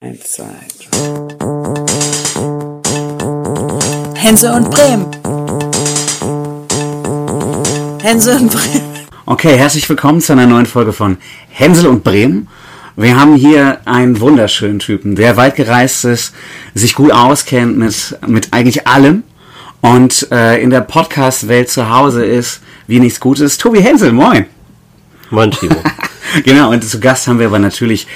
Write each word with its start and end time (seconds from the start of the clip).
Eins, 0.00 0.30
zwei, 0.30 0.44
drei. 0.92 1.00
Hänsel 4.14 4.52
und 4.52 4.70
Bremen. 4.70 5.06
Hänsel 8.00 8.36
und 8.36 8.52
Bremen. 8.52 9.08
Okay, 9.26 9.56
herzlich 9.56 9.88
willkommen 9.88 10.20
zu 10.20 10.34
einer 10.34 10.46
neuen 10.46 10.66
Folge 10.66 10.92
von 10.92 11.16
Hänsel 11.48 11.88
und 11.88 12.04
Bremen. 12.04 12.46
Wir 12.94 13.18
haben 13.18 13.34
hier 13.34 13.80
einen 13.86 14.20
wunderschönen 14.20 14.78
Typen, 14.78 15.16
der 15.16 15.36
weit 15.36 15.56
gereist 15.56 16.04
ist, 16.04 16.32
sich 16.74 16.94
gut 16.94 17.10
auskennt 17.10 17.76
mit, 17.76 18.16
mit 18.24 18.52
eigentlich 18.52 18.86
allem 18.86 19.24
und 19.80 20.30
äh, 20.30 20.62
in 20.62 20.70
der 20.70 20.82
Podcast-Welt 20.82 21.70
zu 21.70 21.90
Hause 21.90 22.24
ist, 22.24 22.60
wie 22.86 23.00
nichts 23.00 23.18
Gutes. 23.18 23.58
Tobi 23.58 23.80
Hänsel, 23.80 24.12
moin. 24.12 24.46
Moin, 25.30 25.50
Timo. 25.50 25.82
genau, 26.44 26.70
und 26.70 26.84
zu 26.84 27.00
Gast 27.00 27.26
haben 27.26 27.40
wir 27.40 27.46
aber 27.46 27.58
natürlich 27.58 28.06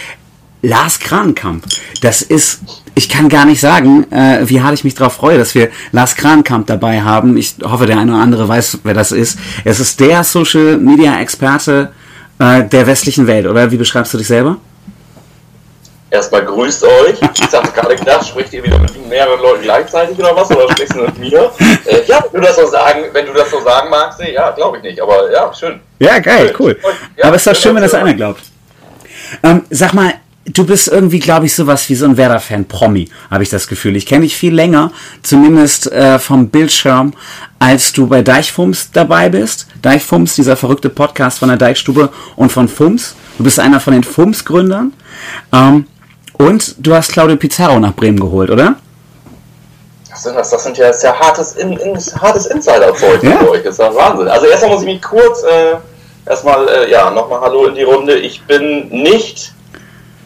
Lars 0.62 1.00
Krankamp. 1.00 1.64
Das 2.00 2.22
ist, 2.22 2.60
ich 2.94 3.08
kann 3.08 3.28
gar 3.28 3.44
nicht 3.44 3.60
sagen, 3.60 4.10
äh, 4.12 4.40
wie 4.44 4.62
hart 4.62 4.74
ich 4.74 4.84
mich 4.84 4.94
darauf 4.94 5.14
freue, 5.14 5.36
dass 5.36 5.54
wir 5.54 5.70
Lars 5.90 6.14
Krankamp 6.14 6.68
dabei 6.68 7.02
haben. 7.02 7.36
Ich 7.36 7.56
hoffe, 7.62 7.86
der 7.86 7.98
eine 7.98 8.12
oder 8.12 8.22
andere 8.22 8.48
weiß, 8.48 8.78
wer 8.84 8.94
das 8.94 9.12
ist. 9.12 9.38
Es 9.64 9.80
ist 9.80 9.98
der 10.00 10.22
Social 10.24 10.78
Media 10.78 11.20
Experte 11.20 11.92
äh, 12.38 12.62
der 12.64 12.86
westlichen 12.86 13.26
Welt, 13.26 13.46
oder? 13.46 13.70
Wie 13.70 13.76
beschreibst 13.76 14.14
du 14.14 14.18
dich 14.18 14.28
selber? 14.28 14.56
Erstmal 16.10 16.44
grüßt 16.44 16.84
euch. 16.84 17.18
Ich 17.22 17.54
habe 17.54 17.68
gerade 17.72 17.96
gedacht, 17.96 18.28
spricht 18.28 18.52
ihr 18.52 18.62
wieder 18.62 18.78
mit 18.78 19.08
mehreren 19.08 19.40
Leuten 19.40 19.62
gleichzeitig 19.62 20.18
oder 20.18 20.36
was? 20.36 20.50
Oder 20.50 20.70
sprichst 20.70 20.94
du 20.94 21.04
mit 21.04 21.18
mir? 21.18 21.50
Äh, 21.86 22.04
ja, 22.06 22.22
wenn 22.30 22.42
du 22.42 22.46
das 22.46 22.56
so 22.56 22.66
sagen, 22.66 23.04
wenn 23.12 23.26
du 23.26 23.32
das 23.32 23.50
so 23.50 23.60
sagen 23.62 23.88
magst, 23.88 24.20
ja, 24.20 24.50
glaube 24.50 24.76
ich 24.76 24.82
nicht. 24.82 25.00
Aber 25.00 25.32
ja, 25.32 25.52
schön. 25.54 25.80
Ja, 25.98 26.18
geil, 26.18 26.54
cool. 26.58 26.78
Ja, 27.16 27.24
Aber 27.24 27.36
es 27.36 27.46
ist 27.46 27.56
doch 27.56 27.60
schön, 27.60 27.74
wenn 27.74 27.82
das 27.82 27.94
einer 27.94 28.12
glaubt. 28.12 28.42
Ähm, 29.42 29.64
sag 29.70 29.94
mal, 29.94 30.12
Du 30.44 30.66
bist 30.66 30.88
irgendwie, 30.88 31.20
glaube 31.20 31.46
ich, 31.46 31.54
sowas 31.54 31.88
wie 31.88 31.94
so 31.94 32.04
ein 32.04 32.16
Werder-Fan, 32.16 32.64
Promi, 32.64 33.08
habe 33.30 33.44
ich 33.44 33.48
das 33.48 33.68
Gefühl. 33.68 33.94
Ich 33.94 34.06
kenne 34.06 34.22
dich 34.22 34.36
viel 34.36 34.52
länger, 34.52 34.90
zumindest 35.22 35.90
äh, 35.92 36.18
vom 36.18 36.48
Bildschirm, 36.48 37.12
als 37.60 37.92
du 37.92 38.08
bei 38.08 38.22
Deichfums 38.22 38.90
dabei 38.92 39.28
bist. 39.28 39.68
Deichfums, 39.82 40.34
dieser 40.34 40.56
verrückte 40.56 40.90
Podcast 40.90 41.38
von 41.38 41.48
der 41.48 41.58
Deichstube 41.58 42.10
und 42.34 42.50
von 42.50 42.66
Fums. 42.66 43.14
Du 43.38 43.44
bist 43.44 43.60
einer 43.60 43.78
von 43.78 43.92
den 43.92 44.02
Fums-Gründern. 44.02 44.92
Ähm, 45.52 45.86
und 46.38 46.74
du 46.78 46.92
hast 46.92 47.12
Claudio 47.12 47.36
Pizarro 47.36 47.78
nach 47.78 47.94
Bremen 47.94 48.18
geholt, 48.18 48.50
oder? 48.50 48.74
Was 50.10 50.24
sind 50.24 50.36
das? 50.36 50.50
Das 50.50 50.64
sind 50.64 50.76
ja 50.76 50.92
sehr 50.92 51.16
hartes, 51.16 51.52
in, 51.52 51.72
in, 51.76 51.96
hartes 52.20 52.46
Insider-Zeug 52.46 53.22
ja? 53.22 53.38
für 53.38 53.50
euch. 53.50 53.62
Das 53.62 53.74
ist 53.74 53.78
ja 53.78 53.94
Wahnsinn. 53.94 54.26
Also 54.26 54.46
erstmal 54.46 54.72
muss 54.72 54.82
ich 54.82 54.88
mich 54.88 55.02
kurz, 55.02 55.44
äh, 55.44 55.76
erstmal, 56.28 56.68
äh, 56.68 56.90
ja, 56.90 57.10
nochmal 57.12 57.40
Hallo 57.42 57.66
in 57.66 57.76
die 57.76 57.84
Runde. 57.84 58.18
Ich 58.18 58.42
bin 58.42 58.88
nicht 58.88 59.54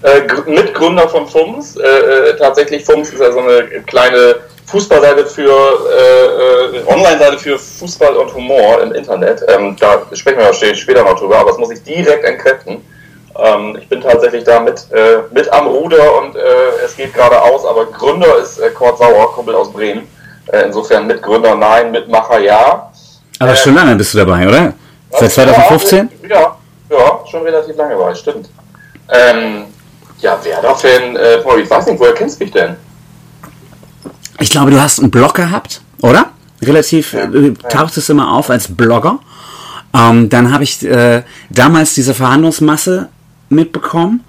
äh, 0.02 0.50
Mitgründer 0.50 1.08
von 1.08 1.27
FUMS. 1.27 1.77
Äh, 1.77 1.83
äh, 1.83 2.36
tatsächlich 2.36 2.84
FUMS 2.84 3.11
ist 3.11 3.20
ja 3.20 3.33
so 3.33 3.41
eine 3.41 3.64
kleine 3.86 4.36
Fußballseite 4.66 5.27
für 5.27 5.50
äh, 5.50 6.77
äh, 6.78 6.86
Online-Seite 6.86 7.39
für 7.39 7.58
Fußball 7.58 8.17
und 8.17 8.34
Humor 8.34 8.83
im 8.83 8.92
Internet. 8.92 9.42
Ähm, 9.48 9.77
da 9.78 10.02
sprechen 10.12 10.39
wir 10.39 10.52
später 10.74 11.05
noch 11.05 11.19
drüber, 11.19 11.39
aber 11.39 11.50
das 11.50 11.58
muss 11.58 11.70
ich 11.70 11.83
direkt 11.83 12.24
entkräften. 12.24 12.84
Ähm, 13.39 13.77
ich 13.80 13.89
bin 13.89 14.00
tatsächlich 14.00 14.44
da 14.44 14.61
mit, 14.61 14.86
äh, 14.92 15.19
mit 15.33 15.52
am 15.52 15.67
Ruder 15.67 16.19
und 16.19 16.36
äh, 16.36 16.41
es 16.84 16.97
geht 16.97 17.14
gerade 17.14 17.41
aus, 17.41 17.64
aber 17.64 17.86
Gründer 17.86 18.39
ist 18.39 18.58
äh, 18.58 18.70
Kurt 18.70 18.98
Sauer, 18.98 19.33
Kumpel 19.34 19.55
aus 19.55 19.72
Bremen. 19.72 20.08
Insofern 20.64 21.08
Mitgründer 21.08 21.56
nein, 21.56 21.91
Mitmacher 21.91 22.39
ja. 22.39 22.92
Aber 23.41 23.56
schon 23.56 23.74
lange 23.74 23.97
bist 23.97 24.14
du 24.14 24.19
dabei, 24.19 24.47
oder? 24.47 24.74
Seit 25.11 25.33
2015? 25.33 26.08
Ja, 26.28 26.56
ja, 26.89 27.20
schon 27.28 27.42
relativ 27.42 27.77
lange 27.77 27.98
war 27.98 28.12
ich, 28.12 28.19
stimmt. 28.19 28.48
Ähm, 29.12 29.64
ja, 30.20 30.39
Werder-Fan, 30.42 31.17
äh, 31.17 31.61
ich 31.61 31.70
weiß 31.70 31.86
nicht, 31.86 32.00
woher 32.00 32.14
kennst 32.14 32.41
du 32.41 32.45
mich 32.45 32.53
denn? 32.53 32.77
Ich 34.41 34.50
glaube, 34.50 34.70
du 34.70 34.81
hast 34.81 35.00
einen 35.00 35.11
Blog 35.11 35.34
gehabt, 35.34 35.81
oder? 36.03 36.31
Relativ 36.62 37.12
ja, 37.12 37.25
äh, 37.25 37.53
taucht 37.70 37.97
es 37.97 38.08
immer 38.08 38.33
auf 38.33 38.50
als 38.50 38.75
Blogger. 38.75 39.19
Ähm, 39.95 40.29
dann 40.29 40.52
habe 40.52 40.64
ich 40.64 40.85
äh, 40.85 41.23
damals 41.51 41.95
diese 41.95 42.14
Verhandlungsmasse 42.14 43.08
mitbekommen. 43.48 44.24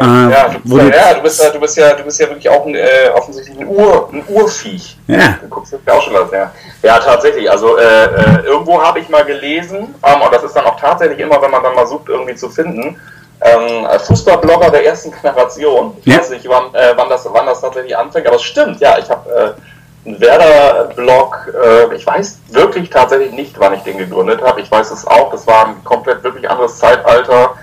Ja, 0.00 0.28
äh, 0.28 0.30
ja, 0.30 0.48
du, 0.48 0.60
bist 0.60 0.94
ja, 0.94 1.14
du, 1.14 1.22
bist 1.22 1.40
ja, 1.40 1.50
du, 1.50 1.60
bist 1.60 1.76
ja, 1.76 1.94
du 1.94 2.04
bist 2.04 2.20
ja 2.20 2.28
wirklich 2.28 2.48
auch 2.48 2.66
ein, 2.66 2.74
äh, 2.74 3.10
offensichtlich 3.14 3.58
ein, 3.58 3.66
Ur, 3.66 4.10
ein 4.12 4.22
Urviech. 4.28 4.96
Ja. 5.06 5.38
Du 5.40 5.48
guckst 5.48 5.72
ja 5.72 5.92
auch 5.92 6.02
schon 6.02 6.14
was, 6.14 6.30
ja. 6.30 6.52
Ja, 6.82 6.98
tatsächlich. 6.98 7.50
Also 7.50 7.78
äh, 7.78 8.04
äh, 8.04 8.40
irgendwo 8.44 8.80
habe 8.80 9.00
ich 9.00 9.08
mal 9.08 9.24
gelesen, 9.24 9.94
ähm, 10.02 10.20
und 10.22 10.32
das 10.32 10.44
ist 10.44 10.54
dann 10.54 10.66
auch 10.66 10.78
tatsächlich 10.78 11.18
immer, 11.18 11.40
wenn 11.40 11.50
man 11.50 11.62
dann 11.62 11.74
mal 11.74 11.86
sucht, 11.86 12.08
irgendwie 12.08 12.34
zu 12.34 12.50
finden, 12.50 12.96
ähm, 13.40 13.86
Fußballblogger 14.00 14.70
der 14.70 14.86
ersten 14.86 15.12
Generation. 15.12 15.96
Ich 16.00 16.06
ja. 16.06 16.18
weiß 16.18 16.30
nicht, 16.30 16.48
wann, 16.48 16.74
äh, 16.74 16.92
wann, 16.96 17.08
das, 17.08 17.26
wann 17.30 17.46
das 17.46 17.60
tatsächlich 17.60 17.96
anfängt, 17.96 18.26
aber 18.26 18.36
es 18.36 18.42
stimmt, 18.42 18.80
ja, 18.80 18.98
ich 18.98 19.08
habe 19.08 19.56
äh, 20.04 20.08
einen 20.08 20.20
Werder-Blog, 20.20 21.54
äh, 21.62 21.94
ich 21.94 22.06
weiß 22.06 22.40
wirklich 22.50 22.90
tatsächlich 22.90 23.32
nicht, 23.32 23.58
wann 23.58 23.74
ich 23.74 23.82
den 23.82 23.98
gegründet 23.98 24.42
habe. 24.42 24.60
Ich 24.60 24.70
weiß 24.70 24.90
es 24.90 25.06
auch, 25.06 25.30
das 25.30 25.46
war 25.46 25.68
ein 25.68 25.84
komplett 25.84 26.22
wirklich 26.22 26.48
anderes 26.48 26.78
Zeitalter. 26.78 27.54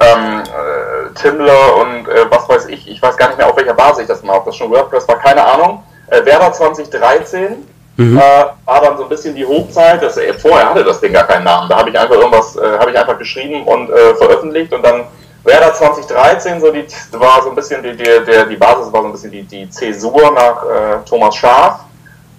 Ähm, 0.00 0.40
äh, 0.40 1.14
Timler 1.14 1.76
und 1.76 2.08
äh, 2.08 2.24
was 2.30 2.48
weiß 2.48 2.66
ich, 2.66 2.90
ich 2.90 3.00
weiß 3.00 3.16
gar 3.16 3.28
nicht 3.28 3.36
mehr, 3.36 3.46
auf 3.48 3.56
welcher 3.56 3.74
Basis 3.74 4.02
ich 4.02 4.08
das 4.08 4.22
mache. 4.22 4.38
Ob 4.38 4.46
das 4.46 4.56
schon 4.56 4.70
WordPress 4.70 5.06
war, 5.06 5.18
keine 5.18 5.44
Ahnung. 5.44 5.82
Äh, 6.08 6.24
Werder 6.24 6.52
2013 6.52 7.68
Mhm. 7.96 8.16
Äh, 8.16 8.20
war 8.64 8.80
dann 8.80 8.96
so 8.96 9.02
ein 9.04 9.08
bisschen 9.08 9.34
die 9.34 9.44
Hochzeit. 9.44 10.02
Das, 10.02 10.16
äh, 10.16 10.32
vorher 10.32 10.70
hatte 10.70 10.84
das 10.84 11.00
Ding 11.00 11.12
gar 11.12 11.26
keinen 11.26 11.44
Namen. 11.44 11.68
Da 11.68 11.76
habe 11.78 11.90
ich 11.90 11.98
einfach 11.98 12.14
irgendwas, 12.14 12.56
äh, 12.56 12.78
habe 12.78 12.90
ich 12.90 12.98
einfach 12.98 13.18
geschrieben 13.18 13.64
und 13.64 13.90
äh, 13.90 14.14
veröffentlicht 14.14 14.72
und 14.72 14.82
dann 14.84 15.04
Werder 15.44 15.74
2013, 15.74 16.60
so 16.60 16.70
die, 16.70 16.86
war 17.12 17.42
so 17.42 17.50
ein 17.50 17.54
bisschen 17.54 17.82
die, 17.82 17.96
die, 17.96 18.04
die 18.48 18.56
Basis 18.56 18.92
war 18.92 19.02
so 19.02 19.08
ein 19.08 19.12
bisschen 19.12 19.30
die, 19.30 19.42
die 19.42 19.68
Zäsur 19.68 20.30
nach 20.32 20.64
äh, 20.64 21.04
Thomas 21.04 21.34
Schaaf 21.34 21.80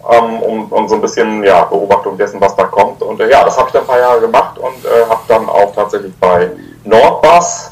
ähm, 0.09 0.39
und, 0.39 0.71
und 0.71 0.89
so 0.89 0.95
ein 0.95 1.01
bisschen 1.01 1.43
ja, 1.43 1.65
Beobachtung 1.65 2.17
dessen, 2.17 2.39
was 2.39 2.55
da 2.55 2.63
kommt. 2.63 3.01
Und 3.01 3.19
äh, 3.19 3.29
ja, 3.29 3.43
das 3.43 3.57
habe 3.57 3.67
ich 3.67 3.73
dann 3.73 3.83
ein 3.83 3.87
paar 3.87 3.99
Jahre 3.99 4.21
gemacht 4.21 4.57
und 4.57 4.85
äh, 4.85 5.09
habe 5.09 5.21
dann 5.27 5.49
auch 5.49 5.73
tatsächlich 5.73 6.13
bei 6.19 6.51
Nordbass 6.85 7.69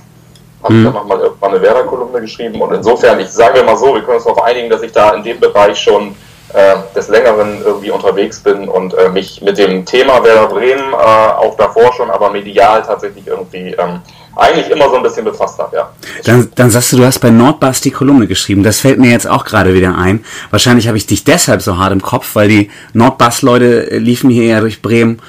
habe 0.63 0.73
mhm. 0.73 0.83
dann 0.85 0.93
nochmal 0.93 1.19
irgendwann 1.19 1.51
eine 1.51 1.61
Werder-Kolumne 1.61 2.21
geschrieben 2.21 2.61
und 2.61 2.73
insofern, 2.73 3.19
ich 3.19 3.29
sage 3.29 3.63
mal 3.63 3.77
so, 3.77 3.93
wir 3.93 4.01
können 4.01 4.17
uns 4.17 4.25
darauf 4.25 4.43
einigen, 4.43 4.69
dass 4.69 4.81
ich 4.81 4.91
da 4.91 5.13
in 5.13 5.23
dem 5.23 5.39
Bereich 5.39 5.79
schon 5.79 6.15
äh, 6.53 6.75
des 6.95 7.07
Längeren 7.07 7.61
irgendwie 7.63 7.91
unterwegs 7.91 8.41
bin 8.41 8.67
und 8.67 8.93
äh, 8.93 9.09
mich 9.09 9.41
mit 9.41 9.57
dem 9.57 9.85
Thema 9.85 10.23
Werder 10.23 10.47
Bremen 10.47 10.93
äh, 10.93 10.95
auch 10.95 11.55
davor 11.57 11.93
schon, 11.93 12.09
aber 12.11 12.29
medial 12.29 12.83
tatsächlich 12.83 13.25
irgendwie 13.25 13.73
ähm, 13.73 14.01
eigentlich 14.35 14.69
immer 14.69 14.89
so 14.89 14.97
ein 14.97 15.03
bisschen 15.03 15.25
befasst 15.25 15.59
habe, 15.59 15.75
ja. 15.75 15.89
Dann, 16.23 16.49
dann 16.55 16.69
sagst 16.69 16.93
du, 16.93 16.97
du 16.97 17.05
hast 17.05 17.19
bei 17.19 17.29
Nordbass 17.29 17.81
die 17.81 17.91
Kolumne 17.91 18.27
geschrieben. 18.27 18.63
Das 18.63 18.79
fällt 18.79 18.99
mir 18.99 19.11
jetzt 19.11 19.27
auch 19.27 19.45
gerade 19.45 19.73
wieder 19.73 19.97
ein. 19.97 20.23
Wahrscheinlich 20.49 20.87
habe 20.87 20.97
ich 20.97 21.05
dich 21.05 21.23
deshalb 21.23 21.61
so 21.61 21.77
hart 21.77 21.91
im 21.91 22.01
Kopf, 22.01 22.35
weil 22.35 22.47
die 22.47 22.71
Nordbass-Leute 22.93 23.97
liefen 23.97 24.29
hier 24.29 24.45
ja 24.45 24.59
durch 24.59 24.81
Bremen 24.81 25.21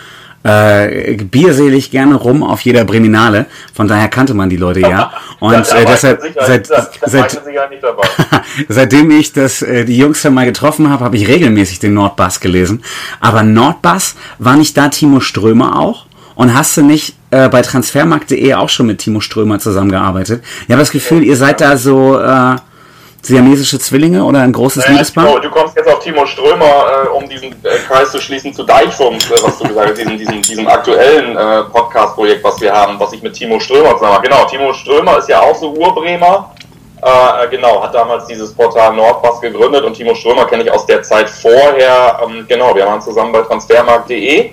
äh, 0.45 1.17
bierselig 1.17 1.91
gerne 1.91 2.17
rum 2.17 2.43
auf 2.43 2.61
jeder 2.63 2.85
Breminale. 2.85 3.47
Von 3.75 3.89
daher 3.89 4.09
kannte 4.09 4.35
man 4.35 4.51
die 4.51 4.57
Leute 4.57 4.81
ja. 4.81 5.13
Und 5.41 5.55
äh, 5.55 5.84
deshalb, 5.87 6.23
seit, 6.41 6.67
seit, 7.07 7.41
seitdem 8.69 9.11
ich 9.11 9.33
das, 9.33 9.63
äh, 9.63 9.84
die 9.84 9.97
Jungs 9.97 10.23
dann 10.23 10.34
mal 10.34 10.47
getroffen 10.47 10.91
habe, 10.91 11.05
habe 11.05 11.17
ich 11.17 11.29
regelmäßig 11.29 11.79
den 11.79 11.95
Nordbass 11.95 12.41
gelesen. 12.41 12.83
Aber 13.21 13.43
Nordbass, 13.43 14.17
war 14.39 14.57
nicht 14.57 14.77
da 14.77 14.89
Timo 14.89 15.21
Strömer 15.21 15.79
auch? 15.79 16.07
Und 16.42 16.54
hast 16.54 16.76
du 16.76 16.82
nicht 16.82 17.14
äh, 17.30 17.48
bei 17.48 17.62
transfermarkt.de 17.62 18.54
auch 18.54 18.69
schon 18.69 18.86
mit 18.86 18.98
Timo 18.98 19.20
Strömer 19.20 19.60
zusammengearbeitet? 19.60 20.42
Ich 20.64 20.70
habe 20.70 20.80
das 20.80 20.91
Gefühl, 20.91 21.22
ihr 21.22 21.36
seid 21.36 21.60
da 21.60 21.76
so 21.76 22.19
äh, 22.19 22.56
siamesische 23.22 23.78
Zwillinge 23.78 24.25
oder 24.25 24.41
ein 24.41 24.53
großes 24.53 24.82
naja, 24.82 24.91
Liebespaar? 24.91 25.26
Timo, 25.26 25.38
du 25.38 25.50
kommst 25.50 25.76
jetzt 25.76 25.88
auf 25.88 26.00
Timo 26.00 26.26
Strömer, 26.26 26.64
äh, 26.64 27.08
um 27.10 27.28
diesen 27.28 27.53
äh, 27.53 27.78
Kreis 27.86 28.10
zu 28.10 28.20
schließen 28.20 28.53
zu 28.53 28.64
Deichfunk, 28.64 29.22
äh, 29.30 29.41
was 29.41 29.56
du 29.56 29.69
gesagt 29.69 29.91
hast, 29.91 29.98
diesem, 29.98 30.19
diesem, 30.19 30.42
diesem 30.42 30.66
aktuellen 30.66 31.36
äh, 31.36 31.62
Podcast-Projekt, 31.70 32.42
was 32.42 32.60
wir 32.60 32.72
haben, 32.72 32.98
was 32.98 33.12
ich 33.12 33.22
mit 33.22 33.34
Timo 33.34 33.60
Strömer 33.60 33.94
zusammen 33.94 34.14
habe. 34.14 34.28
Genau, 34.28 34.44
Timo 34.47 34.72
Strömer 34.72 35.19
ist 35.19 35.28
ja 35.28 35.38
auch 35.42 35.54
so 35.54 35.72
Urbremer. 35.72 36.53
Äh, 37.03 37.50
genau, 37.50 37.84
hat 37.84 37.94
damals 37.94 38.26
dieses 38.26 38.53
Portal 38.53 38.97
Nordpass 38.97 39.41
gegründet 39.41 39.84
und 39.84 39.95
Timo 39.95 40.16
Strömer 40.16 40.47
kenne 40.47 40.65
ich 40.65 40.72
aus 40.72 40.86
der 40.86 41.04
Zeit 41.04 41.30
vorher. 41.30 42.18
Ähm, 42.24 42.47
genau, 42.48 42.74
wir 42.74 42.84
waren 42.84 43.00
zusammen 43.00 43.30
bei 43.30 43.42
transfermarkt.de. 43.42 44.50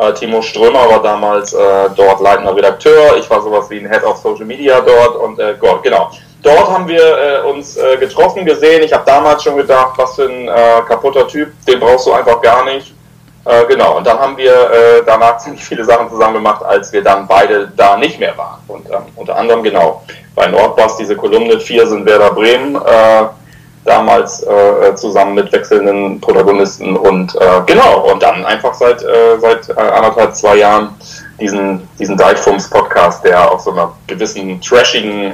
Äh, 0.00 0.14
Timo 0.14 0.42
Strömer 0.42 0.88
war 0.88 1.02
damals 1.02 1.50
dort 1.50 2.20
leitender 2.20 2.56
Redakteur. 2.56 3.16
Ich 3.18 3.28
war 3.28 3.42
sowas 3.42 3.68
wie 3.70 3.78
ein 3.78 3.90
Head 3.90 4.04
of 4.04 4.16
Social 4.16 4.46
Media 4.46 4.80
dort 4.80 5.16
und 5.16 5.38
Gott, 5.60 5.82
genau 5.82 6.10
dort 6.42 6.70
haben 6.70 6.88
wir 6.88 7.00
äh, 7.00 7.48
uns 7.48 7.76
äh, 7.76 7.96
getroffen, 7.96 8.44
gesehen. 8.44 8.82
Ich 8.82 8.92
habe 8.92 9.04
damals 9.04 9.42
schon 9.42 9.56
gedacht, 9.56 9.92
was 9.96 10.14
für 10.14 10.28
ein 10.28 10.48
äh, 10.48 10.82
kaputter 10.86 11.26
Typ, 11.28 11.52
den 11.66 11.80
brauchst 11.80 12.06
du 12.06 12.12
einfach 12.12 12.40
gar 12.40 12.64
nicht. 12.64 12.94
Äh, 13.44 13.64
genau, 13.66 13.96
und 13.96 14.06
dann 14.06 14.18
haben 14.18 14.36
wir 14.36 14.52
äh, 14.52 15.02
danach 15.04 15.38
ziemlich 15.38 15.64
viele 15.64 15.84
Sachen 15.84 16.10
zusammen 16.10 16.34
gemacht, 16.34 16.62
als 16.62 16.92
wir 16.92 17.02
dann 17.02 17.26
beide 17.26 17.72
da 17.76 17.96
nicht 17.96 18.20
mehr 18.20 18.36
waren. 18.36 18.60
Und 18.68 18.86
ähm, 18.90 19.04
unter 19.16 19.36
anderem, 19.36 19.62
genau, 19.62 20.02
bei 20.34 20.46
Nordbass 20.46 20.96
diese 20.96 21.16
Kolumne, 21.16 21.58
vier 21.58 21.86
sind 21.86 22.06
Werder 22.06 22.32
Bremen, 22.32 22.76
äh, 22.76 23.24
damals 23.84 24.44
zusammen 24.96 25.34
mit 25.34 25.52
wechselnden 25.52 26.20
Protagonisten 26.20 26.96
und 26.96 27.34
genau, 27.66 28.10
und 28.12 28.22
dann 28.22 28.44
einfach 28.44 28.74
seit, 28.74 29.00
seit 29.40 29.78
anderthalb, 29.78 30.34
zwei 30.34 30.56
Jahren 30.56 30.90
diesen, 31.40 31.80
diesen 31.98 32.16
Deichfums-Podcast, 32.16 33.24
der 33.24 33.50
auf 33.50 33.62
so 33.62 33.72
einer 33.72 33.92
gewissen 34.06 34.60
trashigen 34.60 35.32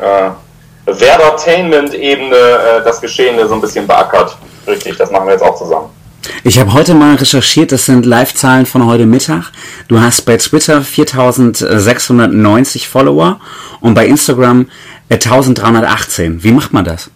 Werdertainment-Ebene 0.87 2.37
äh, 2.37 2.84
das 2.84 3.00
Geschehene 3.00 3.46
so 3.48 3.54
ein 3.54 3.60
bisschen 3.60 3.87
beackert. 3.87 4.37
Richtig, 4.66 4.96
das 4.96 5.10
machen 5.10 5.26
wir 5.26 5.32
jetzt 5.32 5.43
auch 5.43 5.56
zusammen. 5.56 5.90
Ich 6.43 6.58
habe 6.58 6.72
heute 6.72 6.94
mal 6.94 7.16
recherchiert, 7.16 7.70
das 7.70 7.87
sind 7.87 8.04
Live-Zahlen 8.04 8.66
von 8.66 8.87
heute 8.87 9.06
Mittag. 9.06 9.52
Du 9.88 10.00
hast 10.00 10.22
bei 10.22 10.37
Twitter 10.37 10.82
4690 10.82 12.88
Follower 12.88 13.38
und 13.81 13.94
bei 13.94 14.06
Instagram 14.06 14.69
1318. 15.08 16.43
Wie 16.43 16.50
macht 16.50 16.72
man 16.72 16.84
das? 16.84 17.10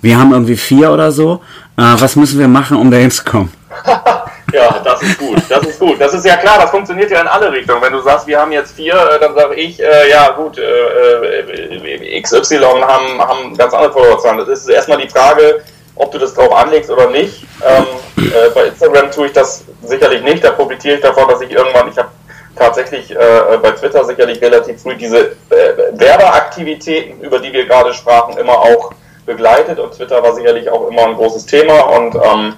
Wir 0.00 0.18
haben 0.18 0.32
irgendwie 0.32 0.56
vier 0.56 0.92
oder 0.92 1.10
so. 1.10 1.40
Äh, 1.76 1.94
was 1.98 2.16
müssen 2.16 2.38
wir 2.38 2.48
machen, 2.48 2.76
um 2.76 2.90
da 2.90 2.96
hinzukommen? 2.96 3.52
ja, 4.52 4.80
das 4.84 5.02
ist 5.02 5.18
gut. 5.18 5.42
Das 5.48 5.66
ist 5.66 5.78
gut. 5.78 6.00
Das 6.00 6.14
ist 6.14 6.24
ja 6.24 6.36
klar, 6.36 6.58
das 6.60 6.70
funktioniert 6.70 7.10
ja 7.10 7.20
in 7.20 7.26
alle 7.26 7.50
Richtungen. 7.52 7.82
Wenn 7.82 7.92
du 7.92 8.00
sagst, 8.00 8.26
wir 8.26 8.38
haben 8.38 8.52
jetzt 8.52 8.74
vier, 8.76 8.94
äh, 8.94 9.18
dann 9.18 9.34
sage 9.34 9.54
ich, 9.54 9.80
äh, 9.82 10.10
ja 10.10 10.30
gut, 10.30 10.58
äh, 10.58 12.16
äh 12.16 12.22
XY 12.22 12.58
haben, 12.58 13.20
haben 13.20 13.56
ganz 13.56 13.74
andere 13.74 13.92
Followerzahlen. 13.92 14.38
Das 14.38 14.48
ist 14.48 14.68
erstmal 14.68 14.98
die 14.98 15.08
Frage, 15.08 15.62
ob 15.96 16.12
du 16.12 16.18
das 16.18 16.34
drauf 16.34 16.54
anlegst 16.54 16.90
oder 16.90 17.10
nicht. 17.10 17.44
Ähm, 17.66 17.84
äh, 18.24 18.50
bei 18.54 18.66
Instagram 18.66 19.10
tue 19.10 19.26
ich 19.26 19.32
das 19.32 19.64
sicherlich 19.82 20.22
nicht. 20.22 20.44
Da 20.44 20.50
profitiere 20.50 20.96
ich 20.96 21.02
davon, 21.02 21.28
dass 21.28 21.40
ich 21.40 21.50
irgendwann, 21.50 21.88
ich 21.88 21.98
habe 21.98 22.10
tatsächlich 22.54 23.10
äh, 23.10 23.58
bei 23.62 23.72
Twitter 23.72 24.04
sicherlich 24.04 24.40
relativ 24.40 24.80
früh 24.80 24.94
diese 24.96 25.32
äh, 25.50 25.92
Werbeaktivitäten, 25.92 27.20
über 27.20 27.38
die 27.38 27.52
wir 27.52 27.66
gerade 27.66 27.92
sprachen, 27.92 28.36
immer 28.38 28.58
auch 28.58 28.92
begleitet 29.28 29.78
und 29.78 29.92
Twitter 29.92 30.20
war 30.22 30.34
sicherlich 30.34 30.68
auch 30.68 30.88
immer 30.88 31.02
ein 31.02 31.14
großes 31.14 31.46
Thema 31.46 31.78
und 31.96 32.16
ähm, 32.16 32.54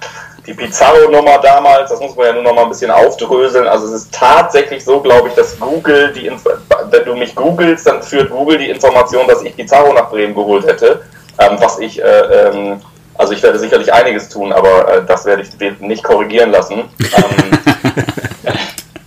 die 0.47 0.55
Pizarro-Nummer 0.55 1.37
damals, 1.37 1.91
das 1.91 1.99
muss 1.99 2.15
man 2.15 2.25
ja 2.25 2.33
nur 2.33 2.41
noch 2.41 2.55
mal 2.55 2.63
ein 2.63 2.69
bisschen 2.69 2.89
aufdröseln. 2.89 3.67
Also 3.67 3.85
es 3.85 3.91
ist 3.91 4.11
tatsächlich 4.11 4.83
so, 4.83 4.99
glaube 4.99 5.29
ich, 5.29 5.35
dass 5.35 5.59
Google 5.59 6.11
die, 6.13 6.25
Inf 6.25 6.43
wenn 6.89 7.05
du 7.05 7.15
mich 7.15 7.35
googelst, 7.35 7.85
dann 7.85 8.01
führt 8.01 8.31
Google 8.31 8.57
die 8.57 8.71
Information, 8.71 9.27
dass 9.27 9.43
ich 9.43 9.55
Pizarro 9.55 9.93
nach 9.93 10.09
Bremen 10.09 10.33
geholt 10.33 10.65
hätte, 10.65 11.03
ähm, 11.37 11.57
was 11.59 11.77
ich 11.77 12.01
äh, 12.01 12.47
ähm, 12.47 12.81
also 13.21 13.33
ich 13.33 13.43
werde 13.43 13.59
sicherlich 13.59 13.93
einiges 13.93 14.29
tun, 14.29 14.51
aber 14.51 14.87
äh, 14.87 15.05
das 15.05 15.25
werde 15.25 15.43
ich 15.43 15.79
nicht 15.79 16.03
korrigieren 16.03 16.49
lassen. 16.49 16.79
Ähm, 16.79 17.59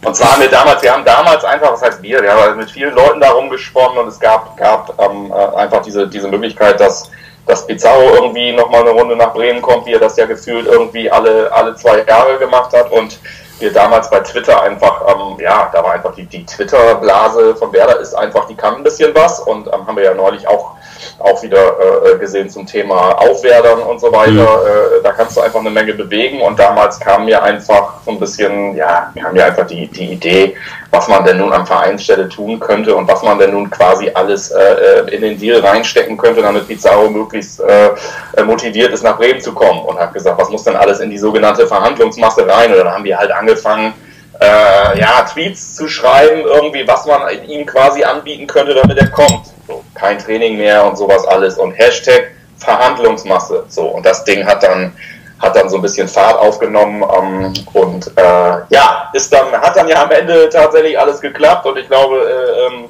und 0.04 0.14
zwar 0.14 0.32
haben 0.32 0.42
wir 0.42 0.48
damals, 0.48 0.82
wir 0.82 0.92
haben 0.92 1.04
damals 1.04 1.44
einfach, 1.44 1.72
was 1.72 1.82
heißt 1.82 2.00
wir, 2.00 2.22
wir 2.22 2.32
haben 2.32 2.56
mit 2.56 2.70
vielen 2.70 2.94
Leuten 2.94 3.20
darum 3.20 3.50
gesponnen 3.50 3.98
und 3.98 4.06
es 4.06 4.20
gab, 4.20 4.56
gab 4.56 4.94
ähm, 5.00 5.32
äh, 5.32 5.56
einfach 5.56 5.82
diese, 5.82 6.06
diese 6.06 6.28
Möglichkeit, 6.28 6.78
dass, 6.78 7.10
dass 7.46 7.66
Pizarro 7.66 8.14
irgendwie 8.14 8.52
nochmal 8.52 8.82
eine 8.82 8.90
Runde 8.90 9.16
nach 9.16 9.32
Bremen 9.32 9.60
kommt, 9.60 9.86
wie 9.86 9.92
er 9.92 10.00
das 10.00 10.16
ja 10.16 10.26
gefühlt 10.26 10.66
irgendwie 10.66 11.10
alle, 11.10 11.52
alle 11.52 11.74
zwei 11.74 12.02
Jahre 12.02 12.38
gemacht 12.38 12.72
hat 12.72 12.90
und 12.90 13.18
wir 13.60 13.72
damals 13.72 14.10
bei 14.10 14.20
Twitter 14.20 14.62
einfach, 14.62 15.02
ähm, 15.08 15.38
ja, 15.40 15.70
da 15.72 15.82
war 15.82 15.92
einfach 15.92 16.14
die, 16.14 16.26
die 16.26 16.44
Twitter-Blase 16.44 17.54
von 17.56 17.72
Werder 17.72 18.00
ist 18.00 18.14
einfach, 18.14 18.46
die 18.46 18.54
kann 18.54 18.76
ein 18.76 18.82
bisschen 18.82 19.14
was 19.14 19.40
und 19.40 19.66
ähm, 19.68 19.86
haben 19.86 19.96
wir 19.96 20.04
ja 20.04 20.14
neulich 20.14 20.46
auch 20.48 20.72
auch 21.18 21.42
wieder 21.42 21.76
äh, 21.78 22.18
gesehen 22.18 22.48
zum 22.48 22.66
Thema 22.66 23.12
Aufwerdern 23.18 23.80
und 23.80 24.00
so 24.00 24.12
weiter. 24.12 24.30
Mhm. 24.30 24.38
Äh, 24.38 25.02
da 25.02 25.12
kannst 25.12 25.36
du 25.36 25.40
einfach 25.40 25.60
eine 25.60 25.70
Menge 25.70 25.94
bewegen 25.94 26.40
und 26.40 26.58
damals 26.58 26.98
kam 27.00 27.24
mir 27.24 27.42
einfach 27.42 27.94
so 28.04 28.12
ein 28.12 28.20
bisschen, 28.20 28.76
ja, 28.76 29.12
kam 29.20 29.32
mir 29.32 29.44
einfach 29.44 29.66
die, 29.66 29.86
die 29.88 30.12
Idee, 30.12 30.56
was 30.90 31.08
man 31.08 31.24
denn 31.24 31.38
nun 31.38 31.52
an 31.52 31.66
Vereinsstelle 31.66 32.28
tun 32.28 32.60
könnte 32.60 32.94
und 32.94 33.08
was 33.08 33.22
man 33.22 33.38
denn 33.38 33.52
nun 33.52 33.70
quasi 33.70 34.10
alles 34.14 34.50
äh, 34.50 34.60
äh 34.60 35.14
in 35.14 35.22
den 35.22 35.38
Deal 35.38 35.60
reinstecken 35.60 36.16
könnte, 36.16 36.42
damit 36.42 36.68
Pizarro 36.68 37.10
möglichst 37.10 37.60
äh, 37.60 37.90
äh, 38.36 38.42
motiviert 38.44 38.92
ist, 38.92 39.02
nach 39.02 39.16
Bremen 39.16 39.40
zu 39.40 39.52
kommen 39.52 39.80
und 39.80 39.98
habe 39.98 40.12
gesagt, 40.12 40.38
was 40.40 40.50
muss 40.50 40.64
denn 40.64 40.76
alles 40.76 41.00
in 41.00 41.10
die 41.10 41.18
sogenannte 41.18 41.66
Verhandlungsmasse 41.66 42.46
rein? 42.48 42.70
Und 42.72 42.78
dann 42.78 42.92
haben 42.92 43.04
wir 43.04 43.18
halt 43.18 43.32
angefangen, 43.32 43.94
äh, 44.40 44.98
ja, 44.98 45.22
Tweets 45.32 45.74
zu 45.74 45.88
schreiben, 45.88 46.42
irgendwie, 46.42 46.86
was 46.86 47.06
man 47.06 47.22
ihm 47.48 47.66
quasi 47.66 48.04
anbieten 48.04 48.46
könnte, 48.46 48.74
damit 48.74 48.98
er 48.98 49.08
kommt. 49.08 49.46
So, 49.66 49.84
kein 49.94 50.18
Training 50.18 50.58
mehr 50.58 50.84
und 50.84 50.96
sowas 50.96 51.26
alles 51.26 51.58
und 51.58 51.72
Hashtag 51.72 52.32
Verhandlungsmasse. 52.58 53.64
So, 53.68 53.86
und 53.86 54.04
das 54.06 54.24
Ding 54.24 54.46
hat 54.46 54.62
dann 54.62 54.92
hat 55.40 55.56
dann 55.56 55.68
so 55.68 55.76
ein 55.76 55.82
bisschen 55.82 56.08
Fahrt 56.08 56.38
aufgenommen 56.38 57.02
ähm, 57.02 57.52
und 57.72 58.06
äh, 58.16 58.56
ja, 58.68 59.10
ist 59.12 59.32
dann, 59.32 59.52
hat 59.52 59.76
dann 59.76 59.88
ja 59.88 60.02
am 60.02 60.10
Ende 60.10 60.48
tatsächlich 60.48 60.98
alles 60.98 61.20
geklappt 61.20 61.66
und 61.66 61.76
ich 61.76 61.86
glaube, 61.88 62.16
äh, 62.16 62.66
ähm, 62.66 62.84
äh, 62.84 62.88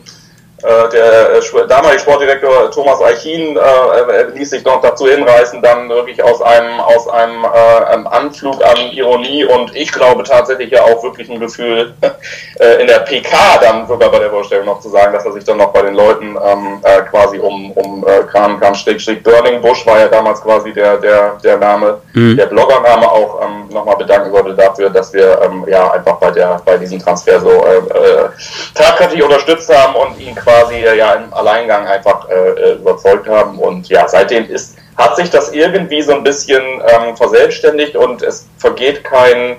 der 0.64 1.34
äh, 1.34 1.66
damalige 1.69 2.00
Sportdirektor 2.00 2.70
Thomas 2.70 3.00
Eichin 3.02 3.56
äh, 3.56 4.22
ließ 4.34 4.50
sich 4.50 4.64
noch 4.64 4.81
dazu 4.81 5.06
hinreißen, 5.06 5.61
dann 5.61 5.88
wirklich 5.88 6.22
aus 6.22 6.40
einem, 6.40 6.81
aus 6.81 7.08
einem, 7.08 7.44
einem 7.44 8.06
Anflug 8.06 8.64
an 8.64 8.90
Ironie 8.93 9.44
und 9.44 9.75
ich 9.76 9.93
glaube 9.93 10.22
tatsächlich 10.22 10.70
ja 10.70 10.82
auch 10.82 11.02
wirklich 11.02 11.31
ein 11.31 11.40
Gefühl 11.40 11.93
in 12.81 12.87
der 12.87 13.00
PK 13.00 13.58
dann 13.61 13.87
sogar 13.87 14.11
bei 14.11 14.19
der 14.19 14.31
Vorstellung 14.31 14.66
noch 14.66 14.81
zu 14.81 14.88
sagen, 14.88 15.12
dass 15.12 15.25
er 15.25 15.32
sich 15.32 15.44
dann 15.44 15.58
noch 15.58 15.72
bei 15.72 15.82
den 15.82 15.94
Leuten 15.94 16.37
ähm, 16.43 16.81
quasi 17.10 17.38
um, 17.38 17.70
um 17.72 18.05
Kram, 18.31 18.58
Kram, 18.58 18.75
Schräg, 18.75 19.00
Schräg, 19.00 19.22
Burning 19.22 19.60
Bush 19.60 19.87
war 19.87 19.99
ja 19.99 20.08
damals 20.08 20.40
quasi 20.40 20.72
der, 20.72 20.96
der, 20.99 21.38
der 21.43 21.58
Name, 21.58 22.00
mhm. 22.14 22.37
der 22.37 22.46
Bloggername 22.46 23.10
auch 23.10 23.43
ähm, 23.43 23.63
nochmal 23.74 23.96
bedanken 23.96 24.32
wollte 24.32 24.54
dafür, 24.54 24.90
dass 24.90 25.12
wir 25.12 25.40
ähm, 25.42 25.64
ja 25.68 25.92
einfach 25.92 26.16
bei 26.16 26.30
der, 26.30 26.60
bei 26.64 26.78
diesem 26.78 26.98
Transfer 26.98 27.38
so 27.40 27.50
äh, 27.50 27.76
äh, 27.76 28.28
tatkräftig 28.74 29.22
unterstützt 29.22 29.72
haben 29.72 29.94
und 29.94 30.18
ihn 30.18 30.34
quasi 30.34 30.54
quasi 30.64 30.76
äh, 30.76 30.96
ja 30.96 31.14
im 31.14 31.32
Alleingang 31.32 31.86
einfach 31.86 32.28
äh, 32.28 32.34
äh, 32.34 32.72
überzeugt 32.74 33.28
haben. 33.28 33.58
Und 33.58 33.88
ja, 33.88 34.08
seitdem 34.08 34.48
ist, 34.48 34.76
hat 34.96 35.16
sich 35.16 35.30
das 35.30 35.52
irgendwie 35.52 36.02
so 36.02 36.14
ein 36.14 36.22
bisschen 36.22 36.62
ähm, 36.62 37.16
verselbstständigt 37.16 37.96
und 37.96 38.22
es 38.22 38.48
vergeht 38.58 39.04
kein, 39.04 39.56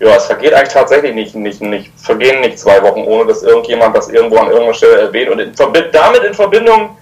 ja, 0.00 0.16
es 0.16 0.26
vergeht 0.26 0.52
eigentlich 0.52 0.74
tatsächlich 0.74 1.14
nicht, 1.14 1.34
nicht, 1.34 1.60
nicht, 1.60 1.92
vergehen 1.96 2.40
nicht 2.40 2.58
zwei 2.58 2.82
Wochen, 2.82 3.02
ohne 3.04 3.26
dass 3.26 3.42
irgendjemand 3.42 3.96
das 3.96 4.08
irgendwo 4.08 4.36
an 4.36 4.48
irgendeiner 4.48 4.74
Stelle 4.74 5.00
erwähnt. 5.00 5.30
Und 5.30 5.40
in, 5.40 5.52
damit 5.92 6.22
in 6.22 6.34
Verbindung 6.34 6.96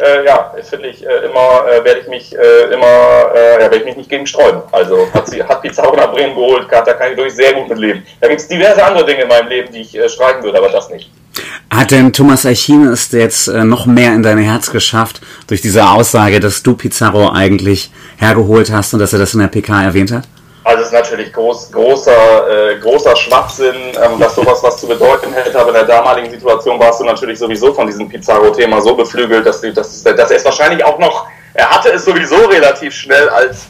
äh, 0.00 0.24
ja, 0.24 0.52
finde 0.62 0.88
ich 0.88 1.06
äh, 1.06 1.26
immer, 1.26 1.64
äh, 1.68 1.84
werde 1.84 2.00
ich 2.00 2.08
mich 2.08 2.36
äh, 2.36 2.72
immer, 2.72 3.34
äh, 3.34 3.54
ja, 3.54 3.60
werde 3.60 3.76
ich 3.76 3.84
mich 3.84 3.96
nicht 3.96 4.10
gegen 4.10 4.26
sträuben. 4.26 4.62
Also 4.72 5.08
hat 5.12 5.28
sie, 5.28 5.42
hat 5.42 5.62
Pizarro 5.62 5.96
nach 5.96 6.12
Bremen 6.12 6.34
geholt, 6.34 6.66
da 6.70 6.80
kann 6.82 7.10
ich 7.10 7.16
durch 7.16 7.34
sehr 7.34 7.52
gut 7.52 7.68
mit 7.68 7.78
leben. 7.78 8.02
Da 8.20 8.28
gibt 8.28 8.40
es 8.40 8.48
diverse 8.48 8.82
andere 8.84 9.04
Dinge 9.04 9.22
in 9.22 9.28
meinem 9.28 9.48
Leben, 9.48 9.72
die 9.72 9.80
ich 9.80 9.96
äh, 9.96 10.08
streichen 10.08 10.42
würde, 10.42 10.58
aber 10.58 10.68
das 10.68 10.90
nicht. 10.90 11.10
Hat 11.70 11.92
denn 11.92 12.12
Thomas 12.12 12.44
Eichines 12.44 13.12
jetzt 13.12 13.48
äh, 13.48 13.64
noch 13.64 13.86
mehr 13.86 14.14
in 14.14 14.22
dein 14.22 14.38
Herz 14.38 14.70
geschafft 14.70 15.20
durch 15.46 15.60
diese 15.60 15.88
Aussage, 15.88 16.40
dass 16.40 16.62
du 16.62 16.74
Pizarro 16.74 17.30
eigentlich 17.30 17.90
hergeholt 18.18 18.72
hast 18.72 18.92
und 18.92 19.00
dass 19.00 19.12
er 19.12 19.20
das 19.20 19.34
in 19.34 19.40
der 19.40 19.48
PK 19.48 19.84
erwähnt 19.84 20.12
hat? 20.12 20.24
Also 20.62 20.82
es 20.82 20.88
ist 20.88 20.92
natürlich 20.92 21.32
groß, 21.32 21.72
großer, 21.72 22.72
äh, 22.72 22.78
großer 22.78 23.16
Schwachsinn, 23.16 23.74
ähm, 23.74 24.18
dass 24.18 24.34
sowas 24.34 24.62
was 24.62 24.76
zu 24.76 24.86
bedeuten 24.86 25.32
hätte, 25.32 25.58
aber 25.58 25.68
in 25.68 25.74
der 25.74 25.84
damaligen 25.84 26.30
Situation 26.30 26.78
warst 26.78 27.00
du 27.00 27.04
natürlich 27.04 27.38
sowieso 27.38 27.72
von 27.72 27.86
diesem 27.86 28.08
Pizarro-Thema 28.08 28.80
so 28.82 28.94
beflügelt, 28.94 29.46
dass, 29.46 29.62
dass, 29.62 30.02
dass 30.02 30.30
er 30.30 30.36
es 30.36 30.44
wahrscheinlich 30.44 30.84
auch 30.84 30.98
noch, 30.98 31.26
er 31.54 31.70
hatte 31.70 31.90
es 31.92 32.04
sowieso 32.04 32.36
relativ 32.46 32.94
schnell 32.94 33.28
als 33.30 33.68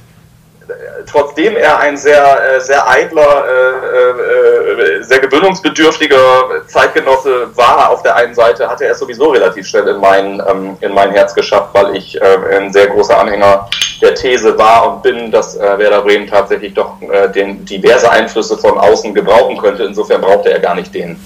trotzdem 1.07 1.57
er 1.57 1.79
ein 1.79 1.97
sehr, 1.97 2.55
äh, 2.55 2.61
sehr 2.61 2.87
eitler, 2.89 3.45
äh, 3.47 4.99
äh, 4.99 5.03
sehr 5.03 5.19
gewöhnungsbedürftiger 5.21 6.67
Zeitgenosse 6.67 7.57
war, 7.57 7.91
auf 7.91 8.03
der 8.03 8.17
einen 8.17 8.35
Seite 8.35 8.69
hatte 8.69 8.85
er 8.85 8.95
sowieso 8.95 9.31
relativ 9.31 9.67
schnell 9.67 9.89
in 9.89 9.99
mein, 9.99 10.43
ähm, 10.49 10.77
in 10.81 10.93
mein 10.93 11.11
Herz 11.11 11.35
geschafft, 11.35 11.71
weil 11.73 11.97
ich 11.97 12.21
ein 12.23 12.73
sehr 12.73 12.89
großer 12.89 13.19
Anhänger 13.19 13.69
der 14.01 14.15
These 14.15 14.57
war 14.57 14.95
und 14.95 15.03
bin, 15.03 15.31
dass 15.31 15.59
Werder 15.59 16.03
Bremen 16.03 16.27
tatsächlich 16.27 16.75
doch 16.75 16.95
den, 17.35 17.65
diverse 17.65 18.11
Einflüsse 18.11 18.57
von 18.57 18.79
außen 18.79 19.15
gebrauchen 19.15 19.59
könnte. 19.59 19.85
Insofern 19.85 20.21
brauchte 20.21 20.51
er 20.51 20.59
gar 20.59 20.75
nicht 20.75 20.95
den, 20.95 21.17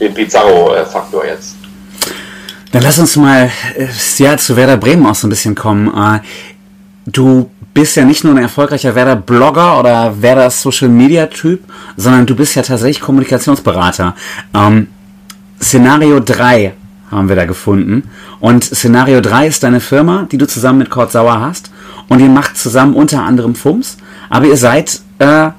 den 0.00 0.14
Pizarro-Faktor 0.14 1.26
jetzt. 1.26 1.56
Dann 2.72 2.82
lass 2.82 2.98
uns 2.98 3.16
mal 3.16 3.50
ja, 4.18 4.36
zu 4.36 4.56
Werder 4.56 4.76
Bremen 4.76 5.06
auch 5.06 5.14
so 5.14 5.26
ein 5.26 5.30
bisschen 5.30 5.54
kommen. 5.54 5.92
Du 7.06 7.50
bist 7.74 7.96
ja 7.96 8.04
nicht 8.04 8.24
nur 8.24 8.34
ein 8.34 8.42
erfolgreicher 8.42 8.94
Werder-Blogger 8.94 9.80
oder 9.80 10.22
Werder-Social-Media-Typ, 10.22 11.64
sondern 11.96 12.24
du 12.24 12.34
bist 12.34 12.54
ja 12.54 12.62
tatsächlich 12.62 13.00
Kommunikationsberater. 13.00 14.14
Ähm, 14.54 14.86
Szenario 15.60 16.20
3 16.20 16.72
haben 17.14 17.28
wir 17.28 17.36
da 17.36 17.46
gefunden. 17.46 18.04
Und 18.40 18.64
Szenario 18.64 19.20
3 19.20 19.46
ist 19.46 19.62
deine 19.62 19.80
Firma, 19.80 20.26
die 20.30 20.38
du 20.38 20.46
zusammen 20.46 20.80
mit 20.80 20.90
Kurt 20.90 21.12
Sauer 21.12 21.40
hast. 21.40 21.70
Und 22.08 22.20
ihr 22.20 22.28
macht 22.28 22.56
zusammen 22.56 22.94
unter 22.94 23.22
anderem 23.22 23.54
FUMS. 23.54 23.96
Aber 24.28 24.46
ihr 24.46 24.56
seid 24.56 25.00
äh, 25.18 25.50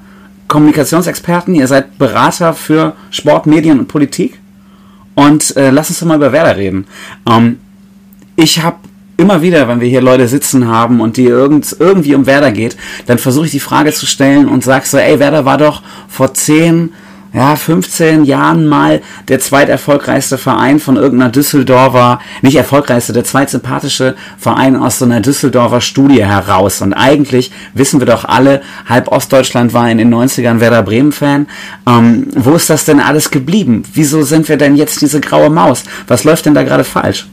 Kommunikationsexperten, 0.48 1.54
ihr 1.54 1.66
seid 1.66 1.98
Berater 1.98 2.54
für 2.54 2.94
Sport, 3.10 3.46
Medien 3.46 3.80
und 3.80 3.88
Politik. 3.88 4.38
Und 5.14 5.56
äh, 5.56 5.70
lass 5.70 5.88
uns 5.88 6.00
doch 6.00 6.06
mal 6.06 6.16
über 6.16 6.32
Werder 6.32 6.56
reden. 6.56 6.86
Ähm, 7.28 7.58
ich 8.36 8.62
habe 8.62 8.76
immer 9.16 9.40
wieder, 9.42 9.66
wenn 9.66 9.80
wir 9.80 9.88
hier 9.88 10.02
Leute 10.02 10.28
sitzen 10.28 10.68
haben 10.68 11.00
und 11.00 11.16
die 11.16 11.24
irgend, 11.24 11.74
irgendwie 11.78 12.14
um 12.14 12.26
Werder 12.26 12.52
geht, 12.52 12.76
dann 13.06 13.18
versuche 13.18 13.46
ich 13.46 13.52
die 13.52 13.60
Frage 13.60 13.92
zu 13.92 14.06
stellen 14.06 14.48
und 14.48 14.62
sag 14.62 14.86
so, 14.86 14.98
ey, 14.98 15.18
Werder 15.18 15.44
war 15.44 15.58
doch 15.58 15.82
vor 16.08 16.34
10, 16.34 16.92
ja, 17.36 17.54
15 17.54 18.24
Jahren 18.24 18.66
mal 18.66 19.02
der 19.28 19.38
zweiterfolgreichste 19.38 20.38
Verein 20.38 20.80
von 20.80 20.96
irgendeiner 20.96 21.30
Düsseldorfer, 21.30 22.18
nicht 22.40 22.56
erfolgreichste, 22.56 23.12
der 23.12 23.24
zweitsympathische 23.24 24.16
Verein 24.38 24.74
aus 24.74 24.98
so 24.98 25.04
einer 25.04 25.20
Düsseldorfer 25.20 25.82
Studie 25.82 26.24
heraus. 26.24 26.80
Und 26.80 26.94
eigentlich 26.94 27.52
wissen 27.74 28.00
wir 28.00 28.06
doch 28.06 28.24
alle, 28.24 28.62
halb 28.88 29.08
Ostdeutschland 29.08 29.74
war 29.74 29.90
in 29.90 29.98
den 29.98 30.14
90ern 30.14 30.60
Werder 30.60 30.82
Bremen-Fan. 30.82 31.46
Ähm, 31.86 32.28
wo 32.34 32.54
ist 32.54 32.70
das 32.70 32.86
denn 32.86 33.00
alles 33.00 33.30
geblieben? 33.30 33.82
Wieso 33.92 34.22
sind 34.22 34.48
wir 34.48 34.56
denn 34.56 34.74
jetzt 34.74 35.02
diese 35.02 35.20
graue 35.20 35.50
Maus? 35.50 35.84
Was 36.06 36.24
läuft 36.24 36.46
denn 36.46 36.54
da 36.54 36.62
gerade 36.62 36.84
falsch? 36.84 37.26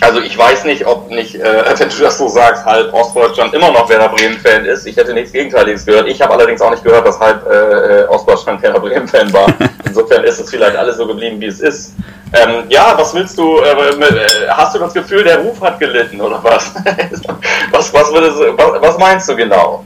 Also 0.00 0.20
ich 0.20 0.36
weiß 0.38 0.64
nicht, 0.64 0.86
ob 0.86 1.10
nicht, 1.10 1.34
äh, 1.34 1.64
wenn 1.78 1.88
du 1.88 1.96
das 1.98 2.18
so 2.18 2.28
sagst, 2.28 2.64
halb 2.64 2.92
Ostdeutschland 2.92 3.54
immer 3.54 3.70
noch 3.70 3.88
Werder 3.88 4.08
Bremen-Fan 4.08 4.64
ist. 4.64 4.86
Ich 4.86 4.96
hätte 4.96 5.12
nichts 5.12 5.32
Gegenteiliges 5.32 5.84
gehört. 5.84 6.08
Ich 6.08 6.20
habe 6.20 6.34
allerdings 6.34 6.60
auch 6.60 6.70
nicht 6.70 6.84
gehört, 6.84 7.06
dass 7.06 7.18
halb 7.18 7.44
äh, 7.46 8.04
Ostdeutschland 8.08 8.62
Werder 8.62 8.80
Bremen-Fan 8.80 9.32
war. 9.32 9.46
Insofern 9.84 10.24
ist 10.24 10.38
es 10.40 10.50
vielleicht 10.50 10.76
alles 10.76 10.96
so 10.96 11.06
geblieben, 11.06 11.40
wie 11.40 11.46
es 11.46 11.60
ist. 11.60 11.94
Ähm, 12.32 12.64
ja, 12.68 12.94
was 12.96 13.14
willst 13.14 13.38
du, 13.38 13.58
äh, 13.60 13.70
äh 13.70 14.48
hast 14.50 14.74
du 14.74 14.78
das 14.78 14.92
Gefühl, 14.92 15.24
der 15.24 15.38
Ruf 15.38 15.60
hat 15.62 15.80
gelitten 15.80 16.20
oder 16.20 16.38
was? 16.42 16.74
was, 17.72 17.92
was, 17.92 18.12
was, 18.12 18.82
was 18.82 18.98
meinst 18.98 19.28
du 19.28 19.36
genau? 19.36 19.84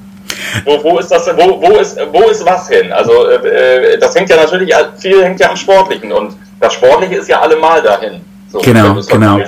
Wo, 0.65 0.83
wo 0.83 0.99
ist 0.99 1.11
das, 1.11 1.27
wo, 1.37 1.61
wo 1.63 1.79
ist, 1.79 1.99
wo 2.13 2.23
ist 2.29 2.45
was 2.45 2.69
hin? 2.69 2.93
Also, 2.93 3.29
äh, 3.29 3.95
äh, 3.95 3.99
das 3.99 4.15
hängt 4.15 4.29
ja 4.29 4.37
natürlich, 4.37 4.75
viel 4.99 5.23
hängt 5.23 5.41
ja 5.41 5.51
am 5.51 5.57
Sportlichen 5.57 6.13
und 6.13 6.37
das 6.61 6.75
Sportliche 6.75 7.17
ist 7.17 7.29
ja 7.29 7.41
allemal 7.41 7.81
dahin. 7.81 8.25
So, 8.49 8.59
genau, 8.59 8.95
genau. 8.95 9.39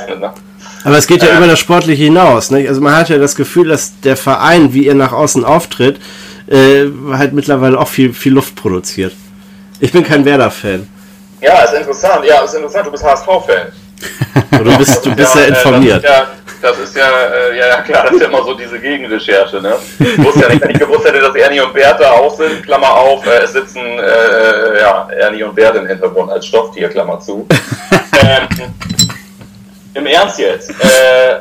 Ne? 0.85 0.91
Aber 0.91 0.99
es 0.99 1.07
geht 1.07 1.23
ja 1.23 1.31
äh, 1.31 1.37
über 1.37 1.47
das 1.47 1.59
Sportliche 1.59 2.05
hinaus. 2.05 2.51
Nicht? 2.51 2.69
Also 2.69 2.81
man 2.81 2.97
hat 2.97 3.09
ja 3.09 3.19
das 3.19 3.35
Gefühl, 3.35 3.69
dass 3.69 4.01
der 4.01 4.17
Verein, 4.17 4.73
wie 4.73 4.87
er 4.87 4.95
nach 4.95 5.13
außen 5.13 5.45
auftritt, 5.45 5.99
äh, 6.47 6.87
halt 7.13 7.33
mittlerweile 7.33 7.79
auch 7.79 7.89
viel, 7.89 8.13
viel 8.13 8.33
Luft 8.33 8.55
produziert. 8.55 9.13
Ich 9.81 9.93
bin 9.93 10.05
kein 10.05 10.25
Werder-Fan. 10.25 10.89
Ja, 11.41 11.63
ist 11.63 11.75
interessant. 11.75 12.25
Ja, 12.27 12.43
ist 12.43 12.55
interessant. 12.55 12.87
Du 12.87 12.91
bist 12.91 13.05
HSV-Fan. 13.05 13.73
du 14.65 14.79
bist, 14.79 15.05
du 15.05 15.15
bist 15.15 15.35
ja, 15.35 15.41
ja 15.43 15.47
informiert. 15.49 16.05
Ja, 16.05 16.27
das 16.61 16.79
ist 16.79 16.97
ja, 16.97 17.07
äh, 17.07 17.59
ja, 17.59 17.83
klar, 17.83 18.05
das 18.05 18.15
ist 18.15 18.23
ja 18.23 18.29
immer 18.29 18.43
so 18.43 18.55
diese 18.55 18.79
Gegenrecherche, 18.79 19.61
ne? 19.61 19.75
Ich 19.99 20.25
wusste 20.25 20.41
ja 20.41 20.49
nicht, 20.49 20.63
wenn 20.63 20.71
ich 20.71 20.79
gewusst 20.79 21.05
hätte, 21.07 21.21
dass 21.21 21.35
Ernie 21.35 21.61
und 21.61 21.75
Bertha 21.75 22.11
auch 22.11 22.35
sind, 22.37 22.63
Klammer 22.63 22.91
auf, 22.91 23.27
äh, 23.27 23.45
es 23.45 23.53
sitzen, 23.53 23.81
äh, 23.81 24.81
ja, 24.81 25.09
Ernie 25.19 25.43
und 25.43 25.55
Bert 25.55 25.77
im 25.77 25.87
Hintergrund 25.87 26.31
als 26.31 26.47
Stofftier, 26.47 26.89
Klammer 26.89 27.21
zu. 27.21 27.47
ähm, 28.23 28.49
Im 29.95 30.07
Ernst 30.07 30.39
jetzt, 30.39 30.71
äh, 30.71 31.37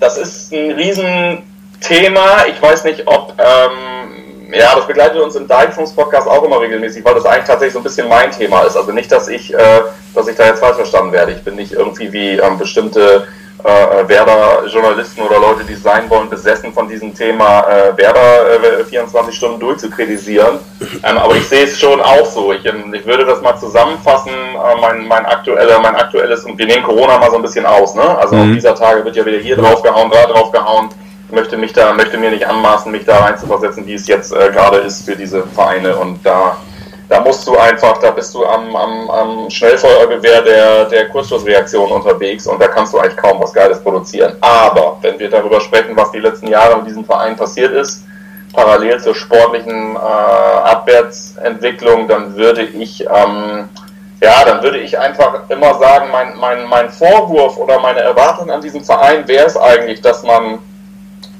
das 0.00 0.18
ist 0.18 0.52
ein 0.52 0.72
Riesenthema, 0.72 2.46
ich 2.48 2.60
weiß 2.60 2.84
nicht, 2.84 3.06
ob, 3.06 3.34
ähm, 3.38 4.52
ja, 4.52 4.74
das 4.74 4.86
begleitet 4.86 5.20
uns 5.20 5.36
im 5.36 5.46
Deichfunks-Podcast 5.46 6.26
auch 6.26 6.42
immer 6.42 6.60
regelmäßig, 6.60 7.04
weil 7.04 7.14
das 7.14 7.24
eigentlich 7.24 7.46
tatsächlich 7.46 7.72
so 7.72 7.78
ein 7.78 7.84
bisschen 7.84 8.08
mein 8.08 8.30
Thema 8.32 8.62
ist. 8.62 8.76
Also 8.76 8.92
nicht, 8.92 9.10
dass 9.10 9.28
ich, 9.28 9.54
äh, 9.54 9.82
dass 10.14 10.28
ich 10.28 10.36
da 10.36 10.46
jetzt 10.46 10.58
falsch 10.58 10.76
verstanden 10.76 11.12
werde. 11.12 11.32
Ich 11.32 11.42
bin 11.42 11.54
nicht 11.54 11.72
irgendwie 11.72 12.12
wie 12.12 12.32
ähm, 12.32 12.58
bestimmte 12.58 13.28
äh, 13.64 14.08
Werder-Journalisten 14.08 15.22
oder 15.22 15.38
Leute, 15.38 15.64
die 15.64 15.74
es 15.74 15.82
sein 15.82 16.08
wollen, 16.10 16.28
besessen 16.28 16.72
von 16.72 16.88
diesem 16.88 17.14
Thema 17.14 17.60
äh, 17.68 17.96
Werder 17.96 18.80
äh, 18.80 18.84
24 18.84 19.34
Stunden 19.34 19.60
durchzukritisieren. 19.60 20.58
Ähm, 21.04 21.18
aber 21.18 21.36
ich 21.36 21.48
sehe 21.48 21.64
es 21.64 21.78
schon 21.78 22.00
auch 22.00 22.26
so. 22.26 22.52
Ich, 22.52 22.64
ähm, 22.66 22.92
ich 22.92 23.06
würde 23.06 23.24
das 23.24 23.40
mal 23.40 23.56
zusammenfassen, 23.56 24.32
äh, 24.32 24.80
mein, 24.80 25.06
mein, 25.06 25.26
aktueller, 25.26 25.80
mein 25.80 25.96
aktuelles, 25.96 26.44
und 26.44 26.58
wir 26.58 26.66
nehmen 26.66 26.82
Corona 26.82 27.18
mal 27.18 27.30
so 27.30 27.36
ein 27.36 27.42
bisschen 27.42 27.66
aus, 27.66 27.94
ne? 27.94 28.18
Also 28.18 28.34
mhm. 28.34 28.42
auf 28.42 28.54
dieser 28.54 28.74
Tage 28.74 29.04
wird 29.04 29.16
ja 29.16 29.24
wieder 29.24 29.38
hier 29.38 29.56
draufgehauen, 29.56 30.10
da 30.10 30.26
draufgehauen. 30.26 30.88
Ich 31.28 31.34
möchte 31.34 31.56
mich 31.56 31.72
da, 31.72 31.94
möchte 31.94 32.18
mir 32.18 32.30
nicht 32.30 32.46
anmaßen, 32.46 32.90
mich 32.92 33.04
da 33.04 33.18
reinzuversetzen, 33.18 33.86
wie 33.86 33.94
es 33.94 34.06
jetzt 34.06 34.32
äh, 34.32 34.50
gerade 34.52 34.78
ist 34.78 35.06
für 35.06 35.16
diese 35.16 35.44
Vereine 35.44 35.96
und 35.96 36.24
da 36.24 36.58
da 37.08 37.20
musst 37.20 37.46
du 37.46 37.56
einfach, 37.56 37.98
da 37.98 38.10
bist 38.10 38.34
du 38.34 38.44
am, 38.44 38.74
am, 38.74 39.10
am 39.10 39.50
Schnellfeuergewehr 39.50 40.42
der, 40.42 40.84
der 40.86 41.08
Kurzschlussreaktion 41.08 41.90
unterwegs 41.90 42.46
und 42.46 42.60
da 42.60 42.68
kannst 42.68 42.94
du 42.94 42.98
eigentlich 42.98 43.16
kaum 43.16 43.40
was 43.40 43.52
Geiles 43.52 43.82
produzieren. 43.82 44.36
Aber 44.40 44.98
wenn 45.02 45.18
wir 45.18 45.28
darüber 45.28 45.60
sprechen, 45.60 45.96
was 45.96 46.10
die 46.12 46.20
letzten 46.20 46.46
Jahre 46.46 46.78
in 46.78 46.86
diesem 46.86 47.04
Verein 47.04 47.36
passiert 47.36 47.72
ist, 47.72 48.04
parallel 48.54 49.00
zur 49.00 49.14
sportlichen 49.14 49.96
äh, 49.96 49.98
Abwärtsentwicklung, 49.98 52.08
dann 52.08 52.36
würde 52.36 52.62
ich 52.62 53.02
ähm, 53.02 53.68
ja, 54.22 54.44
dann 54.44 54.62
würde 54.62 54.78
ich 54.78 54.96
einfach 54.96 55.40
immer 55.48 55.74
sagen, 55.74 56.06
mein, 56.12 56.36
mein, 56.38 56.68
mein 56.68 56.90
Vorwurf 56.90 57.58
oder 57.58 57.80
meine 57.80 58.00
Erwartung 58.00 58.50
an 58.50 58.60
diesem 58.60 58.84
Verein 58.84 59.26
wäre 59.26 59.46
es 59.46 59.56
eigentlich, 59.56 60.00
dass 60.00 60.22
man, 60.22 60.60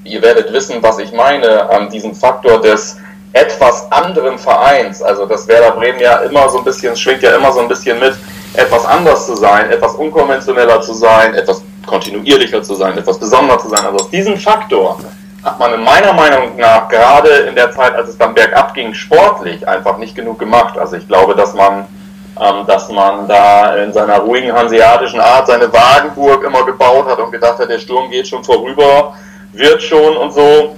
ihr 0.02 0.20
werdet 0.20 0.52
wissen, 0.52 0.82
was 0.82 0.98
ich 0.98 1.12
meine, 1.12 1.70
an 1.70 1.90
diesem 1.90 2.12
Faktor 2.12 2.60
des 2.60 2.98
etwas 3.32 3.90
anderen 3.90 4.38
Vereins, 4.38 5.02
also 5.02 5.26
das 5.26 5.48
Werder 5.48 5.72
Bremen 5.72 6.00
ja 6.00 6.18
immer 6.18 6.48
so 6.48 6.58
ein 6.58 6.64
bisschen, 6.64 6.94
schwingt 6.96 7.22
ja 7.22 7.34
immer 7.34 7.52
so 7.52 7.60
ein 7.60 7.68
bisschen 7.68 7.98
mit, 7.98 8.14
etwas 8.54 8.84
anders 8.84 9.26
zu 9.26 9.34
sein, 9.36 9.70
etwas 9.70 9.94
unkonventioneller 9.94 10.80
zu 10.82 10.92
sein, 10.92 11.34
etwas 11.34 11.62
kontinuierlicher 11.86 12.62
zu 12.62 12.74
sein, 12.74 12.96
etwas 12.98 13.18
besonderer 13.18 13.58
zu 13.58 13.68
sein. 13.68 13.84
Also 13.84 14.04
aus 14.04 14.10
diesem 14.10 14.36
Faktor 14.36 14.98
hat 15.42 15.58
man 15.58 15.74
in 15.74 15.82
meiner 15.82 16.12
Meinung 16.12 16.56
nach 16.56 16.88
gerade 16.88 17.30
in 17.30 17.54
der 17.54 17.72
Zeit, 17.72 17.94
als 17.94 18.10
es 18.10 18.18
dann 18.18 18.34
bergab 18.34 18.74
ging, 18.74 18.94
sportlich 18.94 19.66
einfach 19.66 19.96
nicht 19.98 20.14
genug 20.14 20.38
gemacht. 20.38 20.78
Also 20.78 20.96
ich 20.96 21.08
glaube, 21.08 21.34
dass 21.34 21.54
man, 21.54 21.86
ähm, 22.40 22.66
dass 22.66 22.88
man 22.90 23.26
da 23.26 23.76
in 23.76 23.92
seiner 23.92 24.18
ruhigen 24.18 24.52
hanseatischen 24.52 25.20
Art 25.20 25.46
seine 25.46 25.72
Wagenburg 25.72 26.44
immer 26.44 26.64
gebaut 26.64 27.06
hat 27.08 27.18
und 27.18 27.32
gedacht 27.32 27.58
hat, 27.58 27.68
der 27.68 27.78
Sturm 27.78 28.10
geht 28.10 28.28
schon 28.28 28.44
vorüber, 28.44 29.14
wird 29.52 29.82
schon 29.82 30.16
und 30.16 30.32
so 30.32 30.76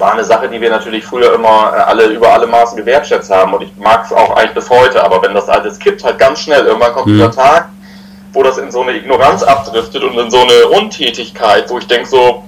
war 0.00 0.12
eine 0.14 0.24
Sache, 0.24 0.48
die 0.48 0.60
wir 0.60 0.70
natürlich 0.70 1.04
früher 1.04 1.34
immer 1.34 1.72
äh, 1.76 1.80
alle 1.80 2.06
über 2.06 2.32
alle 2.32 2.46
Maßen 2.46 2.76
gewertschätzt 2.76 3.30
haben. 3.30 3.54
Und 3.54 3.62
ich 3.62 3.76
mag 3.76 4.04
es 4.04 4.12
auch 4.12 4.36
eigentlich 4.36 4.54
bis 4.54 4.70
heute, 4.70 5.02
aber 5.04 5.22
wenn 5.22 5.34
das 5.34 5.48
alles 5.48 5.78
kippt, 5.78 6.02
halt 6.02 6.18
ganz 6.18 6.40
schnell, 6.40 6.64
irgendwann 6.64 6.92
kommt 6.92 7.06
mhm. 7.06 7.12
dieser 7.12 7.30
Tag, 7.30 7.68
wo 8.32 8.42
das 8.42 8.58
in 8.58 8.70
so 8.70 8.82
eine 8.82 8.96
Ignoranz 8.96 9.42
abdriftet 9.42 10.02
und 10.02 10.18
in 10.18 10.30
so 10.30 10.40
eine 10.40 10.68
Untätigkeit, 10.68 11.68
wo 11.70 11.78
ich 11.78 11.86
denke 11.86 12.08
so, 12.08 12.44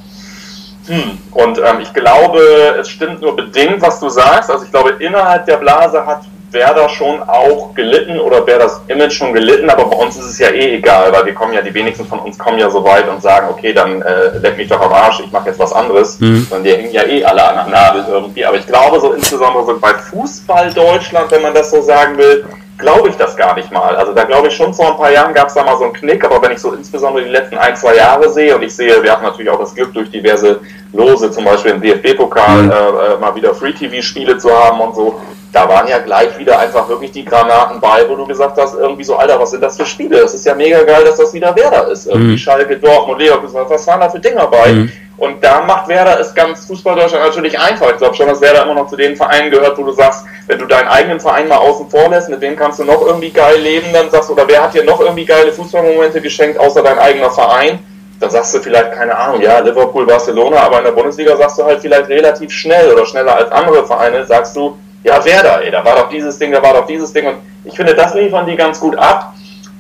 hm, 0.87 1.19
und 1.31 1.59
ähm, 1.59 1.81
ich 1.81 1.93
glaube, 1.93 2.41
es 2.81 2.89
stimmt 2.89 3.21
nur 3.21 3.37
bedingt, 3.37 3.81
was 3.81 4.01
du 4.01 4.09
sagst, 4.09 4.51
also 4.51 4.65
ich 4.65 4.71
glaube, 4.71 4.91
innerhalb 4.99 5.47
der 5.47 5.59
Blase 5.59 6.05
hat 6.05 6.23
Werder 6.53 6.89
schon 6.89 7.23
auch 7.23 7.75
gelitten 7.75 8.21
oder 8.21 8.47
wäre 8.47 8.61
das 8.61 8.81
Image 8.89 9.13
schon 9.13 9.33
gelitten, 9.33 9.69
aber 9.71 9.87
bei 9.87 9.97
uns 9.97 10.17
ist 10.17 10.27
es 10.27 10.39
ja 10.39 10.49
eh 10.49 10.77
egal, 10.77 11.13
weil 11.13 11.27
wir 11.27 11.35
kommen 11.35 11.53
ja, 11.53 11.63
die 11.63 11.75
wenigsten 11.75 12.07
von 12.07 12.19
uns 12.21 12.39
kommen 12.39 12.59
ja 12.59 12.71
so 12.71 12.85
weit 12.85 13.09
und 13.09 13.23
sagen, 13.23 13.49
okay, 13.51 13.73
dann 13.73 14.03
äh, 14.03 14.39
leck 14.39 14.57
mich 14.57 14.69
doch 14.69 14.81
am 14.81 14.93
Arsch, 14.93 15.21
ich 15.21 15.33
mache 15.33 15.49
jetzt 15.49 15.59
was 15.59 15.73
anderes. 15.73 16.21
Mhm. 16.21 16.47
Und 16.51 16.65
die 16.65 16.71
hängen 16.71 16.93
ja 16.93 17.05
eh 17.05 17.25
alle 17.25 17.43
an 17.43 17.55
der 17.57 17.67
Nadel 17.67 18.05
irgendwie. 18.09 18.45
Aber 18.45 18.57
ich 18.57 18.67
glaube 18.67 19.01
so 19.01 19.13
insbesondere 19.13 19.65
so 19.65 19.79
bei 19.79 19.95
Fußball 19.95 20.73
Deutschland, 20.73 21.31
wenn 21.31 21.43
man 21.43 21.55
das 21.55 21.71
so 21.71 21.83
sagen 21.83 22.19
will, 22.19 22.45
glaube 22.79 23.09
ich 23.09 23.17
das 23.17 23.37
gar 23.37 23.55
nicht 23.55 23.71
mal. 23.71 23.97
Also 23.97 24.13
da 24.13 24.25
glaube 24.25 24.49
ich 24.49 24.55
schon 24.55 24.75
vor 24.75 24.91
ein 24.91 24.97
paar 24.97 25.11
Jahren 25.11 25.33
gab 25.33 25.49
es 25.49 25.55
da 25.55 25.63
mal 25.63 25.79
so 25.79 25.85
einen 25.85 25.93
Knick, 25.93 26.25
aber 26.25 26.43
wenn 26.43 26.53
ich 26.53 26.59
so 26.59 26.73
insbesondere 26.73 27.25
die 27.25 27.31
letzten 27.31 27.57
ein, 27.57 27.77
zwei 27.77 27.97
Jahre 27.97 28.29
sehe 28.31 28.55
und 28.55 28.63
ich 28.63 28.75
sehe, 28.75 29.03
wir 29.03 29.13
hatten 29.13 29.25
natürlich 29.25 29.51
auch 29.51 29.61
das 29.61 29.75
Glück 29.75 29.95
durch 29.95 30.11
diverse 30.11 30.61
Lose, 30.93 31.31
zum 31.31 31.45
Beispiel 31.45 31.73
im 31.73 31.81
DFB-Pokal, 31.81 32.63
mhm. 32.63 32.71
äh, 32.71 32.75
äh, 32.75 33.19
mal 33.19 33.35
wieder 33.35 33.55
Free-TV-Spiele 33.55 34.37
zu 34.39 34.51
haben 34.51 34.81
und 34.81 34.95
so, 34.95 35.21
da 35.53 35.69
waren 35.69 35.87
ja 35.87 35.99
gleich 35.99 36.39
wieder 36.39 36.59
einfach 36.59 36.89
wirklich 36.89 37.13
die 37.13 37.25
Granaten 37.25 37.79
bei, 37.79 38.09
wo 38.09 38.17
du 38.17 38.27
gesagt 38.27 38.59
hast, 38.59 38.75
irgendwie 38.75 39.05
so, 39.05 39.17
Alter, 39.17 39.39
was 39.39 39.51
sind 39.51 39.63
das 39.63 39.77
für 39.77 39.85
Spiele? 39.85 40.21
Das 40.21 40.33
ist 40.33 40.47
ja 40.47 40.55
mega 40.55 40.83
geil, 40.83 41.05
dass 41.05 41.19
das 41.19 41.35
wieder 41.35 41.55
Werder 41.55 41.89
ist. 41.89 42.07
Irgendwie 42.07 42.33
mhm. 42.33 42.39
Schalke, 42.39 42.77
Dortmund, 42.79 43.21
Leverkusen, 43.21 43.61
was 43.69 43.87
waren 43.87 44.01
da 44.01 44.09
für 44.09 44.19
Dinger 44.19 44.47
bei? 44.47 44.73
Mhm. 44.73 44.93
Und 45.19 45.45
da 45.45 45.61
macht 45.61 45.89
Werder 45.89 46.19
es 46.19 46.35
ganz 46.35 46.65
Fußball-Deutschland 46.67 47.25
natürlich 47.25 47.59
einfach. 47.61 47.91
Ich 47.91 47.99
glaube 47.99 48.15
schon, 48.15 48.27
dass 48.27 48.41
Werder 48.41 48.63
immer 48.65 48.75
noch 48.75 48.89
zu 48.89 48.97
den 48.97 49.15
Vereinen 49.15 49.51
gehört, 49.51 49.77
wo 49.77 49.85
du 49.85 49.93
sagst, 49.93 50.25
wenn 50.47 50.59
du 50.59 50.65
deinen 50.65 50.89
eigenen 50.89 51.21
Verein 51.21 51.49
mal 51.49 51.59
außen 51.59 51.89
vor 51.91 52.09
lässt, 52.09 52.31
mit 52.31 52.41
wem 52.41 52.57
kannst 52.57 52.79
du 52.79 52.85
noch 52.85 53.03
irgendwie 53.07 53.31
geil 53.31 53.61
leben, 53.61 53.93
dann 53.93 54.11
sagst 54.11 54.31
du, 54.31 54.33
oder 54.33 54.49
wer 54.49 54.63
hat 54.63 54.75
dir 54.75 54.85
noch 54.85 55.01
irgendwie 55.01 55.27
geile 55.27 55.53
Fußballmomente 55.53 56.21
geschenkt, 56.23 56.59
außer 56.59 56.83
dein 56.83 56.99
eigener 56.99 57.31
Verein? 57.31 57.79
Dann 58.19 58.31
sagst 58.31 58.55
du 58.55 58.61
vielleicht, 58.61 58.93
keine 58.93 59.17
Ahnung, 59.17 59.43
ja, 59.43 59.59
Liverpool, 59.59 60.07
Barcelona, 60.07 60.61
aber 60.61 60.79
in 60.79 60.85
der 60.85 60.93
Bundesliga 60.93 61.37
sagst 61.37 61.59
du 61.59 61.65
halt 61.65 61.81
vielleicht 61.81 62.09
relativ 62.09 62.51
schnell 62.51 62.91
oder 62.91 63.05
schneller 63.05 63.37
als 63.37 63.51
andere 63.53 63.87
Vereine, 63.87 64.25
sagst 64.25 64.57
du, 64.57 64.77
ja, 65.05 65.25
Werder, 65.25 65.65
ey, 65.65 65.71
da 65.71 65.85
war 65.85 65.97
doch 65.97 66.09
dieses 66.09 66.39
Ding, 66.39 66.53
da 66.53 66.63
war 66.63 66.75
doch 66.75 66.87
dieses 66.87 67.13
Ding. 67.13 67.27
Und 67.27 67.37
ich 67.65 67.75
finde, 67.75 67.95
das 67.95 68.15
liefern 68.15 68.47
die 68.47 68.57
ganz 68.57 68.79
gut 68.79 68.97
ab. 68.97 69.35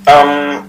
Ähm, 0.06 0.64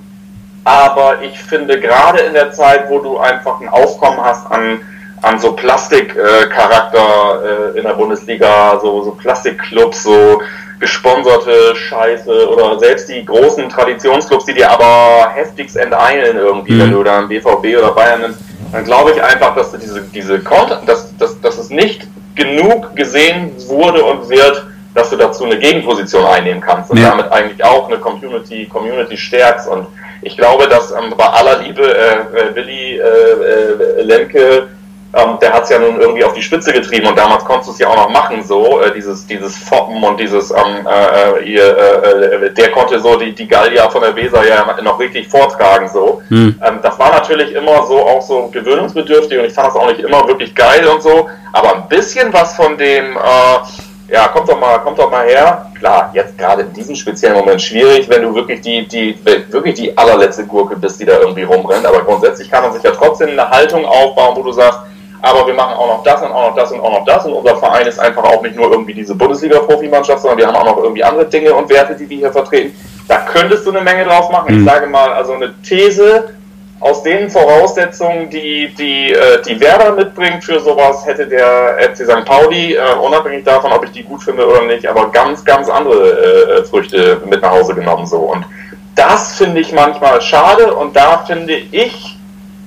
aber 0.64 1.22
ich 1.22 1.38
finde, 1.40 1.80
gerade 1.80 2.20
in 2.20 2.34
der 2.34 2.52
Zeit, 2.52 2.90
wo 2.90 3.00
du 3.00 3.18
einfach 3.18 3.60
ein 3.60 3.70
Aufkommen 3.70 4.24
hast 4.24 4.50
an, 4.52 4.80
an 5.22 5.40
so 5.40 5.54
Plastikcharakter 5.54 7.74
äh, 7.74 7.78
in 7.78 7.84
der 7.84 7.94
Bundesliga, 7.94 8.80
so, 8.82 9.04
so 9.04 9.12
Plastikclubs, 9.12 10.04
so 10.04 10.42
gesponserte 10.80 11.76
Scheiße 11.76 12.50
oder 12.50 12.78
selbst 12.78 13.10
die 13.10 13.26
großen 13.26 13.70
Traditionsclubs, 13.70 14.46
die 14.46 14.54
dir 14.54 14.70
aber 14.70 15.32
heftigst 15.34 15.78
enteilen 15.78 16.38
irgendwie, 16.38 16.74
mhm. 16.74 16.80
wenn 16.80 16.92
du 16.92 17.04
dann 17.04 17.30
BVB 17.30 17.78
oder 17.78 17.92
Bayern 17.92 18.22
nimmst, 18.22 18.40
dann 18.72 18.84
glaube 18.84 19.12
ich 19.12 19.24
einfach, 19.24 19.56
dass 19.56 19.72
du 19.72 19.78
diese, 19.78 20.02
diese 20.02 20.40
Content, 20.40 20.88
dass, 20.88 21.16
dass, 21.18 21.40
dass 21.40 21.58
es 21.58 21.70
nicht 21.70 22.03
genug 22.36 22.96
gesehen 22.96 23.52
wurde 23.68 24.04
und 24.04 24.30
wird, 24.30 24.66
dass 24.94 25.10
du 25.10 25.16
dazu 25.16 25.46
eine 25.46 25.58
Gegenposition 25.58 26.26
einnehmen 26.26 26.62
kannst 26.62 26.92
und 26.92 26.98
ja. 26.98 27.10
damit 27.10 27.32
eigentlich 27.32 27.64
auch 27.64 27.88
eine 27.88 27.98
Community, 27.98 28.66
Community 28.66 29.18
stärkst. 29.18 29.68
Und 29.68 29.88
ich 30.22 30.38
glaube, 30.38 30.68
dass 30.68 30.92
ähm, 30.92 31.14
bei 31.18 31.26
aller 31.26 31.60
Liebe 31.60 31.82
äh, 31.82 32.16
äh, 32.38 32.56
Willi 32.56 32.98
äh, 32.98 33.02
äh, 33.02 34.02
Lemke, 34.04 34.68
ähm, 35.14 35.38
der 35.42 35.54
hat 35.54 35.64
es 35.64 35.70
ja 35.70 35.80
nun 35.80 36.00
irgendwie 36.00 36.24
auf 36.24 36.34
die 36.34 36.42
Spitze 36.42 36.74
getrieben 36.74 37.08
und 37.08 37.18
damals 37.18 37.46
konntest 37.46 37.70
du 37.70 37.74
es 37.74 37.80
ja 37.80 37.88
auch 37.88 37.96
noch 37.96 38.10
machen, 38.10 38.44
so 38.44 38.82
äh, 38.82 38.94
dieses 38.94 39.26
dieses 39.28 39.58
Foppen 39.58 40.04
und 40.04 40.20
dieses 40.20 40.52
ähm, 40.52 40.88
äh, 40.88 41.44
ihr, 41.44 41.78
äh, 41.78 42.52
der 42.52 42.72
konnte 42.72 43.00
so 43.00 43.16
die 43.18 43.34
die 43.34 43.48
Gallia 43.48 43.90
von 43.90 44.02
der 44.02 44.16
Weser 44.16 44.48
ja 44.48 44.66
noch 44.82 45.00
richtig 45.00 45.28
vortragen 45.28 45.88
so. 45.88 46.22
Hm. 46.30 46.60
Ähm, 46.64 46.80
das 46.82 46.98
war 47.00 47.12
natürlich 47.12 47.54
immer 47.54 47.86
so 47.86 48.00
auch 48.00 48.22
so 48.22 48.50
gewöhnungsbedürftig 48.52 49.38
und 49.40 49.46
ich 49.46 49.54
fand 49.54 49.68
das 49.68 49.76
auch 49.76 49.88
nicht 49.88 50.00
immer 50.00 50.28
wirklich 50.28 50.54
geil 50.56 50.86
und 50.88 51.02
so. 51.02 51.30
Aber 51.54 51.76
ein 51.76 51.88
bisschen 51.88 52.34
was 52.34 52.56
von 52.56 52.78
dem, 52.78 53.16
äh, 53.16 54.12
ja, 54.12 54.28
kommt 54.28 54.50
doch 54.50 54.60
mal, 54.60 54.80
kommt 54.80 54.98
doch 54.98 55.10
mal 55.10 55.26
her. 55.26 55.72
Klar, 55.78 56.12
jetzt 56.14 56.38
gerade 56.38 56.64
in 56.64 56.74
diesem 56.74 56.96
speziellen 56.96 57.38
Moment 57.38 57.62
schwierig, 57.62 58.10
wenn 58.10 58.24
du 58.24 58.34
wirklich 58.34 58.62
die, 58.62 58.88
die, 58.88 59.18
wirklich 59.24 59.76
die 59.76 59.98
allerletzte 59.98 60.46
Gurke 60.46 60.76
bist, 60.76 61.00
die 61.00 61.06
da 61.06 61.20
irgendwie 61.20 61.44
rumrennt. 61.44 61.86
Aber 61.86 62.04
grundsätzlich 62.04 62.50
kann 62.50 62.64
man 62.64 62.74
sich 62.74 62.84
ja 62.84 62.92
trotzdem 62.92 63.30
eine 63.30 63.50
Haltung 63.50 63.86
aufbauen, 63.86 64.36
wo 64.36 64.44
du 64.44 64.52
sagst, 64.52 64.80
aber 65.24 65.48
wir 65.48 65.54
machen 65.54 65.76
auch 65.76 65.88
noch 65.88 66.04
das 66.04 66.22
und 66.22 66.34
auch 66.34 66.50
noch 66.50 66.56
das 66.56 66.70
und 66.74 66.82
auch 66.82 67.00
noch 67.00 67.06
das. 67.06 67.26
Und 67.26 67.32
unser 67.32 67.56
Verein 67.56 67.88
ist 67.88 67.98
einfach 67.98 68.26
auch 68.26 68.42
nicht 68.42 68.58
nur 68.58 68.70
irgendwie 68.70 68.94
diese 68.94 69.16
Bundesliga-Profimannschaft, 69.16 70.22
sondern 70.22 70.38
wir 70.38 70.48
haben 70.48 70.56
auch 70.58 70.66
noch 70.66 70.84
irgendwie 70.84 71.02
andere 71.02 71.26
Dinge 71.26 71.54
und 71.54 71.70
Werte, 71.70 71.96
die 71.96 72.10
wir 72.10 72.18
hier 72.18 72.32
vertreten. 72.32 72.76
Da 73.08 73.20
könntest 73.20 73.66
du 73.66 73.72
eine 73.72 73.80
Menge 73.80 74.04
drauf 74.04 74.30
machen. 74.30 74.54
Ich 74.54 74.60
mhm. 74.60 74.66
sage 74.66 74.86
mal, 74.88 75.14
also 75.14 75.32
eine 75.34 75.54
These 75.62 76.34
aus 76.82 77.04
den 77.04 77.30
Voraussetzungen, 77.30 78.30
die, 78.30 78.74
die, 78.78 79.14
äh, 79.14 79.42
die 79.44 79.58
Werder 79.62 79.94
mitbringt 79.94 80.44
für 80.44 80.60
sowas, 80.60 81.06
hätte 81.06 81.26
der 81.26 81.78
FC 81.80 82.06
St. 82.06 82.26
Pauli, 82.26 82.74
äh, 82.74 82.82
unabhängig 83.02 83.46
davon, 83.46 83.72
ob 83.72 83.86
ich 83.86 83.92
die 83.92 84.04
gut 84.04 84.22
finde 84.24 84.46
oder 84.46 84.64
nicht, 84.64 84.86
aber 84.86 85.10
ganz, 85.10 85.46
ganz 85.46 85.70
andere 85.70 86.60
äh, 86.60 86.64
Früchte 86.66 87.22
mit 87.26 87.42
nach 87.42 87.52
Hause 87.52 87.76
genommen. 87.76 88.06
So. 88.06 88.18
Und 88.18 88.46
das 88.94 89.38
finde 89.38 89.62
ich 89.62 89.72
manchmal 89.72 90.22
schade 90.22 90.74
und 90.74 90.98
da 90.98 91.20
finde 91.20 91.54
ich, 91.54 92.18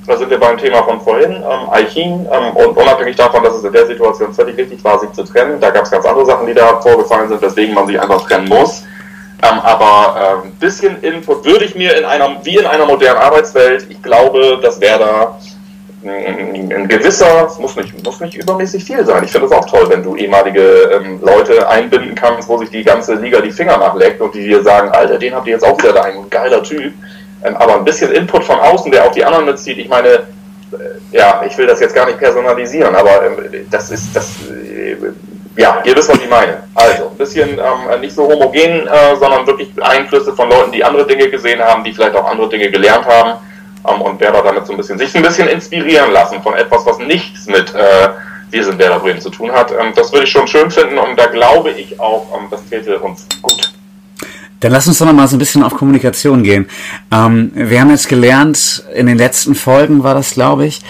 da 0.06 0.16
sind 0.16 0.30
wir 0.30 0.38
beim 0.38 0.56
Thema 0.56 0.82
von 0.82 1.00
vorhin, 1.00 1.32
ähm, 1.32 1.70
Aichin, 1.70 2.26
ähm, 2.30 2.56
und 2.56 2.76
unabhängig 2.76 3.16
davon, 3.16 3.42
dass 3.42 3.56
es 3.56 3.64
in 3.64 3.72
der 3.72 3.86
Situation 3.86 4.32
völlig 4.32 4.56
richtig 4.56 4.82
war, 4.84 4.98
sich 4.98 5.10
zu 5.12 5.24
trennen, 5.24 5.60
da 5.60 5.70
gab 5.70 5.84
es 5.84 5.90
ganz 5.90 6.04
andere 6.04 6.26
Sachen, 6.26 6.46
die 6.46 6.54
da 6.54 6.80
vorgefallen 6.80 7.28
sind, 7.28 7.42
weswegen 7.42 7.74
man 7.74 7.86
sich 7.86 8.00
einfach 8.00 8.26
trennen 8.26 8.48
muss 8.48 8.84
ähm, 9.42 9.58
aber 9.60 10.16
ein 10.16 10.46
ähm, 10.46 10.52
bisschen 10.58 11.02
Input 11.02 11.44
würde 11.44 11.66
ich 11.66 11.74
mir 11.74 11.96
in 11.96 12.04
einer, 12.04 12.40
wie 12.42 12.56
in 12.56 12.66
einer 12.66 12.86
modernen 12.86 13.18
Arbeitswelt, 13.18 13.86
ich 13.88 14.02
glaube, 14.02 14.58
das 14.62 14.80
wäre 14.80 14.98
da 14.98 15.38
ein 16.08 16.86
gewisser, 16.88 17.48
es 17.50 17.58
muss 17.58 17.74
nicht, 17.74 18.04
muss 18.04 18.20
nicht 18.20 18.36
übermäßig 18.36 18.84
viel 18.84 19.04
sein. 19.04 19.24
Ich 19.24 19.32
finde 19.32 19.48
es 19.48 19.52
auch 19.52 19.66
toll, 19.66 19.86
wenn 19.88 20.04
du 20.04 20.14
ehemalige 20.14 20.60
ähm, 20.60 21.20
Leute 21.20 21.68
einbinden 21.68 22.14
kannst, 22.14 22.48
wo 22.48 22.58
sich 22.58 22.70
die 22.70 22.84
ganze 22.84 23.14
Liga 23.14 23.40
die 23.40 23.50
Finger 23.50 23.76
nachleckt 23.76 24.20
und 24.20 24.34
die 24.34 24.44
dir 24.44 24.62
sagen, 24.62 24.90
Alter, 24.90 25.18
den 25.18 25.34
habt 25.34 25.46
ihr 25.48 25.54
jetzt 25.54 25.64
auch 25.64 25.76
wieder 25.78 25.92
da, 25.92 26.02
ein 26.02 26.30
geiler 26.30 26.62
Typ. 26.62 26.94
Ähm, 27.44 27.56
aber 27.56 27.76
ein 27.76 27.84
bisschen 27.84 28.12
Input 28.12 28.44
von 28.44 28.58
außen, 28.58 28.90
der 28.90 29.04
auch 29.04 29.12
die 29.12 29.24
anderen 29.24 29.46
mitzieht. 29.46 29.78
Ich 29.78 29.88
meine, 29.88 30.08
äh, 30.08 30.24
ja, 31.12 31.42
ich 31.46 31.56
will 31.58 31.66
das 31.66 31.80
jetzt 31.80 31.94
gar 31.94 32.06
nicht 32.06 32.18
personalisieren, 32.18 32.94
aber 32.94 33.26
ähm, 33.26 33.66
das 33.70 33.90
ist, 33.90 34.14
das 34.14 34.30
äh, 34.50 34.96
ja, 35.56 35.82
ihr 35.84 35.96
wisst, 35.96 36.10
was 36.10 36.18
ich 36.18 36.28
meine. 36.28 36.64
Also, 36.74 37.08
ein 37.08 37.16
bisschen 37.16 37.58
ähm, 37.58 38.00
nicht 38.00 38.14
so 38.14 38.28
homogen, 38.28 38.86
äh, 38.86 39.16
sondern 39.18 39.46
wirklich 39.46 39.70
Einflüsse 39.82 40.34
von 40.34 40.50
Leuten, 40.50 40.72
die 40.72 40.84
andere 40.84 41.06
Dinge 41.06 41.30
gesehen 41.30 41.60
haben, 41.60 41.82
die 41.82 41.92
vielleicht 41.92 42.14
auch 42.14 42.30
andere 42.30 42.48
Dinge 42.48 42.70
gelernt 42.70 43.06
haben 43.06 43.38
ähm, 43.88 44.02
und 44.02 44.20
Werder 44.20 44.42
damit 44.42 44.66
so 44.66 44.72
ein 44.72 44.76
bisschen, 44.76 44.98
sich 44.98 45.14
ein 45.14 45.22
bisschen 45.22 45.48
inspirieren 45.48 46.12
lassen 46.12 46.42
von 46.42 46.54
etwas, 46.54 46.84
was 46.84 46.98
nichts 46.98 47.46
mit 47.46 47.74
äh, 47.74 48.08
wir 48.50 48.64
sind 48.64 48.78
Werder 48.78 49.00
Bremen 49.00 49.20
zu 49.20 49.30
tun 49.30 49.50
hat. 49.50 49.72
Ähm, 49.72 49.92
das 49.94 50.12
würde 50.12 50.24
ich 50.24 50.30
schon 50.30 50.46
schön 50.46 50.70
finden 50.70 50.98
und 50.98 51.18
da 51.18 51.26
glaube 51.26 51.70
ich 51.70 51.98
auch, 51.98 52.26
das 52.50 52.64
täte 52.68 52.98
uns 52.98 53.26
gut. 53.42 53.75
Dann 54.60 54.72
lass 54.72 54.86
uns 54.88 54.98
doch 54.98 55.06
noch 55.06 55.12
mal 55.12 55.28
so 55.28 55.36
ein 55.36 55.38
bisschen 55.38 55.62
auf 55.62 55.74
Kommunikation 55.74 56.42
gehen. 56.42 56.66
Ähm, 57.12 57.50
wir 57.54 57.80
haben 57.80 57.90
jetzt 57.90 58.08
gelernt, 58.08 58.84
in 58.94 59.06
den 59.06 59.18
letzten 59.18 59.54
Folgen 59.54 60.02
war 60.02 60.14
das, 60.14 60.32
glaube 60.32 60.66
ich. 60.66 60.80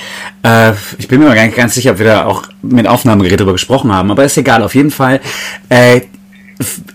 Äh, 0.42 0.72
ich 0.98 1.08
bin 1.08 1.20
mir 1.20 1.34
gar 1.34 1.44
nicht 1.44 1.56
ganz 1.56 1.74
sicher, 1.74 1.92
ob 1.92 1.98
wir 1.98 2.06
da 2.06 2.24
auch 2.26 2.44
mit 2.62 2.86
Aufnahmegerät 2.86 3.40
drüber 3.40 3.52
gesprochen 3.52 3.92
haben, 3.92 4.10
aber 4.10 4.24
ist 4.24 4.36
egal. 4.36 4.62
Auf 4.62 4.74
jeden 4.74 4.90
Fall, 4.90 5.20
äh, 5.68 6.02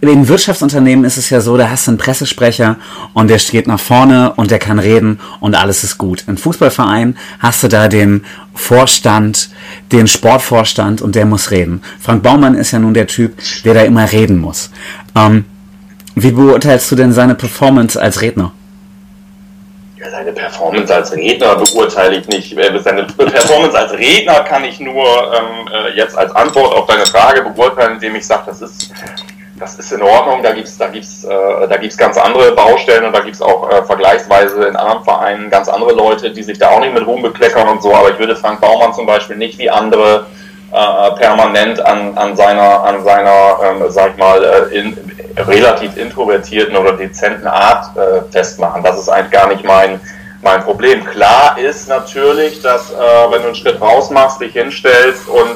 in 0.01 0.27
Wirtschaftsunternehmen 0.27 1.05
ist 1.05 1.17
es 1.17 1.29
ja 1.29 1.39
so, 1.39 1.55
da 1.55 1.69
hast 1.69 1.85
du 1.85 1.91
einen 1.91 1.97
Pressesprecher 1.99 2.77
und 3.13 3.29
der 3.29 3.37
steht 3.37 3.67
nach 3.67 3.79
vorne 3.79 4.33
und 4.35 4.49
der 4.49 4.57
kann 4.57 4.79
reden 4.79 5.19
und 5.39 5.53
alles 5.53 5.83
ist 5.83 5.99
gut. 5.99 6.23
In 6.27 6.37
Fußballverein 6.37 7.15
hast 7.39 7.61
du 7.61 7.67
da 7.67 7.87
den 7.87 8.23
Vorstand, 8.55 9.49
den 9.91 10.07
Sportvorstand 10.07 11.01
und 11.01 11.15
der 11.15 11.27
muss 11.27 11.51
reden. 11.51 11.83
Frank 11.99 12.23
Baumann 12.23 12.55
ist 12.55 12.71
ja 12.71 12.79
nun 12.79 12.95
der 12.95 13.05
Typ, 13.05 13.35
der 13.63 13.75
da 13.75 13.81
immer 13.81 14.11
reden 14.11 14.39
muss. 14.39 14.71
Ähm, 15.15 15.45
wie 16.15 16.32
beurteilst 16.32 16.91
du 16.91 16.96
denn 16.96 17.13
seine 17.13 17.36
Performance 17.36 18.00
als 18.00 18.22
Redner? 18.22 18.51
Ja, 19.98 20.10
seine 20.10 20.32
Performance 20.32 20.94
als 20.94 21.13
Redner 21.13 21.56
beurteile 21.56 22.18
ich 22.18 22.27
nicht. 22.27 22.58
Äh, 22.58 22.80
seine 22.80 23.03
Performance 23.03 23.77
als 23.77 23.94
Redner 23.94 24.39
kann 24.41 24.63
ich 24.63 24.80
nur 24.80 25.06
ähm, 25.06 25.70
äh, 25.72 25.96
jetzt 25.96 26.18
als 26.18 26.36
Antwort 26.36 26.75
auf 26.75 26.88
deine 26.88 27.06
Frage 27.06 27.44
beurteilen, 27.44 27.94
indem 27.94 28.15
ich 28.15 28.25
sage, 28.25 28.44
das 28.48 28.62
ist, 28.62 28.91
das 29.60 29.75
ist 29.75 29.91
in 29.93 30.02
Ordnung. 30.02 30.43
Da 30.43 30.54
gibt 30.54 30.67
es 30.67 30.78
da 30.78 30.88
gibt's, 30.88 31.24
äh, 31.24 31.78
gibt's 31.80 31.97
ganz 31.97 32.17
andere 32.17 32.52
Baustellen 32.54 33.06
und 33.06 33.15
da 33.15 33.19
gibt 33.19 33.36
es 33.36 33.41
auch 33.41 33.69
äh, 33.69 33.84
vergleichsweise 33.84 34.65
in 34.65 34.76
anderen 34.76 35.04
Vereinen 35.04 35.50
ganz 35.50 35.69
andere 35.69 35.93
Leute, 35.93 36.32
die 36.32 36.43
sich 36.43 36.58
da 36.58 36.69
auch 36.71 36.80
nicht 36.80 36.93
mit 36.93 37.06
Ruhm 37.06 37.21
bekleckern 37.21 37.67
und 37.69 37.82
so. 37.82 37.93
Aber 37.93 38.10
ich 38.10 38.19
würde 38.19 38.36
Frank 38.36 38.60
Baumann 38.60 38.93
zum 38.93 39.06
Beispiel 39.06 39.38
nicht 39.38 39.60
wie 39.60 39.69
andere 39.69 40.26
äh, 40.71 41.12
permanent 41.19 41.86
an, 41.86 42.17
an 42.17 42.36
seiner, 42.36 42.84
an 42.84 43.03
seiner 43.03 43.57
ähm, 43.63 43.84
sag 43.89 44.12
ich 44.12 44.17
mal, 44.17 44.43
äh, 44.43 44.77
in, 44.77 44.97
relativ 45.38 45.97
introvertierten 45.97 46.75
oder 46.75 46.93
dezenten 46.93 47.47
Art 47.47 47.95
äh, 47.97 48.21
festmachen. 48.31 48.84
Das 48.84 48.97
ist 48.97 49.10
eigentlich 49.10 49.31
gar 49.31 49.47
nicht 49.47 49.63
mein, 49.63 49.99
mein 50.41 50.63
Problem. 50.63 51.03
Klar 51.05 51.57
ist 51.57 51.88
natürlich, 51.88 52.62
dass 52.62 52.91
äh, 52.91 52.95
wenn 53.31 53.41
du 53.41 53.47
einen 53.47 53.55
Schritt 53.55 53.81
raus 53.81 54.10
machst, 54.10 54.41
dich 54.41 54.53
hinstellst 54.53 55.27
und 55.27 55.55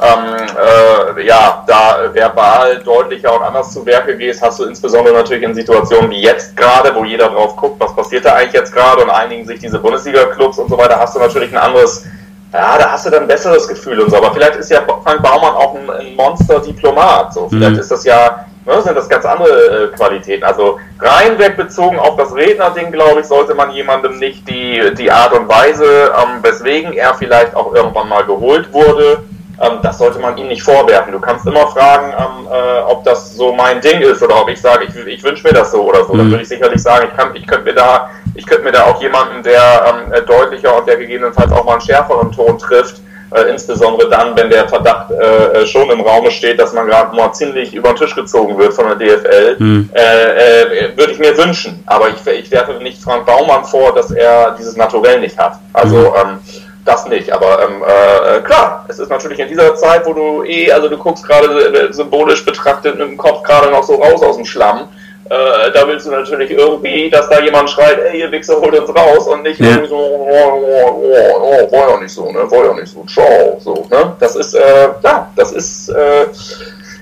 ähm, 0.00 1.16
äh, 1.16 1.26
ja, 1.26 1.64
da 1.66 2.10
verbal 2.12 2.78
deutlicher 2.78 3.34
und 3.34 3.42
anders 3.42 3.72
zu 3.72 3.84
Werke 3.84 4.16
gehst, 4.16 4.42
hast 4.42 4.60
du 4.60 4.64
insbesondere 4.64 5.14
natürlich 5.14 5.42
in 5.42 5.54
Situationen 5.54 6.10
wie 6.10 6.22
jetzt 6.22 6.56
gerade, 6.56 6.94
wo 6.94 7.04
jeder 7.04 7.28
drauf 7.28 7.56
guckt, 7.56 7.80
was 7.80 7.96
passiert 7.96 8.24
da 8.24 8.34
eigentlich 8.34 8.52
jetzt 8.52 8.72
gerade 8.72 9.02
und 9.02 9.10
einigen 9.10 9.44
sich 9.44 9.58
diese 9.58 9.80
Bundesliga-Clubs 9.80 10.58
und 10.58 10.68
so 10.68 10.78
weiter, 10.78 11.00
hast 11.00 11.16
du 11.16 11.20
natürlich 11.20 11.50
ein 11.52 11.58
anderes 11.58 12.04
ja, 12.52 12.78
da 12.78 12.92
hast 12.92 13.06
du 13.06 13.10
dann 13.10 13.22
ein 13.22 13.28
besseres 13.28 13.68
Gefühl 13.68 14.00
und 14.00 14.10
so. 14.10 14.16
Aber 14.16 14.32
vielleicht 14.32 14.56
ist 14.56 14.70
ja 14.70 14.80
Frank 15.04 15.22
Baumann 15.22 15.54
auch 15.54 15.74
ein, 15.74 15.90
ein 15.90 16.16
Monster-Diplomat. 16.16 17.34
So. 17.34 17.48
Vielleicht 17.48 17.74
mhm. 17.74 17.80
ist 17.80 17.90
das 17.90 18.04
ja, 18.04 18.46
ne, 18.64 18.80
sind 18.80 18.96
das 18.96 19.08
ganz 19.08 19.24
andere 19.26 19.48
äh, 19.48 19.96
Qualitäten. 19.96 20.44
Also 20.44 20.78
reinweg 21.00 21.56
bezogen 21.56 21.98
auf 21.98 22.16
das 22.16 22.34
Rednerding, 22.34 22.90
glaube 22.92 23.20
ich, 23.20 23.26
sollte 23.26 23.54
man 23.54 23.70
jemandem 23.72 24.18
nicht 24.18 24.48
die, 24.48 24.94
die 24.96 25.10
Art 25.10 25.32
und 25.34 25.48
Weise, 25.48 25.84
ähm, 25.84 26.42
weswegen 26.42 26.94
er 26.94 27.14
vielleicht 27.14 27.54
auch 27.54 27.74
irgendwann 27.74 28.08
mal 28.08 28.24
geholt 28.24 28.72
wurde, 28.72 29.24
ähm, 29.60 29.78
das 29.82 29.98
sollte 29.98 30.18
man 30.20 30.36
ihm 30.38 30.48
nicht 30.48 30.62
vorwerfen. 30.62 31.12
Du 31.12 31.20
kannst 31.20 31.46
immer 31.46 31.66
fragen, 31.68 32.12
ähm, 32.16 32.48
äh, 32.50 32.80
ob 32.82 33.02
das 33.04 33.34
so 33.34 33.52
mein 33.52 33.80
Ding 33.80 34.00
ist 34.02 34.22
oder 34.22 34.40
ob 34.40 34.48
ich 34.48 34.60
sage, 34.60 34.84
ich, 34.84 34.94
ich 35.06 35.22
wünsche 35.22 35.46
mir 35.46 35.52
das 35.52 35.72
so 35.72 35.82
oder 35.82 36.04
so. 36.04 36.12
Mhm. 36.14 36.18
Dann 36.18 36.30
würde 36.30 36.42
ich 36.42 36.48
sicherlich 36.48 36.80
sagen, 36.80 37.08
ich, 37.10 37.16
kann, 37.16 37.34
ich 37.34 37.46
könnte 37.46 37.64
mir 37.64 37.74
da, 37.74 38.10
ich 38.38 38.46
könnte 38.46 38.62
mir 38.64 38.72
da 38.72 38.84
auch 38.84 39.02
jemanden, 39.02 39.42
der 39.42 39.60
ähm, 40.06 40.12
äh, 40.12 40.22
deutlicher 40.22 40.78
und 40.78 40.86
der 40.86 40.96
gegebenenfalls 40.96 41.50
auch 41.50 41.64
mal 41.64 41.72
einen 41.72 41.80
schärferen 41.80 42.30
Ton 42.30 42.56
trifft, 42.56 43.02
äh, 43.34 43.50
insbesondere 43.50 44.08
dann, 44.08 44.36
wenn 44.36 44.48
der 44.48 44.68
Verdacht 44.68 45.10
äh, 45.10 45.66
schon 45.66 45.90
im 45.90 46.00
Raume 46.00 46.30
steht, 46.30 46.60
dass 46.60 46.72
man 46.72 46.86
gerade 46.86 47.14
mal 47.16 47.32
ziemlich 47.32 47.74
über 47.74 47.88
den 47.88 47.96
Tisch 47.96 48.14
gezogen 48.14 48.56
wird 48.56 48.74
von 48.74 48.86
der 48.86 48.94
DFL, 48.94 49.56
mhm. 49.58 49.90
äh, 49.92 50.60
äh, 50.60 50.96
würde 50.96 51.12
ich 51.12 51.18
mir 51.18 51.36
wünschen. 51.36 51.82
Aber 51.86 52.10
ich, 52.10 52.24
ich 52.32 52.50
werfe 52.52 52.74
nicht 52.74 53.02
Frank 53.02 53.26
Baumann 53.26 53.64
vor, 53.64 53.92
dass 53.92 54.12
er 54.12 54.54
dieses 54.56 54.76
Naturell 54.76 55.18
nicht 55.18 55.36
hat. 55.36 55.58
Also 55.72 55.96
mhm. 55.96 56.14
ähm, 56.14 56.38
das 56.84 57.06
nicht, 57.06 57.30
aber 57.30 57.60
ähm, 57.64 57.82
äh, 57.82 58.40
klar, 58.42 58.86
es 58.88 58.98
ist 58.98 59.10
natürlich 59.10 59.40
in 59.40 59.48
dieser 59.48 59.74
Zeit, 59.74 60.06
wo 60.06 60.14
du 60.14 60.44
eh, 60.44 60.70
also 60.72 60.88
du 60.88 60.96
guckst 60.96 61.26
gerade 61.26 61.88
äh, 61.88 61.92
symbolisch 61.92 62.44
betrachtet 62.44 62.98
mit 62.98 63.06
dem 63.08 63.16
Kopf 63.18 63.42
gerade 63.42 63.70
noch 63.70 63.82
so 63.82 63.96
raus 63.96 64.22
aus 64.22 64.36
dem 64.36 64.46
Schlamm. 64.46 64.88
Äh, 65.30 65.72
da 65.72 65.86
willst 65.86 66.06
du 66.06 66.10
natürlich 66.10 66.50
irgendwie, 66.50 67.10
dass 67.10 67.28
da 67.28 67.40
jemand 67.40 67.68
schreit, 67.68 67.98
ey, 68.00 68.20
ihr 68.20 68.32
Wichser, 68.32 68.60
holt 68.60 68.78
uns 68.78 68.88
raus 68.94 69.26
und 69.28 69.42
nicht 69.42 69.60
ja. 69.60 69.68
irgendwie 69.68 69.88
so, 69.88 69.96
oh, 69.96 70.26
oh, 70.30 71.02
oh, 71.02 71.68
oh, 71.68 71.72
war 71.72 71.90
ja 71.90 72.00
nicht 72.00 72.12
so, 72.12 72.30
ne, 72.32 72.50
war 72.50 72.64
ja 72.64 72.74
nicht 72.74 72.88
so, 72.88 73.04
ciao, 73.04 73.58
so, 73.60 73.86
ne. 73.90 74.16
Das 74.18 74.36
ist, 74.36 74.54
äh, 74.54 74.88
ja, 75.02 75.30
das 75.36 75.52
ist, 75.52 75.90
äh, 75.90 76.26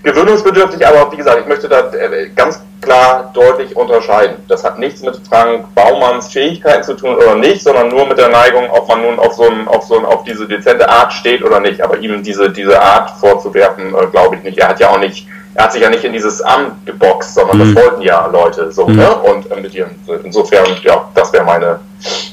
gewöhnungsbedürftig, 0.07 0.87
aber 0.87 1.11
wie 1.13 1.17
gesagt, 1.17 1.41
ich 1.41 1.47
möchte 1.47 1.69
da 1.69 1.91
äh, 1.91 2.31
ganz 2.35 2.61
klar 2.81 3.31
deutlich 3.35 3.75
unterscheiden. 3.77 4.37
Das 4.49 4.63
hat 4.63 4.79
nichts 4.79 5.03
mit 5.03 5.21
Frank 5.29 5.75
Baumanns 5.75 6.29
Fähigkeiten 6.29 6.85
zu 6.85 6.95
tun 6.95 7.17
oder 7.17 7.35
nicht, 7.35 7.63
sondern 7.63 7.89
nur 7.89 8.07
mit 8.07 8.17
der 8.17 8.29
Neigung, 8.29 8.71
ob 8.71 8.89
man 8.89 9.03
nun 9.03 9.19
auf 9.19 9.35
so 9.35 9.45
ein, 9.45 9.67
auf 9.67 9.85
so 9.85 9.99
ein, 9.99 10.05
auf 10.05 10.23
diese 10.25 10.47
dezente 10.47 10.89
Art 10.89 11.13
steht 11.13 11.43
oder 11.43 11.59
nicht. 11.59 11.81
Aber 11.81 11.99
ihm 11.99 12.23
diese, 12.23 12.51
diese 12.51 12.81
Art 12.81 13.11
vorzuwerfen, 13.19 13.95
äh, 13.95 14.07
glaube 14.07 14.37
ich 14.37 14.43
nicht. 14.43 14.59
Er 14.59 14.69
hat 14.69 14.81
ja 14.81 14.91
auch 14.91 15.01
nicht, 15.01 15.27
er 15.57 15.65
hat 15.65 15.73
sich 15.73 15.83
ja 15.83 15.89
nicht 15.89 16.05
in 16.05 16.13
dieses 16.13 16.43
Amt 16.43 16.85
geboxt, 16.85 17.35
sondern 17.35 17.59
mhm. 17.59 17.75
das 17.75 17.85
wollten 17.85 18.03
ja 18.03 18.27
Leute 18.27 18.71
so, 18.71 18.87
mhm. 18.87 18.97
ne? 18.97 19.15
Und 19.17 19.51
äh, 19.51 19.61
mit 19.61 19.75
ihren, 19.75 19.91
insofern, 20.23 20.67
ja, 20.83 21.09
das 21.15 21.33
wäre 21.33 21.45
meine, 21.45 21.81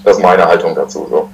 das 0.03 0.17
ist 0.17 0.21
meine 0.21 0.45
Haltung 0.45 0.75
dazu, 0.75 1.07
so. 1.09 1.29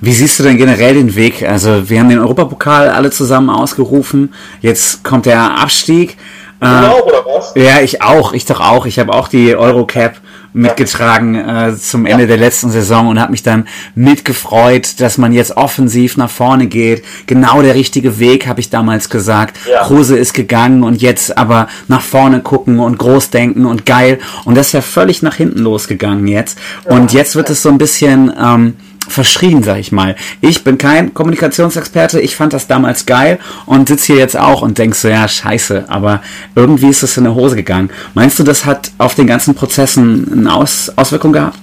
Wie 0.00 0.12
siehst 0.12 0.38
du 0.38 0.42
denn 0.42 0.58
generell 0.58 0.94
den 0.94 1.14
Weg? 1.14 1.42
Also 1.48 1.88
wir 1.88 2.00
haben 2.00 2.08
den 2.08 2.18
Europapokal 2.18 2.90
alle 2.90 3.10
zusammen 3.10 3.48
ausgerufen. 3.48 4.34
Jetzt 4.60 5.02
kommt 5.04 5.26
der 5.26 5.58
Abstieg. 5.58 6.18
Du 6.60 6.66
äh, 6.66 6.70
auch, 6.70 7.06
oder 7.06 7.24
was? 7.24 7.52
Ja, 7.54 7.80
ich 7.80 8.02
auch. 8.02 8.32
Ich 8.32 8.44
doch 8.44 8.60
auch. 8.60 8.84
Ich 8.84 8.98
habe 8.98 9.14
auch 9.14 9.28
die 9.28 9.56
Eurocap 9.56 10.16
mitgetragen 10.56 11.34
äh, 11.34 11.76
zum 11.76 12.06
Ende 12.06 12.24
ja. 12.24 12.28
der 12.28 12.36
letzten 12.38 12.70
Saison 12.70 13.08
und 13.08 13.20
habe 13.20 13.30
mich 13.30 13.42
dann 13.42 13.68
mitgefreut, 13.94 15.00
dass 15.00 15.18
man 15.18 15.32
jetzt 15.32 15.56
offensiv 15.56 16.16
nach 16.16 16.30
vorne 16.30 16.66
geht. 16.66 17.04
Genau 17.26 17.60
der 17.62 17.74
richtige 17.74 18.18
Weg, 18.18 18.46
habe 18.46 18.60
ich 18.60 18.70
damals 18.70 19.10
gesagt. 19.10 19.58
Ja. 19.70 19.84
Kruse 19.84 20.16
ist 20.16 20.32
gegangen 20.32 20.82
und 20.82 21.02
jetzt 21.02 21.36
aber 21.36 21.68
nach 21.88 22.00
vorne 22.00 22.40
gucken 22.40 22.80
und 22.80 22.98
groß 22.98 23.30
denken 23.30 23.66
und 23.66 23.84
geil. 23.84 24.18
Und 24.44 24.56
das 24.56 24.68
ist 24.68 24.72
ja 24.72 24.80
völlig 24.80 25.22
nach 25.22 25.34
hinten 25.34 25.58
losgegangen 25.58 26.26
jetzt. 26.26 26.58
Ja. 26.84 26.92
Und 26.92 27.12
jetzt 27.12 27.36
wird 27.36 27.50
es 27.50 27.62
so 27.62 27.68
ein 27.68 27.78
bisschen... 27.78 28.32
Ähm, 28.38 28.76
verschrien, 29.08 29.62
sag 29.62 29.78
ich 29.78 29.92
mal. 29.92 30.16
Ich 30.40 30.64
bin 30.64 30.78
kein 30.78 31.14
Kommunikationsexperte, 31.14 32.20
ich 32.20 32.36
fand 32.36 32.52
das 32.52 32.66
damals 32.66 33.06
geil 33.06 33.38
und 33.66 33.88
sitze 33.88 34.12
hier 34.12 34.16
jetzt 34.16 34.36
auch 34.36 34.62
und 34.62 34.78
denk 34.78 34.94
so, 34.94 35.08
ja, 35.08 35.26
scheiße, 35.26 35.84
aber 35.88 36.22
irgendwie 36.54 36.88
ist 36.88 37.02
es 37.02 37.16
in 37.16 37.24
der 37.24 37.34
Hose 37.34 37.56
gegangen. 37.56 37.90
Meinst 38.14 38.38
du, 38.38 38.42
das 38.42 38.64
hat 38.64 38.90
auf 38.98 39.14
den 39.14 39.26
ganzen 39.26 39.54
Prozessen 39.54 40.30
eine 40.32 40.54
Aus 40.54 40.92
Auswirkung 40.96 41.32
gehabt? 41.32 41.58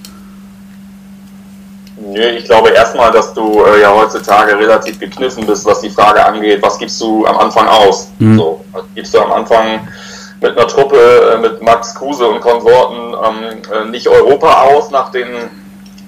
Nee, 2.14 2.36
ich 2.38 2.44
glaube 2.44 2.70
erstmal, 2.70 3.10
dass 3.10 3.34
du 3.34 3.64
äh, 3.64 3.80
ja 3.80 3.92
heutzutage 3.92 4.56
relativ 4.56 5.00
gekniffen 5.00 5.46
bist, 5.46 5.66
was 5.66 5.80
die 5.80 5.90
Frage 5.90 6.24
angeht, 6.24 6.62
was 6.62 6.78
gibst 6.78 7.00
du 7.00 7.26
am 7.26 7.38
Anfang 7.38 7.66
aus? 7.66 8.08
Mhm. 8.18 8.38
So, 8.38 8.64
was 8.72 8.84
gibst 8.94 9.14
du 9.14 9.20
am 9.20 9.32
Anfang 9.32 9.80
mit 10.40 10.56
einer 10.56 10.68
Truppe, 10.68 10.96
äh, 10.96 11.38
mit 11.38 11.60
Max 11.62 11.94
Kruse 11.94 12.26
und 12.28 12.40
Konsorten 12.40 13.14
ähm, 13.14 13.62
äh, 13.72 13.90
nicht 13.90 14.06
Europa 14.06 14.62
aus 14.62 14.90
nach 14.90 15.10
den 15.10 15.26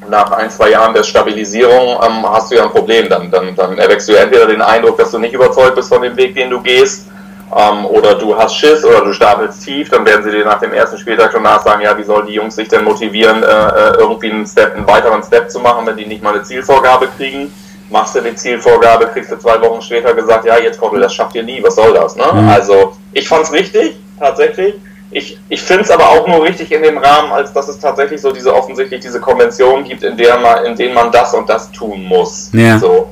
nach 0.09 0.31
ein, 0.33 0.51
zwei 0.51 0.71
Jahren 0.71 0.95
der 0.95 1.03
Stabilisierung 1.03 1.99
ähm, 2.03 2.25
hast 2.31 2.51
du 2.51 2.57
ja 2.57 2.64
ein 2.64 2.71
Problem. 2.71 3.09
Dann, 3.09 3.31
dann, 3.31 3.55
dann 3.55 3.79
erwächst 3.79 4.09
du 4.09 4.12
ja 4.12 4.21
entweder 4.21 4.47
den 4.47 4.62
Eindruck, 4.62 4.99
dass 4.99 5.11
du 5.11 5.19
nicht 5.19 5.35
überzeugt 5.35 5.75
bist 5.75 5.88
von 5.88 6.03
dem 6.03 6.16
Weg, 6.16 6.35
den 6.35 6.51
du 6.51 6.61
gehst, 6.61 7.07
ähm, 7.55 7.87
oder 7.87 8.16
du 8.16 8.37
hast 8.37 8.57
Schiss 8.57 8.85
oder 8.85 9.05
du 9.05 9.12
stapelst 9.12 9.64
tief, 9.64 9.88
dann 9.88 10.05
werden 10.05 10.25
sie 10.25 10.33
dir 10.33 10.45
nach 10.45 10.59
dem 10.59 10.73
ersten 10.73 10.99
Spieltag 10.99 11.31
schon 11.33 11.42
nachsagen, 11.42 11.83
ja, 11.83 11.97
wie 11.97 12.03
sollen 12.03 12.27
die 12.27 12.35
Jungs 12.35 12.57
sich 12.57 12.69
denn 12.69 12.83
motivieren, 12.83 13.42
äh, 13.42 13.47
äh, 13.47 13.97
irgendwie 13.99 14.31
einen, 14.33 14.47
Step, 14.47 14.75
einen 14.75 14.87
weiteren 14.87 15.23
Step 15.23 15.51
zu 15.51 15.61
machen, 15.61 15.87
wenn 15.87 15.97
die 15.97 16.07
nicht 16.07 16.23
mal 16.23 16.35
eine 16.35 16.42
Zielvorgabe 16.42 17.09
kriegen. 17.16 17.53
Machst 17.88 18.16
du 18.16 18.21
die 18.21 18.35
Zielvorgabe, 18.35 19.07
kriegst 19.07 19.31
du 19.31 19.38
zwei 19.38 19.61
Wochen 19.61 19.81
später 19.81 20.12
gesagt, 20.12 20.45
ja, 20.45 20.59
jetzt 20.59 20.81
Koppel, 20.81 21.01
das 21.01 21.14
schafft 21.14 21.37
ihr 21.37 21.45
nie, 21.45 21.62
was 21.62 21.77
soll 21.77 21.95
das? 21.95 22.16
Ne? 22.16 22.25
Mhm. 22.33 22.49
Also 22.49 22.97
ich 23.12 23.29
fand's 23.29 23.53
richtig, 23.53 23.97
tatsächlich. 24.19 24.75
Ich, 25.11 25.38
ich 25.49 25.62
finde 25.62 25.85
es 25.85 25.90
aber 25.90 26.09
auch 26.09 26.27
nur 26.27 26.42
richtig 26.42 26.73
in 26.73 26.83
dem 26.83 26.99
Rahmen, 26.99 27.33
als 27.33 27.53
dass 27.53 27.69
es 27.69 27.79
tatsächlich 27.79 28.21
so 28.21 28.33
diese 28.33 28.55
offensichtlich 28.55 29.01
diese 29.01 29.21
Konvention 29.21 29.85
gibt, 29.85 30.03
in 30.03 30.16
der 30.16 30.38
man, 30.38 30.64
in 30.64 30.77
denen 30.77 30.95
man 30.95 31.12
das 31.12 31.33
und 31.33 31.49
das 31.49 31.71
tun 31.71 32.05
muss. 32.05 32.51
Ja. 32.53 32.79
So. 32.79 33.09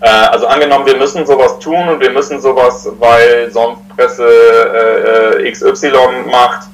Äh, 0.00 0.08
also 0.08 0.46
angenommen, 0.46 0.86
wir 0.86 0.96
müssen 0.96 1.26
sowas 1.26 1.58
tun 1.58 1.88
und 1.88 2.00
wir 2.00 2.10
müssen 2.10 2.40
sowas, 2.40 2.88
weil 2.98 3.50
sonst 3.50 3.88
Presse 3.96 4.24
äh, 4.24 5.46
äh 5.46 5.50
XY 5.50 5.90
macht, 6.30 6.68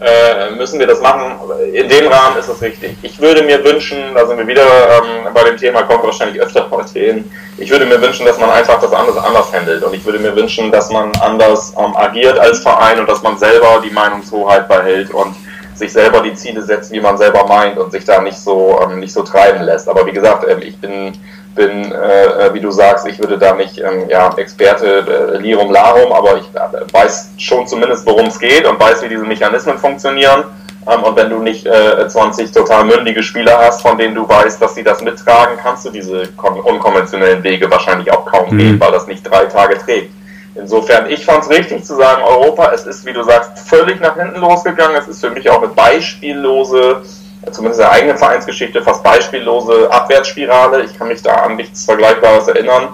äh, 0.00 0.50
müssen 0.56 0.78
wir 0.78 0.86
das 0.86 1.00
machen. 1.00 1.38
In 1.72 1.88
dem 1.88 2.08
Rahmen 2.08 2.36
ist 2.38 2.48
es 2.48 2.60
richtig. 2.60 2.96
Ich 3.02 3.20
würde 3.20 3.42
mir 3.42 3.62
wünschen, 3.64 3.98
da 4.14 4.26
sind 4.26 4.38
wir 4.38 4.46
wieder 4.46 4.62
ähm, 4.62 5.32
bei 5.32 5.44
dem 5.44 5.56
Thema, 5.56 5.82
kommt 5.82 6.02
wahrscheinlich 6.02 6.40
öfter 6.40 6.68
heute 6.70 6.98
hin, 6.98 7.30
ich 7.56 7.70
würde 7.70 7.86
mir 7.86 8.00
wünschen, 8.00 8.26
dass 8.26 8.38
man 8.38 8.50
einfach 8.50 8.80
das 8.80 8.92
anders, 8.92 9.16
anders 9.16 9.52
handelt 9.52 9.82
und 9.84 9.94
ich 9.94 10.04
würde 10.04 10.18
mir 10.18 10.34
wünschen, 10.34 10.72
dass 10.72 10.90
man 10.90 11.12
anders 11.20 11.72
ähm, 11.78 11.96
agiert 11.96 12.38
als 12.38 12.60
Verein 12.60 12.98
und 12.98 13.08
dass 13.08 13.22
man 13.22 13.38
selber 13.38 13.80
die 13.84 13.90
Meinungshoheit 13.90 14.68
behält 14.68 15.10
und 15.12 15.36
sich 15.74 15.92
selber 15.92 16.20
die 16.20 16.34
Ziele 16.34 16.62
setzt, 16.62 16.92
wie 16.92 17.00
man 17.00 17.18
selber 17.18 17.46
meint 17.46 17.78
und 17.78 17.90
sich 17.92 18.04
da 18.04 18.20
nicht 18.20 18.38
so, 18.38 18.80
ähm, 18.82 19.00
nicht 19.00 19.12
so 19.12 19.22
treiben 19.22 19.62
lässt. 19.62 19.88
Aber 19.88 20.06
wie 20.06 20.12
gesagt, 20.12 20.44
ähm, 20.48 20.62
ich 20.62 20.78
bin 20.80 21.12
bin, 21.54 21.92
äh, 21.92 22.52
wie 22.52 22.60
du 22.60 22.70
sagst, 22.70 23.06
ich 23.06 23.18
würde 23.18 23.38
da 23.38 23.54
nicht 23.54 23.78
ähm, 23.78 24.08
ja, 24.08 24.32
Experte 24.36 25.34
äh, 25.34 25.38
Lirum 25.38 25.70
Larum, 25.70 26.12
aber 26.12 26.36
ich 26.38 26.46
äh, 26.54 26.92
weiß 26.92 27.30
schon 27.38 27.66
zumindest, 27.66 28.06
worum 28.06 28.26
es 28.26 28.38
geht 28.38 28.66
und 28.66 28.78
weiß, 28.80 29.02
wie 29.02 29.08
diese 29.08 29.24
Mechanismen 29.24 29.78
funktionieren. 29.78 30.44
Ähm, 30.86 31.02
und 31.02 31.16
wenn 31.16 31.30
du 31.30 31.38
nicht 31.38 31.66
äh, 31.66 32.06
20 32.06 32.52
total 32.52 32.84
mündige 32.84 33.22
Spieler 33.22 33.58
hast, 33.58 33.82
von 33.82 33.96
denen 33.96 34.14
du 34.14 34.28
weißt, 34.28 34.60
dass 34.60 34.74
sie 34.74 34.82
das 34.82 35.02
mittragen, 35.02 35.56
kannst 35.62 35.84
du 35.84 35.90
diese 35.90 36.28
unkonventionellen 36.36 37.42
Wege 37.42 37.70
wahrscheinlich 37.70 38.12
auch 38.12 38.26
kaum 38.26 38.52
mhm. 38.52 38.58
gehen, 38.58 38.80
weil 38.80 38.92
das 38.92 39.06
nicht 39.06 39.22
drei 39.22 39.44
Tage 39.46 39.78
trägt. 39.78 40.12
Insofern, 40.56 41.10
ich 41.10 41.24
fand 41.24 41.42
es 41.42 41.50
richtig 41.50 41.84
zu 41.84 41.96
sagen, 41.96 42.22
Europa, 42.22 42.70
es 42.72 42.86
ist, 42.86 43.04
wie 43.04 43.12
du 43.12 43.24
sagst, 43.24 43.68
völlig 43.68 44.00
nach 44.00 44.16
hinten 44.16 44.40
losgegangen. 44.40 44.96
Es 44.96 45.08
ist 45.08 45.20
für 45.20 45.30
mich 45.30 45.50
auch 45.50 45.58
eine 45.58 45.68
beispiellose 45.72 47.02
zumindest 47.50 47.80
in 47.80 47.86
der 47.86 47.92
eigenen 47.92 48.18
Vereinsgeschichte, 48.18 48.82
fast 48.82 49.02
beispiellose 49.02 49.90
Abwärtsspirale. 49.90 50.84
Ich 50.84 50.98
kann 50.98 51.08
mich 51.08 51.22
da 51.22 51.34
an 51.34 51.56
nichts 51.56 51.84
Vergleichbares 51.84 52.48
erinnern. 52.48 52.88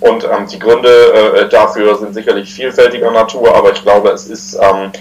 Und 0.00 0.24
ähm, 0.24 0.46
die 0.50 0.58
Gründe 0.58 0.88
äh, 0.88 1.48
dafür 1.48 1.96
sind 1.96 2.14
sicherlich 2.14 2.52
vielfältiger 2.52 3.10
Natur, 3.10 3.54
aber 3.54 3.72
ich 3.72 3.82
glaube, 3.82 4.10
es 4.10 4.26
ist 4.26 4.58
ähm, 4.60 4.92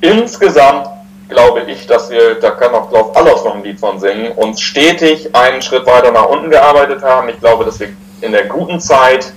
insgesamt, 0.00 0.86
glaube 1.28 1.62
ich, 1.62 1.86
dass 1.86 2.10
wir, 2.10 2.34
da 2.34 2.50
kann 2.50 2.74
auch 2.74 2.90
Klaus 2.90 3.16
Allofs 3.16 3.44
noch 3.44 3.54
ein 3.54 3.64
Lied 3.64 3.80
von 3.80 3.98
singen, 3.98 4.32
uns 4.32 4.60
stetig 4.60 5.34
einen 5.34 5.62
Schritt 5.62 5.86
weiter 5.86 6.12
nach 6.12 6.26
unten 6.26 6.50
gearbeitet 6.50 7.02
haben. 7.02 7.30
Ich 7.30 7.40
glaube, 7.40 7.64
dass 7.64 7.80
wir 7.80 7.88
in 8.20 8.32
der 8.32 8.44
guten 8.44 8.80
Zeit 8.80 9.32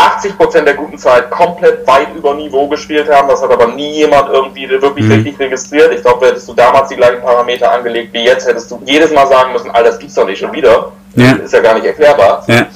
80 0.00 0.36
Prozent 0.36 0.66
der 0.66 0.74
guten 0.74 0.96
Zeit 0.98 1.30
komplett 1.30 1.86
weit 1.86 2.08
über 2.16 2.34
Niveau 2.34 2.66
gespielt 2.68 3.10
haben. 3.10 3.28
Das 3.28 3.42
hat 3.42 3.50
aber 3.50 3.68
nie 3.68 3.92
jemand 3.98 4.30
irgendwie 4.30 4.68
wirklich 4.68 5.04
mhm. 5.04 5.12
richtig 5.12 5.38
registriert. 5.38 5.92
Ich 5.92 6.02
glaube, 6.02 6.26
hättest 6.26 6.48
du 6.48 6.54
damals 6.54 6.88
die 6.88 6.96
gleichen 6.96 7.20
Parameter 7.20 7.70
angelegt 7.70 8.12
wie 8.12 8.24
jetzt, 8.24 8.46
hättest 8.46 8.70
du 8.70 8.80
jedes 8.84 9.12
Mal 9.12 9.26
sagen 9.26 9.52
müssen, 9.52 9.70
all 9.70 9.84
das 9.84 9.98
gibt's 9.98 10.14
doch 10.14 10.26
nicht 10.26 10.38
schon 10.38 10.52
wieder. 10.52 10.92
Ja. 11.16 11.32
Ist 11.32 11.52
ja 11.52 11.60
gar 11.60 11.74
nicht 11.74 11.84
erklärbar. 11.84 12.44
Ja. 12.46 12.66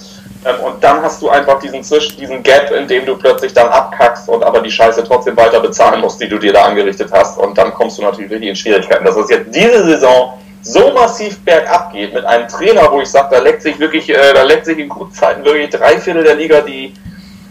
Ähm, 0.45 0.57
und 0.65 0.85
dann 0.85 1.01
hast 1.01 1.23
du 1.23 1.31
einfach 1.31 1.59
diesen 1.61 1.83
Zwisch, 1.83 2.17
diesen 2.17 2.43
Gap, 2.43 2.71
in 2.71 2.87
dem 2.87 3.07
du 3.07 3.17
plötzlich 3.17 3.55
dann 3.55 3.69
abkackst 3.69 4.29
und 4.29 4.43
aber 4.43 4.61
die 4.61 4.71
Scheiße 4.71 5.05
trotzdem 5.05 5.37
weiter 5.37 5.61
bezahlen 5.61 6.01
musst, 6.01 6.21
die 6.21 6.29
du 6.29 6.39
dir 6.39 6.53
da 6.53 6.65
angerichtet 6.65 7.11
hast. 7.13 7.39
Und 7.39 7.57
dann 7.57 7.73
kommst 7.73 7.99
du 7.99 8.03
natürlich 8.03 8.43
in 8.43 8.57
Schwierigkeiten. 8.57 9.05
Dass 9.05 9.17
es 9.17 9.31
jetzt 9.31 9.55
diese 9.55 9.83
Saison 9.85 10.35
so 10.61 10.93
massiv 10.93 11.41
bergab 11.45 11.93
geht 11.93 12.13
mit 12.13 12.25
einem 12.25 12.49
Trainer, 12.49 12.91
wo 12.91 13.01
ich 13.01 13.09
sage, 13.09 13.29
da 13.31 13.39
leckt 13.39 13.63
sich 13.63 13.79
wirklich, 13.79 14.09
äh, 14.11 14.33
da 14.35 14.43
leckt 14.43 14.67
sich 14.67 14.79
in 14.79 14.89
guten 14.89 15.13
Zeiten 15.13 15.45
wirklich 15.45 15.71
drei 15.71 15.99
Viertel 15.99 16.25
der 16.25 16.35
Liga 16.35 16.61
die 16.61 16.95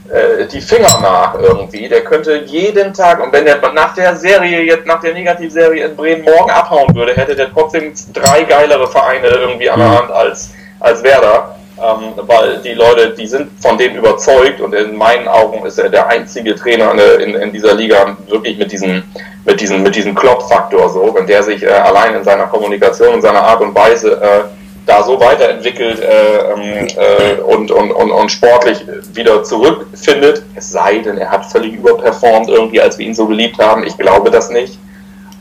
äh, 0.10 0.46
die 0.48 0.62
Finger 0.62 1.00
nach 1.02 1.36
irgendwie. 1.40 1.88
Der 1.88 2.02
könnte 2.02 2.44
jeden 2.46 2.94
Tag, 2.94 3.24
und 3.24 3.32
wenn 3.32 3.48
er 3.48 3.60
nach 3.72 3.94
der 3.96 4.16
Serie, 4.16 4.62
jetzt 4.62 4.86
nach 4.86 5.00
der 5.00 5.14
Negativserie 5.14 5.86
in 5.86 5.96
Bremen 5.96 6.24
morgen 6.24 6.52
abhauen 6.52 6.94
würde, 6.94 7.14
hätte 7.14 7.36
der 7.36 7.52
trotzdem 7.52 7.94
drei 8.12 8.44
geilere 8.44 8.88
Vereine 8.88 9.28
irgendwie 9.28 9.70
an 9.70 9.80
der 9.80 9.88
mhm. 9.88 9.98
Hand 9.98 10.12
als, 10.12 10.52
als 10.80 11.04
Werder. 11.04 11.56
Ähm, 11.76 12.14
weil 12.28 12.60
die 12.60 12.74
Leute, 12.74 13.16
die 13.18 13.26
sind 13.26 13.50
von 13.60 13.78
denen 13.78 13.96
überzeugt 13.96 14.62
und 14.62 14.76
in 14.76 14.96
meinen 14.96 15.28
Augen 15.28 15.66
ist 15.66 15.80
er 15.80 15.90
der 15.90 16.08
einzige 16.08 16.56
Trainer 16.56 16.94
in, 17.20 17.34
in 17.34 17.52
dieser 17.52 17.74
Liga 17.74 18.16
wirklich 18.28 18.60
mit 18.60 18.72
diesem, 18.72 19.04
mit 19.44 19.60
diesem, 19.60 19.82
mit 19.82 19.96
diesem 19.96 20.14
Klopp-Faktor 20.14 20.90
so, 20.90 21.16
wenn 21.16 21.26
der 21.26 21.42
sich 21.42 21.64
äh, 21.64 21.70
allein 21.70 22.16
in 22.16 22.24
seiner 22.24 22.46
Kommunikation, 22.46 23.16
in 23.16 23.22
seiner 23.24 23.42
Art 23.42 23.62
und 23.62 23.74
Weise 23.74 24.22
äh, 24.22 24.63
da 24.86 25.04
so 25.04 25.20
weiterentwickelt 25.20 26.00
äh, 26.00 26.38
ähm, 26.52 26.88
äh, 26.98 27.42
und, 27.42 27.72
und, 27.72 27.92
und, 27.92 28.12
und 28.12 28.32
sportlich 28.32 28.86
wieder 29.14 29.44
zurückfindet. 29.44 30.44
Es 30.56 30.72
sei 30.72 31.00
denn, 31.00 31.18
er 31.18 31.32
hat 31.32 31.46
völlig 31.46 31.74
überperformt 31.74 32.50
irgendwie, 32.50 32.82
als 32.82 32.98
wir 32.98 33.06
ihn 33.06 33.16
so 33.16 33.26
geliebt 33.26 33.60
haben. 33.60 33.86
Ich 33.86 33.98
glaube 33.98 34.30
das 34.30 34.50
nicht. 34.50 34.78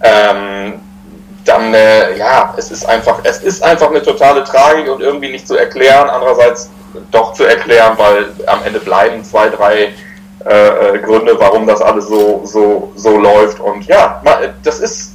Ähm, 0.02 0.74
dann, 1.44 1.74
äh, 1.74 2.16
ja, 2.16 2.55
es 2.57 2.70
ist 2.70 2.88
einfach, 2.88 3.18
es 3.24 3.38
ist 3.38 3.64
einfach 3.64 3.90
eine 3.90 4.02
totale 4.02 4.44
Tragik 4.44 4.88
und 4.88 5.00
irgendwie 5.00 5.31
nicht 5.31 5.48
zu 5.48 5.57
erklären. 5.57 6.09
Andererseits 6.09 6.70
doch 7.11 7.33
zu 7.33 7.44
erklären, 7.44 7.94
weil 7.96 8.26
am 8.46 8.61
Ende 8.64 8.78
bleiben 8.78 9.24
zwei, 9.24 9.48
drei 9.48 9.92
äh, 10.44 10.94
äh 10.94 10.98
Gründe, 10.98 11.35
warum 11.38 11.66
das 11.66 11.81
alles 11.83 12.07
so, 12.07 12.42
so, 12.44 12.92
so 12.94 13.18
läuft. 13.18 13.59
Und 13.59 13.87
ja, 13.87 14.22
das 14.62 14.78
ist 14.78 15.12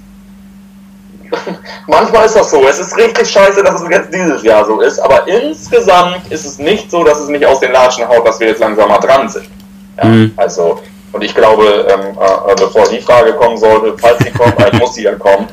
manchmal 1.88 2.26
ist 2.26 2.36
das 2.36 2.50
so. 2.52 2.66
Es 2.68 2.80
ist 2.80 2.96
richtig 2.98 3.30
scheiße, 3.30 3.64
dass 3.64 3.82
es 3.82 3.90
jetzt 3.90 4.14
dieses 4.14 4.44
Jahr 4.44 4.66
so 4.66 4.82
ist, 4.82 5.00
aber 5.00 5.28
insgesamt 5.28 6.32
ist 6.32 6.46
es 6.46 6.58
nicht 6.58 6.90
so, 6.90 7.04
dass 7.04 7.20
es 7.20 7.28
nicht 7.28 7.46
aus 7.46 7.60
den 7.60 7.72
Latschen 7.72 8.08
haut, 8.08 8.28
dass 8.28 8.40
wir 8.40 8.48
jetzt 8.48 8.60
langsam 8.60 8.90
mal 8.90 9.00
dran 9.00 9.28
sind. 9.30 9.48
Ja, 9.98 10.06
mhm. 10.06 10.34
Also, 10.36 10.80
und 11.12 11.24
ich 11.24 11.34
glaube, 11.34 11.88
ähm, 11.90 12.18
äh, 12.18 12.56
bevor 12.56 12.88
die 12.88 13.02
Frage 13.02 13.34
kommen 13.34 13.58
sollte, 13.58 13.96
falls 13.98 14.20
sie 14.20 14.32
kommt, 14.32 14.60
äh, 14.60 14.76
muss 14.78 14.96
sie 14.96 15.04
ja 15.04 15.16
kommen. 15.16 15.48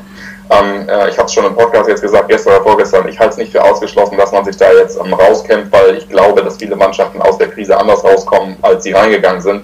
Ähm, 0.49 0.87
äh, 0.87 1.09
ich 1.09 1.17
habe 1.17 1.25
es 1.25 1.33
schon 1.33 1.45
im 1.45 1.55
Podcast 1.55 1.89
jetzt 1.89 2.01
gesagt, 2.01 2.27
gestern 2.27 2.53
oder 2.53 2.63
vorgestern, 2.63 3.07
ich 3.07 3.17
halte 3.17 3.31
es 3.31 3.37
nicht 3.37 3.51
für 3.51 3.63
ausgeschlossen, 3.63 4.17
dass 4.17 4.31
man 4.31 4.45
sich 4.45 4.55
da 4.57 4.71
jetzt 4.73 4.99
ähm, 5.03 5.13
rauskämpft, 5.13 5.71
weil 5.71 5.95
ich 5.95 6.07
glaube, 6.07 6.43
dass 6.43 6.57
viele 6.57 6.75
Mannschaften 6.75 7.21
aus 7.21 7.37
der 7.37 7.47
Krise 7.47 7.77
anders 7.77 8.03
rauskommen, 8.03 8.55
als 8.61 8.83
sie 8.83 8.91
reingegangen 8.91 9.41
sind. 9.41 9.63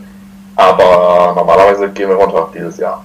Aber 0.56 1.34
normalerweise 1.36 1.89
gehen 1.89 2.10
wir 2.10 2.15
runter 2.15 2.50
dieses 2.54 2.78
Jahr. 2.78 3.04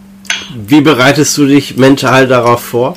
Wie 0.54 0.80
bereitest 0.80 1.36
du 1.38 1.46
dich 1.46 1.76
mental 1.76 2.26
darauf 2.26 2.62
vor? 2.62 2.96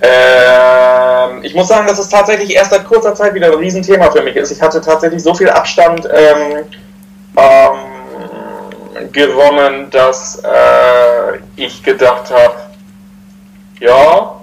Ähm, 0.00 1.42
ich 1.42 1.54
muss 1.54 1.68
sagen, 1.68 1.86
dass 1.86 1.98
es 1.98 2.08
tatsächlich 2.08 2.54
erst 2.54 2.70
seit 2.70 2.84
kurzer 2.86 3.14
Zeit 3.14 3.34
wieder 3.34 3.48
ein 3.48 3.58
Riesenthema 3.58 4.10
für 4.10 4.22
mich 4.22 4.36
ist. 4.36 4.50
Ich 4.50 4.62
hatte 4.62 4.80
tatsächlich 4.80 5.22
so 5.22 5.34
viel 5.34 5.50
Abstand 5.50 6.08
ähm, 6.12 6.64
ähm, 7.36 9.12
gewonnen, 9.12 9.90
dass 9.90 10.42
äh, 10.44 11.38
ich 11.56 11.82
gedacht 11.82 12.30
habe, 12.30 12.54
ja, 13.80 14.34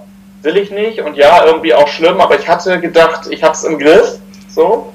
will 0.42 0.56
ich 0.56 0.70
nicht 0.70 1.00
und 1.00 1.16
ja, 1.16 1.44
irgendwie 1.44 1.74
auch 1.74 1.88
schlimm, 1.88 2.20
aber 2.20 2.38
ich 2.38 2.48
hatte 2.48 2.80
gedacht, 2.80 3.26
ich 3.30 3.42
habe 3.42 3.54
es 3.54 3.64
im 3.64 3.78
Griff. 3.78 4.18
So. 4.48 4.92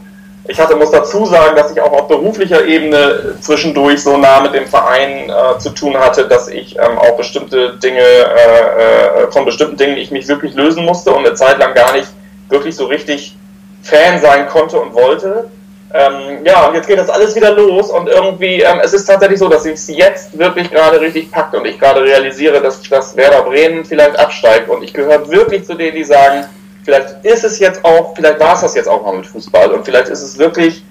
Ich 0.48 0.60
hatte, 0.60 0.76
muss 0.76 0.90
dazu 0.90 1.26
sagen, 1.26 1.56
dass 1.56 1.72
ich 1.72 1.80
auch 1.80 1.92
auf 1.92 2.08
beruflicher 2.08 2.66
Ebene 2.66 3.36
zwischendurch 3.42 4.02
so 4.02 4.18
nah 4.18 4.42
mit 4.42 4.54
dem 4.54 4.66
Verein 4.66 5.30
äh, 5.30 5.60
zu 5.60 5.70
tun 5.70 5.96
hatte, 5.98 6.28
dass 6.28 6.48
ich 6.48 6.76
ähm, 6.78 6.98
auch 6.98 7.16
bestimmte 7.16 7.78
Dinge, 7.78 8.00
äh, 8.00 9.24
äh, 9.24 9.32
von 9.32 9.46
bestimmten 9.46 9.78
Dingen 9.78 9.98
ich 9.98 10.10
mich 10.10 10.28
wirklich 10.28 10.56
lösen 10.56 10.84
musste 10.84 11.12
und 11.12 11.26
eine 11.26 11.36
Zeit 11.36 11.60
lang 11.60 11.76
gar 11.76 11.94
nicht 11.94 12.08
wirklich 12.50 12.76
so 12.76 12.86
richtig 12.86 13.36
Fan 13.84 14.20
sein 14.20 14.48
konnte 14.48 14.80
und 14.80 14.94
wollte. 14.96 15.50
Ähm, 15.94 16.46
ja, 16.46 16.68
und 16.68 16.76
jetzt 16.76 16.88
geht 16.88 16.98
das 16.98 17.10
alles 17.10 17.36
wieder 17.36 17.52
los 17.52 17.92
und 17.92 18.08
irgendwie, 18.08 18.62
ähm, 18.62 18.80
es 18.82 18.94
ist 18.94 19.06
tatsächlich 19.06 19.40
so, 19.40 19.50
dass 19.50 19.66
es 19.66 19.88
jetzt 19.90 20.38
wirklich 20.38 20.72
gerade 20.72 21.02
richtig 21.02 21.30
packt 21.32 21.54
und 21.54 21.66
ich 21.66 21.80
gerade 21.80 22.02
realisiere, 22.02 22.62
dass, 22.62 22.82
dass 22.84 23.16
Werder 23.18 23.44
Bremen 23.44 23.84
vielleicht 23.84 24.18
absteigt 24.18 24.70
und 24.70 24.84
ich 24.84 24.94
gehöre 24.94 25.30
wirklich 25.30 25.66
zu 25.66 25.76
denen, 25.76 25.96
die 25.96 26.06
sagen, 26.06 26.46
vielleicht 26.84 27.24
ist 27.24 27.44
es 27.44 27.60
jetzt 27.60 27.84
auch, 27.84 28.14
vielleicht 28.16 28.40
war 28.40 28.56
es 28.56 28.62
das 28.62 28.76
jetzt 28.76 28.88
auch 28.88 29.04
mal 29.04 29.16
mit 29.16 29.28
Fußball 29.28 29.72
und 29.72 29.86
vielleicht 29.86 30.10
ist 30.10 30.22
es 30.22 30.38
wirklich 30.38 30.84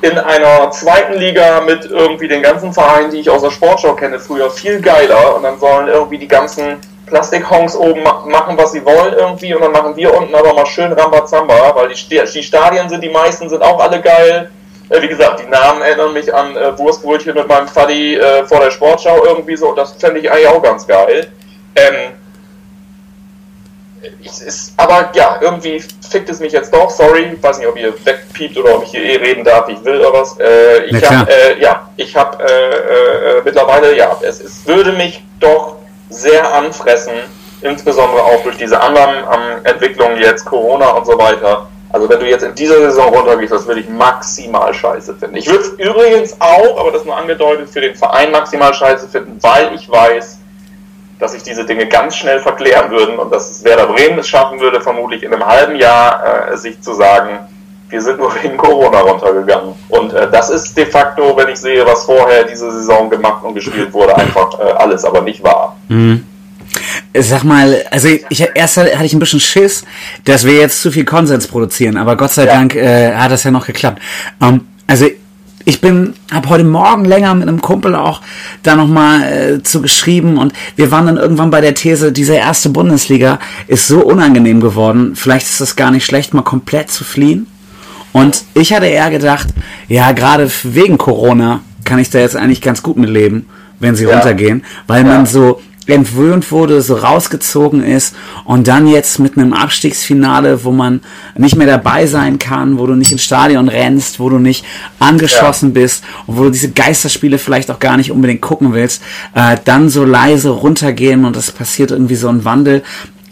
in 0.00 0.16
einer 0.16 0.70
zweiten 0.70 1.14
Liga 1.14 1.60
mit 1.60 1.86
irgendwie 1.86 2.28
den 2.28 2.42
ganzen 2.42 2.72
Vereinen, 2.72 3.10
die 3.10 3.18
ich 3.18 3.30
aus 3.30 3.42
der 3.42 3.50
Sportschau 3.50 3.94
kenne, 3.94 4.20
früher 4.20 4.50
viel 4.50 4.80
geiler 4.80 5.36
und 5.36 5.42
dann 5.42 5.58
sollen 5.58 5.88
irgendwie 5.88 6.18
die 6.18 6.28
ganzen 6.28 6.76
Plastikhongs 7.06 7.74
oben 7.74 8.02
machen, 8.02 8.56
was 8.56 8.72
sie 8.72 8.84
wollen 8.84 9.14
irgendwie 9.14 9.54
und 9.54 9.62
dann 9.62 9.72
machen 9.72 9.96
wir 9.96 10.16
unten 10.16 10.34
aber 10.34 10.54
mal 10.54 10.66
schön 10.66 10.92
Rambazamba, 10.92 11.74
weil 11.74 11.88
die, 11.88 12.22
die 12.34 12.42
Stadien 12.42 12.88
sind, 12.88 13.02
die 13.02 13.08
meisten 13.08 13.48
sind 13.48 13.62
auch 13.62 13.80
alle 13.80 14.00
geil. 14.00 14.50
Äh, 14.90 15.02
wie 15.02 15.08
gesagt, 15.08 15.40
die 15.40 15.50
Namen 15.50 15.82
erinnern 15.82 16.12
mich 16.12 16.32
an 16.32 16.56
äh, 16.56 16.78
Wurstbrötchen 16.78 17.34
mit 17.34 17.48
meinem 17.48 17.68
Faddy 17.68 18.16
äh, 18.16 18.44
vor 18.44 18.60
der 18.60 18.70
Sportschau 18.70 19.24
irgendwie 19.24 19.56
so 19.56 19.70
und 19.70 19.76
das 19.76 19.92
fände 19.92 20.20
ich 20.20 20.30
eigentlich 20.30 20.48
auch 20.48 20.62
ganz 20.62 20.86
geil. 20.86 21.26
Ähm, 21.76 22.12
ich, 24.20 24.42
ist, 24.42 24.74
aber 24.76 25.10
ja, 25.14 25.38
irgendwie 25.40 25.82
fickt 26.08 26.28
es 26.28 26.40
mich 26.40 26.52
jetzt 26.52 26.72
doch. 26.72 26.90
Sorry, 26.90 27.32
ich 27.34 27.42
weiß 27.42 27.58
nicht, 27.58 27.68
ob 27.68 27.76
ihr 27.76 27.92
wegpiept 28.04 28.56
oder 28.56 28.76
ob 28.76 28.84
ich 28.84 28.90
hier 28.90 29.02
eh 29.02 29.16
reden 29.16 29.44
darf, 29.44 29.68
ich 29.68 29.82
will 29.84 30.00
oder 30.00 30.12
was. 30.12 30.38
Äh, 30.38 30.84
ich 30.84 31.04
habe, 31.08 31.30
äh, 31.30 31.60
ja, 31.60 31.88
ich 31.96 32.16
habe 32.16 32.42
äh, 32.42 33.38
äh, 33.38 33.42
mittlerweile, 33.44 33.96
ja, 33.96 34.16
es, 34.22 34.40
es 34.40 34.66
würde 34.66 34.92
mich 34.92 35.22
doch 35.40 35.76
sehr 36.10 36.54
anfressen, 36.54 37.14
insbesondere 37.60 38.22
auch 38.22 38.42
durch 38.42 38.56
diese 38.56 38.80
anderen 38.80 39.16
ähm, 39.16 39.64
Entwicklungen 39.64 40.18
jetzt, 40.18 40.44
Corona 40.44 40.90
und 40.90 41.06
so 41.06 41.18
weiter. 41.18 41.68
Also 41.90 42.08
wenn 42.08 42.20
du 42.20 42.26
jetzt 42.28 42.42
in 42.42 42.54
dieser 42.54 42.78
Saison 42.78 43.14
runtergehst, 43.14 43.52
das 43.52 43.66
würde 43.66 43.80
ich 43.80 43.88
maximal 43.88 44.74
scheiße 44.74 45.14
finden. 45.14 45.36
Ich 45.36 45.48
würde 45.48 45.64
es 45.64 45.70
übrigens 45.70 46.38
auch, 46.38 46.78
aber 46.78 46.92
das 46.92 47.04
nur 47.04 47.16
angedeutet, 47.16 47.70
für 47.70 47.80
den 47.80 47.94
Verein 47.94 48.30
maximal 48.30 48.74
scheiße 48.74 49.08
finden, 49.08 49.38
weil 49.40 49.74
ich 49.74 49.90
weiß, 49.90 50.37
dass 51.18 51.32
sich 51.32 51.42
diese 51.42 51.64
Dinge 51.64 51.86
ganz 51.86 52.16
schnell 52.16 52.40
verklären 52.40 52.90
würden 52.90 53.18
und 53.18 53.32
dass 53.32 53.64
Werder 53.64 53.86
Bremen 53.86 54.18
es 54.18 54.28
schaffen 54.28 54.60
würde, 54.60 54.80
vermutlich 54.80 55.22
in 55.22 55.32
einem 55.32 55.44
halben 55.44 55.76
Jahr 55.76 56.52
äh, 56.52 56.56
sich 56.56 56.80
zu 56.80 56.94
sagen, 56.94 57.40
wir 57.88 58.02
sind 58.02 58.18
nur 58.18 58.32
wegen 58.42 58.56
Corona 58.56 59.00
runtergegangen. 59.00 59.74
Und 59.88 60.12
äh, 60.12 60.30
das 60.30 60.50
ist 60.50 60.76
de 60.76 60.86
facto, 60.86 61.36
wenn 61.36 61.48
ich 61.48 61.58
sehe, 61.58 61.84
was 61.86 62.04
vorher 62.04 62.44
diese 62.44 62.70
Saison 62.70 63.08
gemacht 63.10 63.42
und 63.42 63.54
gespielt 63.54 63.92
wurde, 63.92 64.16
einfach 64.16 64.58
äh, 64.60 64.72
alles, 64.72 65.04
aber 65.04 65.22
nicht 65.22 65.42
wahr. 65.42 65.76
Mhm. 65.88 66.24
Sag 67.14 67.44
mal, 67.44 67.82
also 67.90 68.08
ich 68.08 68.46
erst 68.54 68.76
hatte 68.76 69.04
ich 69.04 69.12
ein 69.14 69.18
bisschen 69.18 69.40
Schiss, 69.40 69.84
dass 70.24 70.44
wir 70.44 70.54
jetzt 70.54 70.82
zu 70.82 70.90
viel 70.90 71.04
Konsens 71.04 71.48
produzieren, 71.48 71.96
aber 71.96 72.16
Gott 72.16 72.30
sei 72.30 72.44
ja. 72.44 72.52
Dank 72.52 72.74
äh, 72.74 73.14
hat 73.14 73.32
das 73.32 73.44
ja 73.44 73.50
noch 73.50 73.66
geklappt. 73.66 74.02
Ähm, 74.42 74.66
also 74.86 75.06
ich 75.68 75.82
bin, 75.82 76.14
habe 76.32 76.48
heute 76.48 76.64
Morgen 76.64 77.04
länger 77.04 77.34
mit 77.34 77.46
einem 77.46 77.60
Kumpel 77.60 77.94
auch 77.94 78.22
da 78.62 78.74
nochmal 78.74 79.22
äh, 79.22 79.62
zu 79.62 79.82
geschrieben 79.82 80.38
und 80.38 80.54
wir 80.76 80.90
waren 80.90 81.04
dann 81.04 81.18
irgendwann 81.18 81.50
bei 81.50 81.60
der 81.60 81.74
These, 81.74 82.10
diese 82.10 82.34
erste 82.36 82.70
Bundesliga 82.70 83.38
ist 83.66 83.86
so 83.86 84.00
unangenehm 84.00 84.62
geworden, 84.62 85.14
vielleicht 85.14 85.46
ist 85.46 85.60
es 85.60 85.76
gar 85.76 85.90
nicht 85.90 86.06
schlecht, 86.06 86.32
mal 86.32 86.40
komplett 86.40 86.90
zu 86.90 87.04
fliehen. 87.04 87.46
Und 88.12 88.44
ich 88.54 88.72
hatte 88.72 88.86
eher 88.86 89.10
gedacht, 89.10 89.48
ja, 89.88 90.12
gerade 90.12 90.50
wegen 90.62 90.96
Corona 90.96 91.60
kann 91.84 91.98
ich 91.98 92.08
da 92.08 92.18
jetzt 92.18 92.34
eigentlich 92.34 92.62
ganz 92.62 92.82
gut 92.82 92.96
mit 92.96 93.10
leben, 93.10 93.44
wenn 93.78 93.94
sie 93.94 94.06
ja. 94.06 94.14
runtergehen, 94.14 94.64
weil 94.86 95.04
ja. 95.04 95.12
man 95.12 95.26
so 95.26 95.60
entwöhnt 95.94 96.50
wurde, 96.52 96.82
so 96.82 96.96
rausgezogen 96.96 97.82
ist 97.82 98.14
und 98.44 98.68
dann 98.68 98.86
jetzt 98.86 99.18
mit 99.18 99.36
einem 99.36 99.52
Abstiegsfinale, 99.52 100.64
wo 100.64 100.70
man 100.70 101.00
nicht 101.36 101.56
mehr 101.56 101.66
dabei 101.66 102.06
sein 102.06 102.38
kann, 102.38 102.78
wo 102.78 102.86
du 102.86 102.94
nicht 102.94 103.12
ins 103.12 103.22
Stadion 103.22 103.68
rennst, 103.68 104.20
wo 104.20 104.28
du 104.28 104.38
nicht 104.38 104.64
angeschossen 104.98 105.70
ja. 105.70 105.80
bist 105.80 106.04
und 106.26 106.36
wo 106.36 106.44
du 106.44 106.50
diese 106.50 106.70
Geisterspiele 106.70 107.38
vielleicht 107.38 107.70
auch 107.70 107.78
gar 107.78 107.96
nicht 107.96 108.10
unbedingt 108.10 108.42
gucken 108.42 108.72
willst, 108.72 109.02
äh, 109.34 109.56
dann 109.64 109.88
so 109.88 110.04
leise 110.04 110.50
runtergehen 110.50 111.24
und 111.24 111.36
es 111.36 111.50
passiert 111.50 111.90
irgendwie 111.90 112.16
so 112.16 112.28
ein 112.28 112.44
Wandel. 112.44 112.82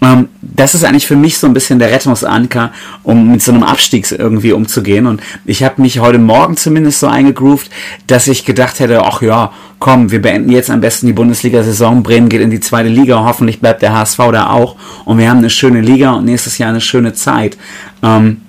Ähm, 0.02 0.28
das 0.40 0.74
ist 0.74 0.84
eigentlich 0.84 1.06
für 1.06 1.16
mich 1.16 1.38
so 1.38 1.46
ein 1.46 1.54
bisschen 1.54 1.78
der 1.78 1.90
Rettungsanker, 1.90 2.72
um 3.02 3.32
mit 3.32 3.42
so 3.42 3.52
einem 3.52 3.62
Abstieg 3.62 4.10
irgendwie 4.10 4.52
umzugehen. 4.52 5.06
Und 5.06 5.22
ich 5.44 5.62
habe 5.62 5.80
mich 5.82 5.98
heute 6.00 6.18
Morgen 6.18 6.56
zumindest 6.56 7.00
so 7.00 7.06
eingegroovt, 7.06 7.70
dass 8.06 8.26
ich 8.26 8.44
gedacht 8.44 8.80
hätte, 8.80 9.02
ach 9.02 9.22
ja, 9.22 9.52
komm, 9.78 10.10
wir 10.10 10.22
beenden 10.22 10.50
jetzt 10.50 10.70
am 10.70 10.80
besten 10.80 11.06
die 11.06 11.12
Bundesliga-Saison. 11.12 12.02
Bremen 12.02 12.28
geht 12.28 12.40
in 12.40 12.50
die 12.50 12.60
zweite 12.60 12.88
Liga, 12.88 13.24
hoffentlich 13.24 13.60
bleibt 13.60 13.82
der 13.82 13.92
HSV 13.92 14.18
da 14.32 14.50
auch. 14.50 14.76
Und 15.04 15.18
wir 15.18 15.28
haben 15.28 15.38
eine 15.38 15.50
schöne 15.50 15.80
Liga 15.80 16.12
und 16.12 16.24
nächstes 16.24 16.58
Jahr 16.58 16.70
eine 16.70 16.80
schöne 16.80 17.12
Zeit. 17.12 17.56
Ähm, 18.02 18.42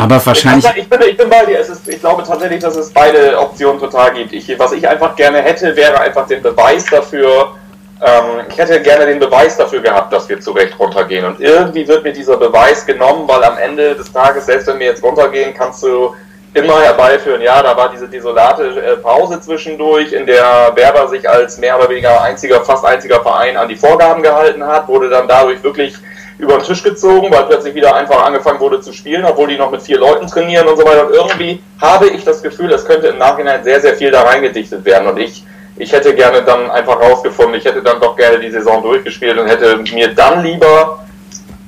aber 0.00 0.24
wahrscheinlich. 0.24 0.64
Ich, 0.76 0.88
bin, 0.88 1.00
ich 1.08 1.16
bin 1.16 1.28
bei 1.28 1.44
dir. 1.44 1.58
Ist, 1.58 1.86
ich 1.86 2.00
glaube 2.00 2.22
tatsächlich, 2.22 2.60
dass 2.60 2.74
es 2.74 2.90
beide 2.90 3.38
Optionen 3.38 3.78
total 3.78 4.14
gibt. 4.14 4.32
Ich, 4.32 4.58
was 4.58 4.72
ich 4.72 4.88
einfach 4.88 5.14
gerne 5.14 5.42
hätte, 5.42 5.76
wäre 5.76 6.00
einfach 6.00 6.26
den 6.26 6.42
Beweis 6.42 6.86
dafür, 6.86 7.54
ähm, 8.02 8.46
ich 8.48 8.56
hätte 8.56 8.80
gerne 8.80 9.06
den 9.06 9.18
Beweis 9.18 9.56
dafür 9.56 9.80
gehabt, 9.80 10.12
dass 10.12 10.28
wir 10.28 10.40
zu 10.40 10.52
Recht 10.52 10.78
runtergehen. 10.78 11.24
Und 11.24 11.40
irgendwie 11.40 11.86
wird 11.86 12.02
mir 12.02 12.12
dieser 12.12 12.36
Beweis 12.36 12.86
genommen, 12.86 13.28
weil 13.28 13.42
am 13.44 13.58
Ende 13.58 13.94
des 13.94 14.10
Tages, 14.12 14.46
selbst 14.46 14.66
wenn 14.68 14.78
wir 14.78 14.86
jetzt 14.86 15.02
runtergehen, 15.02 15.52
kannst 15.54 15.82
du 15.82 16.14
immer 16.54 16.80
herbeiführen. 16.80 17.42
Ja, 17.42 17.62
da 17.62 17.76
war 17.76 17.90
diese 17.90 18.08
desolate 18.08 18.64
äh, 18.64 18.96
Pause 18.96 19.40
zwischendurch, 19.40 20.12
in 20.12 20.26
der 20.26 20.72
Werder 20.74 21.08
sich 21.08 21.28
als 21.28 21.58
mehr 21.58 21.78
oder 21.78 21.88
weniger 21.88 22.22
einziger, 22.22 22.60
fast 22.62 22.84
einziger 22.84 23.20
Verein 23.20 23.56
an 23.56 23.68
die 23.68 23.76
Vorgaben 23.76 24.22
gehalten 24.22 24.64
hat, 24.66 24.88
wurde 24.88 25.08
dann 25.08 25.28
dadurch 25.28 25.62
wirklich 25.62 25.94
über 26.38 26.54
den 26.54 26.64
Tisch 26.64 26.82
gezogen, 26.82 27.30
weil 27.30 27.44
plötzlich 27.44 27.74
wieder 27.74 27.94
einfach 27.94 28.24
angefangen 28.24 28.60
wurde 28.60 28.80
zu 28.80 28.92
spielen, 28.94 29.24
obwohl 29.26 29.48
die 29.48 29.58
noch 29.58 29.70
mit 29.70 29.82
vier 29.82 29.98
Leuten 29.98 30.26
trainieren 30.26 30.66
und 30.66 30.78
so 30.78 30.84
weiter. 30.84 31.06
Und 31.06 31.12
irgendwie 31.12 31.62
habe 31.80 32.08
ich 32.08 32.24
das 32.24 32.42
Gefühl, 32.42 32.72
es 32.72 32.86
könnte 32.86 33.08
im 33.08 33.18
Nachhinein 33.18 33.62
sehr, 33.62 33.80
sehr 33.80 33.94
viel 33.94 34.10
da 34.10 34.22
reingedichtet 34.22 34.84
werden. 34.86 35.06
Und 35.06 35.18
ich 35.18 35.44
ich 35.80 35.92
hätte 35.92 36.14
gerne 36.14 36.42
dann 36.42 36.70
einfach 36.70 37.00
rausgefunden, 37.00 37.54
ich 37.54 37.64
hätte 37.64 37.82
dann 37.82 37.98
doch 38.00 38.14
gerne 38.14 38.38
die 38.38 38.50
Saison 38.50 38.82
durchgespielt 38.82 39.38
und 39.38 39.46
hätte 39.46 39.78
mir 39.78 40.14
dann 40.14 40.42
lieber, 40.42 40.98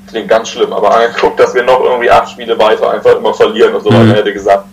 klingt 0.09 0.29
ganz 0.29 0.51
schlimm, 0.51 0.70
aber 0.72 0.94
angeguckt, 0.94 1.40
dass 1.40 1.55
wir 1.55 1.62
noch 1.62 1.81
irgendwie 1.81 2.11
acht 2.11 2.31
Spiele 2.31 2.59
weiter 2.59 2.90
einfach 2.90 3.16
immer 3.16 3.33
verlieren 3.33 3.75
und 3.75 3.83
so 3.83 3.88
weiter, 3.88 4.05
mhm. 4.05 4.14
hätte 4.14 4.33
gesagt, 4.35 4.64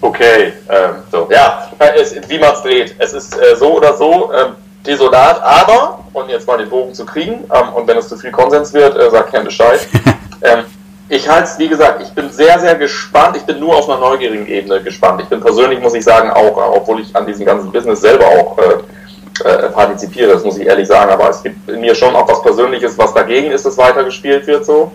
okay, 0.00 0.54
ähm, 0.70 1.02
so, 1.10 1.28
ja, 1.30 1.70
es, 1.94 2.16
wie 2.26 2.38
man 2.38 2.54
es 2.54 2.62
dreht, 2.62 2.94
es 2.98 3.12
ist 3.12 3.36
äh, 3.36 3.54
so 3.54 3.76
oder 3.76 3.94
so 3.98 4.32
ähm, 4.32 4.54
desolat, 4.86 5.42
aber, 5.42 5.98
und 6.14 6.30
jetzt 6.30 6.46
mal 6.46 6.56
den 6.56 6.70
Bogen 6.70 6.94
zu 6.94 7.04
kriegen, 7.04 7.44
ähm, 7.52 7.68
und 7.74 7.86
wenn 7.86 7.98
es 7.98 8.08
zu 8.08 8.16
viel 8.16 8.30
Konsens 8.30 8.72
wird, 8.72 8.96
äh, 8.96 9.10
sagt 9.10 9.30
kein 9.32 9.44
Bescheid, 9.44 9.86
ähm, 10.42 10.64
ich 11.12 11.28
halte 11.28 11.44
es, 11.44 11.58
wie 11.58 11.68
gesagt, 11.68 12.00
ich 12.02 12.08
bin 12.12 12.30
sehr, 12.30 12.58
sehr 12.58 12.74
gespannt. 12.74 13.36
Ich 13.36 13.42
bin 13.42 13.60
nur 13.60 13.76
auf 13.76 13.86
einer 13.88 14.00
neugierigen 14.00 14.46
Ebene 14.46 14.82
gespannt. 14.82 15.20
Ich 15.20 15.28
bin 15.28 15.40
persönlich, 15.40 15.78
muss 15.78 15.92
ich 15.92 16.04
sagen, 16.04 16.30
auch, 16.30 16.56
obwohl 16.74 17.00
ich 17.02 17.14
an 17.14 17.26
diesem 17.26 17.44
ganzen 17.44 17.70
Business 17.70 18.00
selber 18.00 18.24
auch 18.24 18.56
äh, 18.56 19.46
äh, 19.46 19.68
partizipiere, 19.68 20.32
das 20.32 20.42
muss 20.42 20.56
ich 20.56 20.66
ehrlich 20.66 20.88
sagen, 20.88 21.10
aber 21.10 21.28
es 21.28 21.42
gibt 21.42 21.68
in 21.68 21.82
mir 21.82 21.94
schon 21.94 22.16
auch 22.16 22.26
was 22.26 22.40
Persönliches, 22.40 22.96
was 22.96 23.12
dagegen 23.12 23.50
ist, 23.50 23.66
dass 23.66 23.76
weitergespielt 23.76 24.46
wird 24.46 24.64
so. 24.64 24.90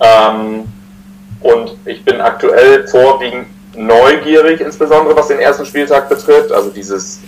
Ähm, 0.00 0.64
und 1.40 1.76
ich 1.84 2.04
bin 2.04 2.20
aktuell 2.20 2.84
vorwiegend 2.88 3.46
neugierig, 3.76 4.60
insbesondere 4.60 5.16
was 5.16 5.28
den 5.28 5.38
ersten 5.38 5.64
Spieltag 5.64 6.08
betrifft. 6.08 6.50
Also 6.50 6.70
dieses, 6.70 7.20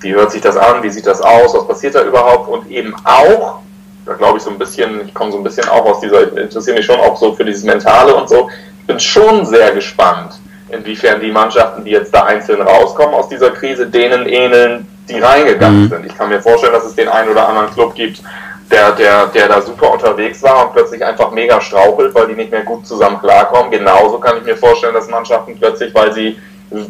wie 0.00 0.14
hört 0.14 0.32
sich 0.32 0.42
das 0.42 0.58
an, 0.58 0.82
wie 0.82 0.90
sieht 0.90 1.06
das 1.06 1.22
aus, 1.22 1.54
was 1.54 1.66
passiert 1.66 1.94
da 1.94 2.02
überhaupt 2.02 2.46
und 2.50 2.70
eben 2.70 2.94
auch, 3.04 3.60
da 4.08 4.14
glaube 4.14 4.38
ich 4.38 4.42
so 4.42 4.50
ein 4.50 4.58
bisschen, 4.58 5.06
ich 5.06 5.14
komme 5.14 5.30
so 5.30 5.38
ein 5.38 5.44
bisschen 5.44 5.68
auch 5.68 5.84
aus 5.84 6.00
dieser, 6.00 6.36
interessiere 6.36 6.76
mich 6.76 6.86
schon 6.86 6.98
auch 6.98 7.16
so 7.16 7.34
für 7.34 7.44
dieses 7.44 7.62
Mentale 7.62 8.14
und 8.14 8.28
so. 8.28 8.48
Ich 8.80 8.86
bin 8.86 8.98
schon 8.98 9.44
sehr 9.44 9.72
gespannt, 9.72 10.40
inwiefern 10.70 11.20
die 11.20 11.30
Mannschaften, 11.30 11.84
die 11.84 11.90
jetzt 11.90 12.14
da 12.14 12.24
einzeln 12.24 12.62
rauskommen 12.62 13.14
aus 13.14 13.28
dieser 13.28 13.50
Krise, 13.50 13.86
denen 13.86 14.26
ähneln, 14.26 14.88
die 15.10 15.18
reingegangen 15.18 15.84
mhm. 15.84 15.88
sind. 15.90 16.06
Ich 16.06 16.16
kann 16.16 16.30
mir 16.30 16.40
vorstellen, 16.40 16.72
dass 16.72 16.86
es 16.86 16.94
den 16.94 17.08
einen 17.08 17.28
oder 17.28 17.46
anderen 17.46 17.70
Club 17.70 17.94
gibt, 17.94 18.22
der, 18.70 18.92
der, 18.92 19.26
der 19.26 19.48
da 19.48 19.60
super 19.60 19.92
unterwegs 19.92 20.42
war 20.42 20.66
und 20.66 20.72
plötzlich 20.72 21.04
einfach 21.04 21.30
mega 21.30 21.60
strauchelt, 21.60 22.14
weil 22.14 22.28
die 22.28 22.34
nicht 22.34 22.50
mehr 22.50 22.62
gut 22.62 22.86
zusammen 22.86 23.18
klarkommen. 23.20 23.70
Genauso 23.70 24.18
kann 24.18 24.38
ich 24.38 24.44
mir 24.44 24.56
vorstellen, 24.56 24.94
dass 24.94 25.08
Mannschaften 25.08 25.58
plötzlich, 25.58 25.94
weil 25.94 26.12
sie 26.14 26.38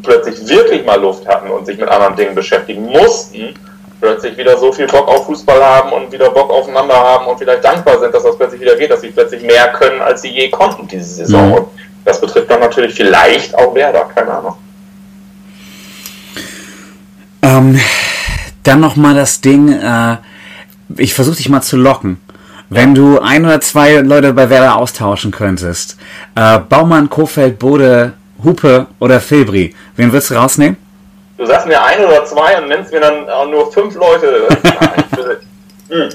plötzlich 0.02 0.48
wirklich 0.48 0.84
mal 0.84 1.00
Luft 1.00 1.26
hatten 1.26 1.50
und 1.50 1.66
sich 1.66 1.78
mit 1.78 1.88
anderen 1.88 2.14
Dingen 2.16 2.34
beschäftigen 2.34 2.86
mussten, 2.86 3.54
plötzlich 4.00 4.36
wieder 4.36 4.56
so 4.56 4.72
viel 4.72 4.86
Bock 4.86 5.08
auf 5.08 5.26
Fußball 5.26 5.62
haben 5.62 5.92
und 5.92 6.12
wieder 6.12 6.30
Bock 6.30 6.50
aufeinander 6.50 6.94
haben 6.94 7.26
und 7.26 7.38
vielleicht 7.38 7.64
dankbar 7.64 7.98
sind, 7.98 8.14
dass 8.14 8.22
das 8.22 8.36
plötzlich 8.36 8.60
wieder 8.60 8.76
geht, 8.76 8.90
dass 8.90 9.00
sie 9.00 9.08
plötzlich 9.08 9.42
mehr 9.42 9.68
können, 9.72 10.00
als 10.00 10.22
sie 10.22 10.28
je 10.28 10.50
konnten 10.50 10.86
diese 10.86 11.04
Saison. 11.04 11.48
Mhm. 11.48 11.54
Und 11.54 11.68
das 12.04 12.20
betrifft 12.20 12.50
dann 12.50 12.60
natürlich 12.60 12.94
vielleicht 12.94 13.54
auch 13.54 13.74
Werder, 13.74 14.08
keine 14.14 14.30
Ahnung. 14.30 14.54
Ähm, 17.42 17.80
dann 18.62 18.80
nochmal 18.80 19.14
das 19.14 19.40
Ding, 19.40 19.72
äh, 19.72 20.16
ich 20.96 21.14
versuche 21.14 21.36
dich 21.36 21.48
mal 21.48 21.62
zu 21.62 21.76
locken. 21.76 22.20
Wenn 22.70 22.94
du 22.94 23.18
ein 23.18 23.44
oder 23.44 23.60
zwei 23.60 23.94
Leute 23.96 24.32
bei 24.34 24.50
Werder 24.50 24.76
austauschen 24.76 25.30
könntest, 25.30 25.96
äh, 26.34 26.58
Baumann, 26.58 27.08
Kofeld, 27.08 27.58
Bode, 27.58 28.12
Hupe 28.44 28.86
oder 28.98 29.20
Filbri, 29.20 29.74
wen 29.96 30.12
würdest 30.12 30.30
du 30.30 30.34
rausnehmen? 30.34 30.76
Du 31.38 31.46
sagst 31.46 31.68
mir 31.68 31.80
ein 31.80 32.04
oder 32.04 32.24
zwei 32.24 32.58
und 32.58 32.68
nennst 32.68 32.92
mir 32.92 33.00
dann 33.00 33.30
auch 33.30 33.46
nur 33.46 33.70
fünf 33.70 33.94
Leute. 33.94 34.48
hm. 35.88 36.08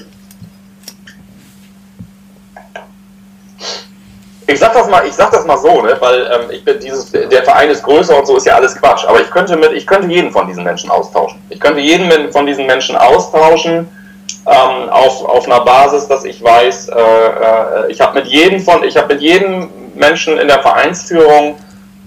Ich 4.46 4.58
sag 4.58 4.74
das 4.74 4.86
mal, 4.88 5.06
ich 5.06 5.14
sag 5.14 5.30
das 5.30 5.46
mal 5.46 5.56
so, 5.56 5.80
ne, 5.80 5.96
weil 5.98 6.30
ähm, 6.30 6.50
ich 6.50 6.62
bin 6.62 6.78
dieses, 6.78 7.10
der 7.10 7.42
Verein 7.42 7.70
ist 7.70 7.82
größer 7.82 8.18
und 8.18 8.26
so 8.26 8.36
ist 8.36 8.44
ja 8.44 8.56
alles 8.56 8.76
Quatsch. 8.76 9.06
Aber 9.06 9.18
ich 9.22 9.30
könnte 9.30 9.56
mit, 9.56 9.72
ich 9.72 9.86
könnte 9.86 10.08
jeden 10.08 10.30
von 10.30 10.46
diesen 10.46 10.62
Menschen 10.62 10.90
austauschen. 10.90 11.42
Ich 11.48 11.58
könnte 11.58 11.80
jeden 11.80 12.30
von 12.30 12.44
diesen 12.44 12.66
Menschen 12.66 12.94
austauschen 12.94 13.88
ähm, 14.46 14.88
auf, 14.90 15.24
auf 15.24 15.46
einer 15.46 15.60
Basis, 15.60 16.06
dass 16.06 16.26
ich 16.26 16.44
weiß, 16.44 16.88
äh, 16.88 16.92
äh, 16.92 17.90
ich 17.90 18.02
habe 18.02 18.18
mit 18.18 18.26
jedem 18.26 18.60
von, 18.60 18.84
ich 18.84 18.98
habe 18.98 19.14
mit 19.14 19.22
jedem 19.22 19.70
Menschen 19.94 20.36
in 20.36 20.48
der 20.48 20.60
Vereinsführung 20.60 21.56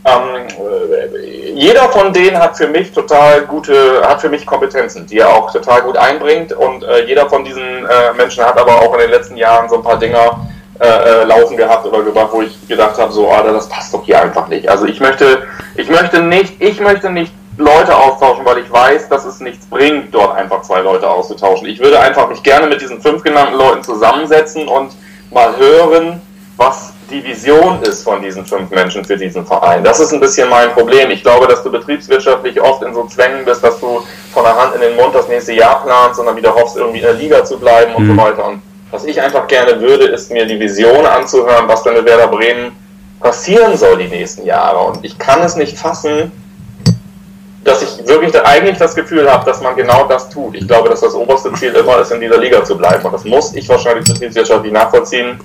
ähm, 0.05 0.47
äh, 0.47 1.36
jeder 1.57 1.89
von 1.89 2.13
denen 2.13 2.37
hat 2.37 2.55
für 2.55 2.67
mich 2.67 2.91
total 2.91 3.41
gute, 3.47 4.07
hat 4.07 4.21
für 4.21 4.29
mich 4.29 4.45
Kompetenzen, 4.45 5.07
die 5.07 5.17
er 5.17 5.33
auch 5.33 5.51
total 5.51 5.81
gut 5.81 5.97
einbringt 5.97 6.53
und 6.53 6.83
äh, 6.83 7.05
jeder 7.07 7.27
von 7.27 7.43
diesen 7.43 7.63
äh, 7.63 8.13
Menschen 8.15 8.43
hat 8.43 8.59
aber 8.59 8.79
auch 8.79 8.93
in 8.93 8.99
den 8.99 9.09
letzten 9.09 9.35
Jahren 9.37 9.67
so 9.67 9.77
ein 9.77 9.81
paar 9.81 9.97
Dinger 9.97 10.47
äh, 10.79 10.85
äh 10.85 11.23
laufen 11.23 11.57
gehabt 11.57 11.87
oder 11.87 12.03
gemacht, 12.03 12.29
wo 12.31 12.43
ich 12.43 12.67
gedacht 12.67 12.99
habe, 12.99 13.11
so, 13.11 13.29
Alter, 13.29 13.53
das 13.53 13.67
passt 13.67 13.91
doch 13.91 14.05
hier 14.05 14.21
einfach 14.21 14.47
nicht. 14.49 14.69
Also 14.69 14.85
ich 14.85 14.99
möchte, 14.99 15.47
ich 15.75 15.89
möchte 15.89 16.21
nicht, 16.21 16.61
ich 16.61 16.79
möchte 16.79 17.09
nicht 17.09 17.33
Leute 17.57 17.95
austauschen, 17.95 18.45
weil 18.45 18.59
ich 18.59 18.71
weiß, 18.71 19.09
dass 19.09 19.25
es 19.25 19.39
nichts 19.39 19.65
bringt, 19.65 20.13
dort 20.13 20.35
einfach 20.35 20.61
zwei 20.61 20.81
Leute 20.81 21.09
auszutauschen. 21.09 21.67
Ich 21.67 21.79
würde 21.79 21.99
einfach 21.99 22.29
mich 22.29 22.43
gerne 22.43 22.67
mit 22.67 22.81
diesen 22.81 23.01
fünf 23.01 23.23
genannten 23.23 23.55
Leuten 23.55 23.81
zusammensetzen 23.83 24.67
und 24.67 24.91
mal 25.31 25.57
hören, 25.57 26.21
was 26.55 26.93
die 27.09 27.23
Vision 27.23 27.81
ist 27.83 28.03
von 28.03 28.21
diesen 28.21 28.45
fünf 28.45 28.69
Menschen 28.69 29.03
für 29.05 29.17
diesen 29.17 29.45
Verein. 29.45 29.83
Das 29.83 29.99
ist 29.99 30.13
ein 30.13 30.19
bisschen 30.19 30.49
mein 30.49 30.71
Problem. 30.71 31.09
Ich 31.09 31.23
glaube, 31.23 31.47
dass 31.47 31.63
du 31.63 31.71
betriebswirtschaftlich 31.71 32.59
oft 32.61 32.83
in 32.83 32.93
so 32.93 33.05
Zwängen 33.05 33.45
bist, 33.45 33.63
dass 33.63 33.79
du 33.79 34.01
von 34.33 34.43
der 34.43 34.55
Hand 34.55 34.75
in 34.75 34.81
den 34.81 34.95
Mund 34.95 35.15
das 35.15 35.27
nächste 35.27 35.53
Jahr 35.53 35.83
planst 35.83 36.19
und 36.19 36.25
dann 36.25 36.35
wieder 36.35 36.53
hoffst, 36.53 36.75
irgendwie 36.75 36.99
in 36.99 37.05
der 37.05 37.13
Liga 37.13 37.43
zu 37.45 37.57
bleiben 37.57 37.95
und 37.95 38.03
mhm. 38.05 38.15
so 38.15 38.23
weiter. 38.23 38.45
Und 38.45 38.61
was 38.91 39.05
ich 39.05 39.21
einfach 39.21 39.47
gerne 39.47 39.79
würde, 39.79 40.05
ist 40.05 40.31
mir 40.31 40.45
die 40.45 40.59
Vision 40.59 41.05
anzuhören, 41.05 41.67
was 41.67 41.83
denn 41.83 41.93
mit 41.93 42.05
Werder 42.05 42.27
Bremen 42.27 42.75
passieren 43.19 43.77
soll 43.77 43.97
die 43.97 44.07
nächsten 44.07 44.45
Jahre. 44.45 44.79
Und 44.79 45.03
ich 45.03 45.17
kann 45.17 45.41
es 45.41 45.55
nicht 45.55 45.77
fassen, 45.77 46.31
dass 47.67 47.81
ich 47.81 48.07
wirklich 48.07 48.33
eigentlich 48.45 48.77
das 48.77 48.95
Gefühl 48.95 49.29
habe, 49.29 49.45
dass 49.45 49.61
man 49.61 49.75
genau 49.75 50.07
das 50.07 50.29
tut. 50.29 50.55
Ich 50.55 50.67
glaube, 50.67 50.89
dass 50.89 51.01
das 51.01 51.13
oberste 51.13 51.51
Ziel 51.53 51.73
immer 51.73 51.99
ist, 51.99 52.11
in 52.11 52.21
dieser 52.21 52.37
Liga 52.37 52.63
zu 52.63 52.77
bleiben. 52.77 53.03
Und 53.03 53.13
das 53.13 53.25
muss 53.25 53.53
ich 53.53 53.67
wahrscheinlich 53.67 54.07
betriebswirtschaftlich 54.07 54.71
nachvollziehen 54.71 55.37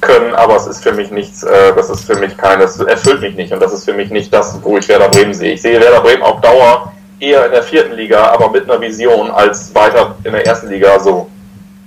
können, 0.00 0.34
aber 0.34 0.56
es 0.56 0.66
ist 0.66 0.82
für 0.82 0.92
mich 0.92 1.10
nichts, 1.10 1.42
äh, 1.42 1.74
das 1.74 1.90
ist 1.90 2.04
für 2.04 2.16
mich 2.16 2.36
keines, 2.36 2.78
erfüllt 2.78 3.20
mich 3.20 3.34
nicht 3.34 3.52
und 3.52 3.60
das 3.60 3.72
ist 3.72 3.84
für 3.84 3.94
mich 3.94 4.10
nicht 4.10 4.32
das, 4.32 4.58
wo 4.62 4.76
ich 4.76 4.86
Werder 4.88 5.08
Bremen 5.08 5.34
sehe. 5.34 5.54
Ich 5.54 5.62
sehe 5.62 5.80
Werder 5.80 6.00
Bremen 6.00 6.22
auf 6.22 6.40
Dauer 6.40 6.92
eher 7.18 7.46
in 7.46 7.52
der 7.52 7.62
vierten 7.62 7.94
Liga, 7.94 8.28
aber 8.28 8.50
mit 8.50 8.70
einer 8.70 8.80
Vision 8.80 9.30
als 9.30 9.74
weiter 9.74 10.14
in 10.24 10.32
der 10.32 10.46
ersten 10.46 10.68
Liga 10.68 11.00
so. 11.00 11.28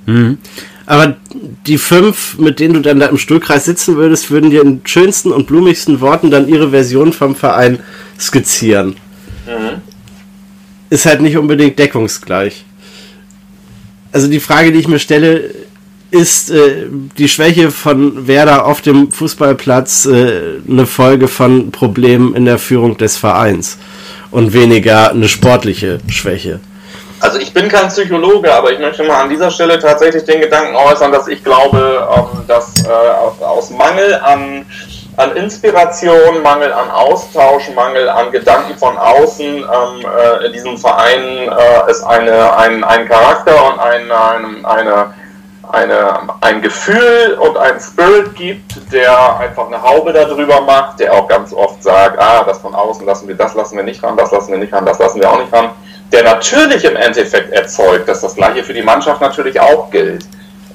Mhm. 0.06 0.40
Aber 0.86 1.16
die 1.68 1.78
fünf, 1.78 2.38
mit 2.40 2.60
denen 2.60 2.74
du 2.74 2.80
dann 2.80 3.00
da 3.00 3.08
im 3.08 3.18
Stuhlkreis 3.18 3.66
sitzen 3.66 3.98
würdest, 3.98 4.32
würden 4.32 4.50
dir 4.50 4.62
in 4.62 4.82
schönsten 4.86 5.32
und 5.32 5.46
blumigsten 5.46 6.02
Worten 6.02 6.32
dann 6.32 6.48
ihre 6.48 6.72
Version 6.72 7.14
vom 7.14 7.36
Verein 7.36 7.80
skizzieren. 8.20 8.96
Mhm. 9.48 9.82
Ist 10.90 11.06
halt 11.06 11.22
nicht 11.22 11.38
unbedingt 11.38 11.80
deckungsgleich. 11.80 12.64
Also 14.12 14.28
die 14.28 14.40
Frage, 14.40 14.72
die 14.72 14.80
ich 14.80 14.88
mir 14.88 15.00
stelle, 15.00 15.52
ist 16.12 16.50
äh, 16.50 16.86
die 17.18 17.28
Schwäche 17.28 17.72
von 17.72 18.28
Werder 18.28 18.66
auf 18.66 18.82
dem 18.82 19.12
Fußballplatz 19.12 20.06
äh, 20.06 20.60
eine 20.70 20.86
Folge 20.86 21.28
von 21.28 21.72
Problemen 21.72 22.34
in 22.34 22.46
der 22.46 22.58
Führung 22.58 22.98
des 22.98 23.18
Vereins 23.18 23.78
und 24.32 24.54
weniger 24.54 25.12
eine 25.12 25.28
sportliche 25.28 26.00
Schwäche. 26.10 26.60
Also 27.20 27.40
ich 27.40 27.52
bin 27.52 27.68
kein 27.68 27.88
Psychologe, 27.88 28.54
aber 28.54 28.72
ich 28.72 28.80
möchte 28.80 29.04
mal 29.04 29.24
an 29.24 29.30
dieser 29.30 29.50
Stelle 29.50 29.80
tatsächlich 29.80 30.24
den 30.24 30.40
Gedanken 30.40 30.76
äußern, 30.76 31.12
dass 31.12 31.28
ich 31.28 31.44
glaube, 31.44 32.08
ähm, 32.16 32.44
dass 32.48 32.84
äh, 32.86 33.44
aus 33.44 33.72
Mangel 33.72 34.14
an, 34.16 34.66
an 35.18 35.36
Inspiration, 35.36 36.42
Mangel 36.44 36.72
an 36.72 36.90
Austausch, 36.92 37.70
Mangel 37.76 38.08
an 38.08 38.32
Gedanken 38.32 38.78
von 38.78 38.98
außen 38.98 39.46
ähm, 39.46 39.64
äh, 39.64 40.46
in 40.46 40.54
diesem 40.54 40.78
Verein 40.78 41.50
äh, 41.50 41.90
es 41.90 42.04
eine, 42.04 42.56
ein, 42.58 42.84
ein 42.84 43.08
Charakter 43.08 43.74
und 43.74 43.80
ein, 43.80 44.12
ein, 44.12 44.66
eine 44.66 45.14
eine, 45.70 46.20
ein 46.42 46.62
Gefühl 46.62 47.38
und 47.40 47.58
ein 47.58 47.80
Spirit 47.80 48.36
gibt, 48.36 48.92
der 48.92 49.38
einfach 49.40 49.68
eine 49.68 49.82
Haube 49.82 50.14
darüber 50.14 50.62
macht, 50.62 51.00
der 51.00 51.14
auch 51.14 51.28
ganz 51.28 51.54
oft 51.54 51.84
sagt, 51.84 52.20
ah, 52.20 52.44
das 52.46 52.60
von 52.60 52.74
außen 52.74 53.06
lassen 53.06 53.28
wir, 53.28 53.36
das 53.36 53.54
lassen 53.54 53.78
wir 53.78 53.84
nicht 53.84 54.02
ran, 54.04 54.16
das 54.16 54.32
lassen 54.32 54.52
wir 54.52 54.60
nicht 54.60 54.74
ran, 54.74 54.86
das 54.86 55.00
lassen 55.00 55.20
wir 55.20 55.30
auch 55.30 55.40
nicht 55.40 55.54
ran, 55.54 55.72
der 56.12 56.24
natürlich 56.24 56.84
im 56.86 56.96
Endeffekt 56.96 57.52
erzeugt, 57.52 58.08
dass 58.08 58.22
das 58.22 58.36
gleiche 58.36 58.64
für 58.64 58.74
die 58.74 58.82
Mannschaft 58.82 59.20
natürlich 59.20 59.60
auch 59.60 59.90
gilt. 59.92 60.26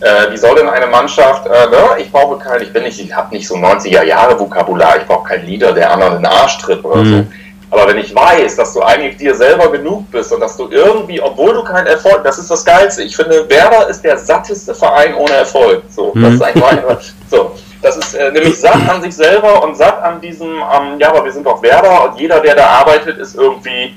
Äh, 0.02 0.32
wie 0.32 0.36
soll 0.36 0.56
denn 0.56 0.68
eine 0.68 0.88
Mannschaft, 0.88 1.46
äh, 1.46 1.70
ne? 1.70 1.82
ich 1.98 2.10
brauche 2.10 2.38
kein, 2.38 2.62
ich 2.62 2.72
bin 2.72 2.82
nicht, 2.82 2.98
ich 2.98 3.14
habe 3.14 3.34
nicht 3.34 3.46
so 3.46 3.54
90er 3.54 4.02
Jahre 4.02 4.38
Vokabular, 4.38 4.96
ich 4.96 5.06
brauche 5.06 5.28
keinen 5.28 5.46
Leader, 5.46 5.72
der 5.72 5.92
anderen 5.92 6.16
in 6.16 6.22
den 6.22 6.26
Arsch 6.26 6.58
tritt 6.58 6.84
oder 6.84 6.96
mhm. 7.02 7.10
so 7.10 7.26
aber 7.72 7.88
wenn 7.88 7.96
ich 7.96 8.14
weiß, 8.14 8.56
dass 8.56 8.74
du 8.74 8.82
eigentlich 8.82 9.16
dir 9.16 9.34
selber 9.34 9.72
genug 9.72 10.10
bist 10.10 10.30
und 10.30 10.40
dass 10.40 10.58
du 10.58 10.68
irgendwie, 10.68 11.22
obwohl 11.22 11.54
du 11.54 11.64
keinen 11.64 11.86
Erfolg, 11.86 12.22
das 12.22 12.38
ist 12.38 12.50
das 12.50 12.66
Geilste. 12.66 13.02
Ich 13.02 13.16
finde, 13.16 13.48
Werder 13.48 13.88
ist 13.88 14.02
der 14.02 14.18
satteste 14.18 14.74
Verein 14.74 15.14
ohne 15.14 15.32
Erfolg. 15.32 15.82
So, 15.88 16.12
mhm. 16.14 16.22
das 16.22 16.34
ist 16.34 16.42
eigentlich 16.42 16.62
mein, 16.62 16.98
so. 17.30 17.52
Das 17.80 17.96
ist 17.96 18.14
äh, 18.14 18.30
nämlich 18.30 18.60
satt 18.60 18.88
an 18.88 19.00
sich 19.00 19.16
selber 19.16 19.64
und 19.64 19.74
satt 19.74 20.02
an 20.02 20.20
diesem, 20.20 20.50
ähm, 20.50 20.98
ja, 21.00 21.08
aber 21.08 21.24
wir 21.24 21.32
sind 21.32 21.46
doch 21.46 21.62
Werder 21.62 22.10
und 22.10 22.20
jeder, 22.20 22.40
der 22.40 22.54
da 22.54 22.66
arbeitet, 22.66 23.18
ist 23.18 23.34
irgendwie 23.36 23.94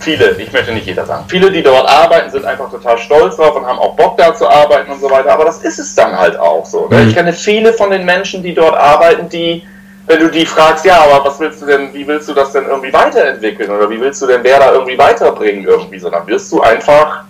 viele, 0.00 0.30
ich 0.32 0.52
möchte 0.52 0.72
nicht 0.72 0.86
jeder 0.86 1.04
sagen, 1.04 1.24
viele, 1.28 1.50
die 1.50 1.62
dort 1.62 1.88
arbeiten, 1.88 2.30
sind 2.30 2.44
einfach 2.44 2.70
total 2.70 2.98
stolz 2.98 3.36
drauf 3.36 3.56
und 3.56 3.66
haben 3.66 3.78
auch 3.78 3.94
Bock 3.96 4.16
da 4.16 4.34
zu 4.34 4.48
arbeiten 4.48 4.90
und 4.90 5.00
so 5.00 5.10
weiter, 5.10 5.32
aber 5.32 5.44
das 5.44 5.58
ist 5.58 5.78
es 5.78 5.94
dann 5.94 6.18
halt 6.18 6.38
auch 6.38 6.64
so. 6.64 6.88
Ne? 6.88 6.98
Mhm. 6.98 7.08
Ich 7.08 7.14
kenne 7.14 7.32
viele 7.32 7.72
von 7.72 7.90
den 7.90 8.04
Menschen, 8.04 8.42
die 8.42 8.54
dort 8.54 8.76
arbeiten, 8.76 9.28
die 9.28 9.62
wenn 10.08 10.20
du 10.20 10.30
die 10.30 10.46
fragst, 10.46 10.86
ja, 10.86 11.02
aber 11.02 11.22
was 11.24 11.38
willst 11.38 11.60
du 11.60 11.66
denn, 11.66 11.92
wie 11.92 12.06
willst 12.06 12.28
du 12.28 12.32
das 12.32 12.52
denn 12.52 12.64
irgendwie 12.64 12.92
weiterentwickeln 12.92 13.70
oder 13.70 13.90
wie 13.90 14.00
willst 14.00 14.22
du 14.22 14.26
denn 14.26 14.42
wer 14.42 14.58
da 14.58 14.72
irgendwie 14.72 14.96
weiterbringen 14.96 15.64
irgendwie 15.64 15.98
so, 15.98 16.08
dann 16.08 16.26
wirst 16.26 16.50
du 16.50 16.62
einfach, 16.62 17.24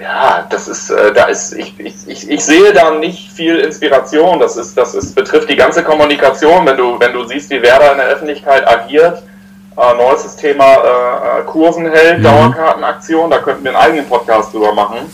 ja, 0.00 0.44
das 0.50 0.66
ist, 0.66 0.90
äh, 0.90 1.12
da 1.12 1.26
ist, 1.26 1.52
ich, 1.52 1.78
ich, 1.78 2.28
ich 2.28 2.44
sehe 2.44 2.72
da 2.72 2.90
nicht 2.90 3.30
viel 3.30 3.58
Inspiration, 3.58 4.40
das 4.40 4.56
ist, 4.56 4.76
das 4.76 4.94
ist, 4.94 5.14
betrifft 5.14 5.48
die 5.48 5.56
ganze 5.56 5.84
Kommunikation, 5.84 6.66
wenn 6.66 6.76
du, 6.76 6.98
wenn 6.98 7.12
du 7.12 7.24
siehst, 7.24 7.48
wie 7.50 7.62
Werder 7.62 7.92
in 7.92 7.98
der 7.98 8.08
Öffentlichkeit 8.08 8.66
agiert, 8.66 9.22
äh, 9.76 9.94
neuestes 9.96 10.36
Thema 10.36 10.64
äh, 10.64 11.40
äh 11.40 11.42
Kurven 11.44 11.90
hält, 11.90 12.18
mhm. 12.18 12.24
Dauerkartenaktion, 12.24 13.30
da 13.30 13.38
könnten 13.38 13.64
wir 13.64 13.70
einen 13.70 13.80
eigenen 13.80 14.08
Podcast 14.08 14.52
drüber 14.52 14.72
machen 14.72 15.08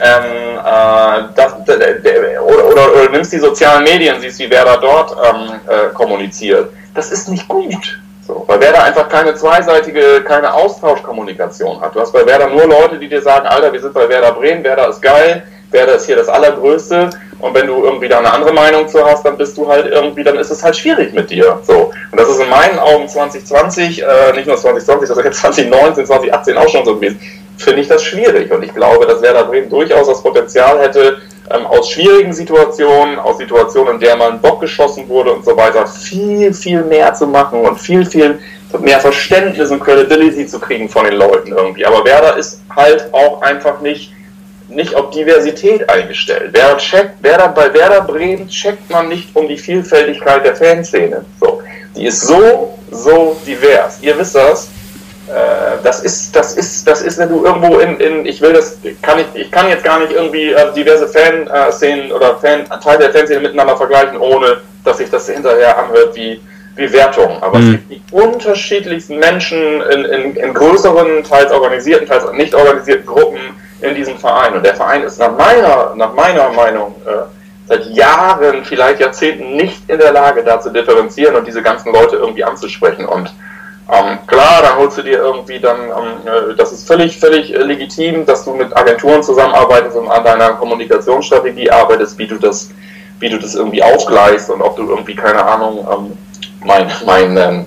ähm, 0.00 0.58
äh, 0.58 1.28
das, 1.34 1.54
oder, 1.56 2.64
oder, 2.66 2.94
oder, 2.94 3.10
nimmst 3.10 3.32
die 3.32 3.38
sozialen 3.38 3.84
Medien, 3.84 4.20
siehst, 4.20 4.38
wie 4.38 4.50
wer 4.50 4.64
da 4.64 4.76
dort 4.78 5.12
ähm, 5.12 5.60
äh, 5.66 5.92
kommuniziert. 5.92 6.70
Das 6.94 7.12
ist 7.12 7.28
nicht 7.28 7.46
gut. 7.46 8.00
So, 8.26 8.44
weil 8.46 8.60
Werder 8.60 8.84
einfach 8.84 9.08
keine 9.08 9.34
zweiseitige, 9.34 10.22
keine 10.26 10.52
Austauschkommunikation 10.54 11.80
hat. 11.80 11.94
Du 11.94 12.00
hast 12.00 12.12
bei 12.12 12.24
Werder 12.24 12.48
nur 12.48 12.66
Leute, 12.66 12.98
die 12.98 13.08
dir 13.08 13.20
sagen, 13.20 13.46
Alter, 13.46 13.72
wir 13.72 13.80
sind 13.80 13.92
bei 13.92 14.08
Werder 14.08 14.32
Bremen, 14.32 14.64
Werder 14.64 14.88
ist 14.88 15.02
geil, 15.02 15.42
Werder 15.70 15.96
ist 15.96 16.06
hier 16.06 16.16
das 16.16 16.28
Allergrößte. 16.28 17.10
Und 17.40 17.54
wenn 17.54 17.66
du 17.66 17.84
irgendwie 17.84 18.08
da 18.08 18.18
eine 18.18 18.32
andere 18.32 18.52
Meinung 18.52 18.88
zu 18.88 19.04
hast, 19.04 19.24
dann 19.24 19.36
bist 19.36 19.56
du 19.56 19.68
halt 19.68 19.86
irgendwie, 19.86 20.22
dann 20.22 20.36
ist 20.36 20.50
es 20.50 20.62
halt 20.62 20.76
schwierig 20.76 21.12
mit 21.12 21.30
dir. 21.30 21.58
So. 21.66 21.90
Und 22.10 22.20
das 22.20 22.28
ist 22.28 22.40
in 22.40 22.48
meinen 22.48 22.78
Augen 22.78 23.08
2020, 23.08 24.02
äh, 24.02 24.32
nicht 24.34 24.46
nur 24.46 24.56
2020, 24.56 25.08
das 25.08 25.18
ist 25.18 25.24
jetzt 25.24 25.40
2019, 25.40 26.06
2018 26.06 26.56
auch 26.56 26.68
schon 26.68 26.84
so 26.84 26.94
gewesen 26.94 27.20
finde 27.60 27.82
ich 27.82 27.88
das 27.88 28.02
schwierig. 28.02 28.50
Und 28.50 28.64
ich 28.64 28.74
glaube, 28.74 29.06
dass 29.06 29.22
Werder 29.22 29.44
Bremen 29.44 29.68
durchaus 29.68 30.08
das 30.08 30.22
Potenzial 30.22 30.80
hätte, 30.80 31.18
ähm, 31.50 31.66
aus 31.66 31.90
schwierigen 31.90 32.32
Situationen, 32.32 33.18
aus 33.18 33.38
Situationen, 33.38 33.94
in 33.94 34.00
der 34.00 34.16
man 34.16 34.40
Bock 34.40 34.60
geschossen 34.60 35.08
wurde 35.08 35.32
und 35.32 35.44
so 35.44 35.56
weiter, 35.56 35.86
viel, 35.86 36.52
viel 36.54 36.82
mehr 36.82 37.12
zu 37.14 37.26
machen 37.26 37.60
und 37.60 37.78
viel, 37.78 38.06
viel 38.06 38.38
mehr 38.78 39.00
Verständnis 39.00 39.70
und 39.70 39.80
Credibility 39.80 40.46
zu 40.46 40.60
kriegen 40.60 40.88
von 40.88 41.04
den 41.04 41.14
Leuten 41.14 41.52
irgendwie. 41.52 41.84
Aber 41.84 42.04
Werder 42.04 42.36
ist 42.36 42.60
halt 42.74 43.12
auch 43.12 43.42
einfach 43.42 43.80
nicht, 43.80 44.12
nicht 44.70 44.94
auf 44.94 45.10
Diversität 45.10 45.88
eingestellt. 45.88 46.52
Werder, 46.52 46.78
checkt, 46.78 47.22
Werder, 47.22 47.48
bei 47.48 47.72
Werder 47.72 48.02
Bremen 48.02 48.48
checkt 48.48 48.90
man 48.90 49.08
nicht 49.08 49.34
um 49.34 49.48
die 49.48 49.58
Vielfältigkeit 49.58 50.44
der 50.44 50.56
Fanszene. 50.56 51.24
So. 51.40 51.62
Die 51.96 52.06
ist 52.06 52.20
so, 52.22 52.78
so 52.90 53.36
divers. 53.46 53.98
Ihr 54.00 54.16
wisst 54.18 54.34
das 54.34 54.68
äh, 55.30 55.78
das 55.84 56.00
ist, 56.00 56.34
das 56.34 56.54
ist, 56.54 56.86
das 56.88 57.02
ist, 57.02 57.18
wenn 57.18 57.28
du 57.28 57.44
irgendwo 57.44 57.78
in, 57.78 57.98
in 58.00 58.26
ich 58.26 58.40
will 58.40 58.52
das, 58.52 58.78
kann 59.00 59.20
ich, 59.20 59.40
ich 59.40 59.50
kann 59.50 59.68
jetzt 59.68 59.84
gar 59.84 60.00
nicht 60.00 60.12
irgendwie 60.12 60.50
äh, 60.50 60.72
diverse 60.74 61.06
Fanszenen 61.06 62.10
oder 62.10 62.36
Fan, 62.36 62.64
Teile 62.82 62.98
der 62.98 63.12
Fanszene 63.12 63.40
miteinander 63.40 63.76
vergleichen, 63.76 64.18
ohne 64.18 64.60
dass 64.84 64.98
sich 64.98 65.08
das 65.08 65.28
hinterher 65.28 65.78
anhört 65.78 66.16
wie, 66.16 66.40
wie 66.74 66.92
Wertung. 66.92 67.40
Aber 67.42 67.58
mhm. 67.58 67.64
es 67.64 67.70
gibt 67.70 67.90
die 67.90 68.02
unterschiedlichsten 68.12 69.18
Menschen 69.18 69.82
in, 69.82 70.04
in, 70.04 70.36
in 70.36 70.54
größeren, 70.54 71.22
teils 71.22 71.52
organisierten, 71.52 72.08
teils 72.08 72.24
nicht 72.32 72.54
organisierten 72.54 73.06
Gruppen 73.06 73.40
in 73.82 73.94
diesem 73.94 74.18
Verein. 74.18 74.54
Und 74.54 74.64
der 74.64 74.74
Verein 74.74 75.02
ist 75.02 75.18
nach 75.18 75.36
meiner, 75.36 75.94
nach 75.96 76.14
meiner 76.14 76.50
Meinung 76.50 76.94
äh, 77.06 77.26
seit 77.66 77.86
Jahren, 77.86 78.64
vielleicht 78.64 79.00
Jahrzehnten 79.00 79.56
nicht 79.56 79.88
in 79.88 79.98
der 79.98 80.12
Lage, 80.12 80.42
da 80.42 80.60
zu 80.60 80.70
differenzieren 80.70 81.36
und 81.36 81.46
diese 81.46 81.62
ganzen 81.62 81.92
Leute 81.92 82.16
irgendwie 82.16 82.44
anzusprechen. 82.44 83.06
Und 83.06 83.32
ähm, 83.92 84.18
klar, 84.26 84.62
dann 84.62 84.76
holst 84.76 84.98
du 84.98 85.02
dir 85.02 85.18
irgendwie 85.18 85.58
dann, 85.58 85.80
ähm, 85.80 86.50
äh, 86.50 86.54
das 86.56 86.72
ist 86.72 86.86
völlig, 86.86 87.18
völlig 87.18 87.54
äh, 87.54 87.58
legitim, 87.58 88.24
dass 88.24 88.44
du 88.44 88.54
mit 88.54 88.76
Agenturen 88.76 89.22
zusammenarbeitest 89.22 89.96
und 89.96 90.08
an 90.08 90.24
deiner 90.24 90.50
Kommunikationsstrategie 90.50 91.70
arbeitest, 91.70 92.18
wie 92.18 92.26
du 92.26 92.36
das, 92.36 92.70
wie 93.18 93.28
du 93.28 93.38
das 93.38 93.54
irgendwie 93.54 93.82
aufgleichst 93.82 94.50
und 94.50 94.62
ob 94.62 94.76
du 94.76 94.88
irgendwie, 94.88 95.14
keine 95.14 95.44
Ahnung, 95.44 95.86
ähm, 95.90 96.18
mein, 96.64 96.90
mein 97.04 97.36
ähm, 97.36 97.66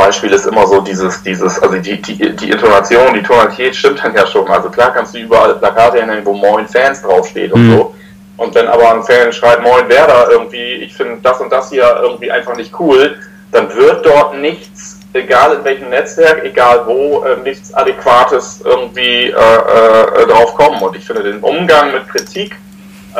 Beispiel 0.00 0.32
ist 0.32 0.46
immer 0.46 0.66
so 0.66 0.80
dieses, 0.80 1.22
dieses, 1.22 1.62
also 1.62 1.76
die, 1.76 2.00
die, 2.00 2.36
die 2.36 2.50
Intonation, 2.50 3.14
die 3.14 3.22
Tonalität 3.22 3.76
stimmt 3.76 4.02
dann 4.02 4.14
ja 4.14 4.26
schon. 4.26 4.48
Also 4.48 4.68
klar 4.70 4.92
kannst 4.92 5.14
du 5.14 5.18
überall 5.18 5.54
Plakate 5.54 5.98
hinnehmen, 6.00 6.24
wo 6.24 6.32
Moin 6.32 6.66
Fans 6.66 7.02
draufsteht 7.02 7.52
und 7.52 7.66
Mhm. 7.66 7.72
so. 7.72 7.94
Und 8.38 8.54
wenn 8.54 8.68
aber 8.68 8.94
ein 8.94 9.02
Fan 9.02 9.30
schreibt, 9.32 9.62
Moin 9.62 9.86
Werder 9.88 10.30
irgendwie, 10.30 10.74
ich 10.86 10.94
finde 10.94 11.18
das 11.22 11.40
und 11.40 11.50
das 11.52 11.68
hier 11.70 11.86
irgendwie 12.02 12.30
einfach 12.32 12.56
nicht 12.56 12.72
cool, 12.80 13.16
dann 13.52 13.66
wird 13.74 14.06
dort 14.06 14.38
nichts, 14.38 14.98
egal 15.12 15.56
in 15.56 15.64
welchem 15.64 15.90
Netzwerk, 15.90 16.42
egal 16.44 16.82
wo, 16.86 17.22
äh, 17.24 17.36
nichts 17.44 17.74
Adäquates 17.74 18.62
irgendwie 18.64 19.26
äh, 19.26 19.30
äh, 19.30 20.26
drauf 20.26 20.54
kommen. 20.54 20.80
Und 20.80 20.96
ich 20.96 21.04
finde 21.04 21.22
den 21.24 21.40
Umgang 21.40 21.92
mit 21.92 22.08
Kritik 22.08 22.56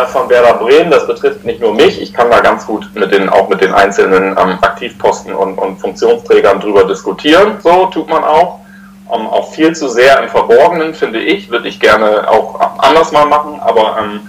von 0.07 0.29
Werder 0.29 0.55
Bremen, 0.55 0.91
das 0.91 1.07
betrifft 1.07 1.45
nicht 1.45 1.61
nur 1.61 1.75
mich, 1.75 2.01
ich 2.01 2.13
kann 2.13 2.31
da 2.31 2.41
ganz 2.41 2.67
gut 2.67 2.89
mit 2.95 3.13
den, 3.13 3.29
auch 3.29 3.49
mit 3.49 3.61
den 3.61 3.73
einzelnen 3.73 4.37
ähm, 4.39 4.59
Aktivposten 4.61 5.35
und, 5.35 5.59
und 5.59 5.79
Funktionsträgern 5.79 6.61
drüber 6.61 6.85
diskutieren, 6.85 7.57
so 7.63 7.87
tut 7.87 8.09
man 8.09 8.23
auch. 8.25 8.61
Ähm, 9.13 9.27
auch 9.27 9.53
viel 9.53 9.75
zu 9.75 9.89
sehr 9.89 10.23
im 10.23 10.29
Verborgenen, 10.29 10.95
finde 10.95 11.21
ich, 11.21 11.51
würde 11.51 11.69
ich 11.69 11.81
gerne 11.81 12.29
auch 12.29 12.61
anders 12.79 13.11
mal 13.11 13.27
machen, 13.27 13.59
aber, 13.61 13.97
ähm, 14.01 14.21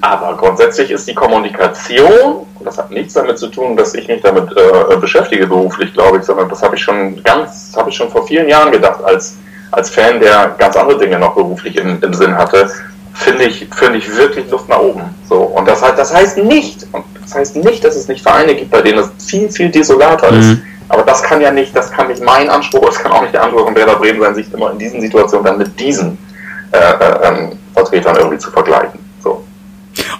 aber 0.00 0.36
grundsätzlich 0.36 0.90
ist 0.90 1.06
die 1.06 1.14
Kommunikation, 1.14 2.46
und 2.58 2.64
das 2.64 2.76
hat 2.76 2.90
nichts 2.90 3.14
damit 3.14 3.38
zu 3.38 3.46
tun, 3.46 3.76
dass 3.76 3.94
ich 3.94 4.08
mich 4.08 4.22
damit 4.22 4.50
äh, 4.56 4.96
beschäftige 4.96 5.46
beruflich, 5.46 5.92
glaube 5.92 6.18
ich, 6.18 6.24
sondern 6.24 6.48
das 6.48 6.62
habe 6.62 6.74
ich 6.74 6.82
schon 6.82 7.22
ganz, 7.22 7.72
habe 7.76 7.90
ich 7.90 7.96
schon 7.96 8.10
vor 8.10 8.26
vielen 8.26 8.48
Jahren 8.48 8.72
gedacht, 8.72 9.02
als, 9.04 9.36
als 9.70 9.90
Fan, 9.90 10.18
der 10.18 10.56
ganz 10.58 10.76
andere 10.76 10.98
Dinge 10.98 11.18
noch 11.20 11.34
beruflich 11.34 11.76
im, 11.76 12.02
im 12.02 12.12
Sinn 12.14 12.36
hatte, 12.36 12.68
finde 13.14 13.44
ich, 13.44 13.66
finde 13.74 13.98
ich 13.98 14.14
wirklich 14.16 14.50
Luft 14.50 14.68
nach 14.68 14.78
oben. 14.80 15.02
So. 15.28 15.36
Und 15.36 15.66
das, 15.68 15.82
heißt- 15.82 15.96
das 15.96 16.12
heißt 16.14 16.38
nicht, 16.38 16.86
und 16.92 17.04
das 17.22 17.34
heißt 17.34 17.56
nicht, 17.56 17.82
dass 17.84 17.96
es 17.96 18.08
nicht 18.08 18.22
Vereine 18.22 18.54
gibt, 18.54 18.70
bei 18.70 18.82
denen 18.82 18.98
es 18.98 19.10
viel, 19.24 19.48
viel 19.50 19.70
desolater 19.70 20.28
ist. 20.30 20.46
Mhm. 20.46 20.62
Aber 20.88 21.02
das 21.02 21.22
kann 21.22 21.40
ja 21.40 21.50
nicht, 21.50 21.74
das 21.74 21.90
kann 21.90 22.08
nicht 22.08 22.22
mein 22.22 22.50
Anspruch, 22.50 22.84
das 22.86 22.98
kann 22.98 23.10
auch 23.12 23.22
nicht 23.22 23.32
der 23.32 23.42
Anspruch 23.44 23.64
von 23.64 23.74
Werder 23.74 23.96
Bremen 23.96 24.20
sein, 24.20 24.34
sich 24.34 24.52
immer 24.52 24.70
in 24.72 24.78
diesen 24.78 25.00
Situationen 25.00 25.44
dann 25.46 25.58
mit 25.58 25.78
diesen 25.80 26.18
äh, 26.72 26.76
äh, 26.78 27.28
ähm, 27.28 27.52
Vertretern 27.72 28.16
irgendwie 28.16 28.38
zu 28.38 28.50
vergleichen. 28.50 28.98
So. 29.22 29.44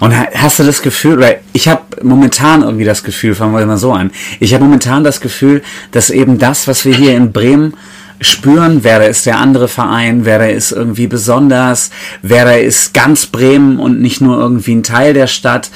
Und 0.00 0.16
ha- 0.18 0.28
hast 0.34 0.58
du 0.58 0.62
das 0.62 0.80
Gefühl, 0.80 1.18
oder 1.18 1.34
ich 1.52 1.68
habe 1.68 1.82
momentan 2.02 2.62
irgendwie 2.62 2.84
das 2.84 3.02
Gefühl, 3.04 3.34
fangen 3.34 3.54
wir 3.56 3.66
mal 3.66 3.76
so 3.76 3.92
an, 3.92 4.10
ich 4.40 4.54
habe 4.54 4.64
momentan 4.64 5.04
das 5.04 5.20
Gefühl, 5.20 5.62
dass 5.92 6.08
eben 6.10 6.38
das, 6.38 6.66
was 6.66 6.84
wir 6.86 6.94
hier 6.94 7.14
in 7.16 7.32
Bremen 7.32 7.74
spüren, 8.20 8.84
Werder 8.84 9.08
ist 9.08 9.26
der 9.26 9.38
andere 9.38 9.68
Verein, 9.68 10.24
Werder 10.24 10.50
ist 10.50 10.72
irgendwie 10.72 11.06
besonders, 11.06 11.90
Werder 12.22 12.60
ist 12.60 12.94
ganz 12.94 13.26
Bremen 13.26 13.78
und 13.78 14.00
nicht 14.00 14.20
nur 14.20 14.38
irgendwie 14.38 14.74
ein 14.74 14.82
Teil 14.82 15.14
der 15.14 15.26
Stadt, 15.26 15.70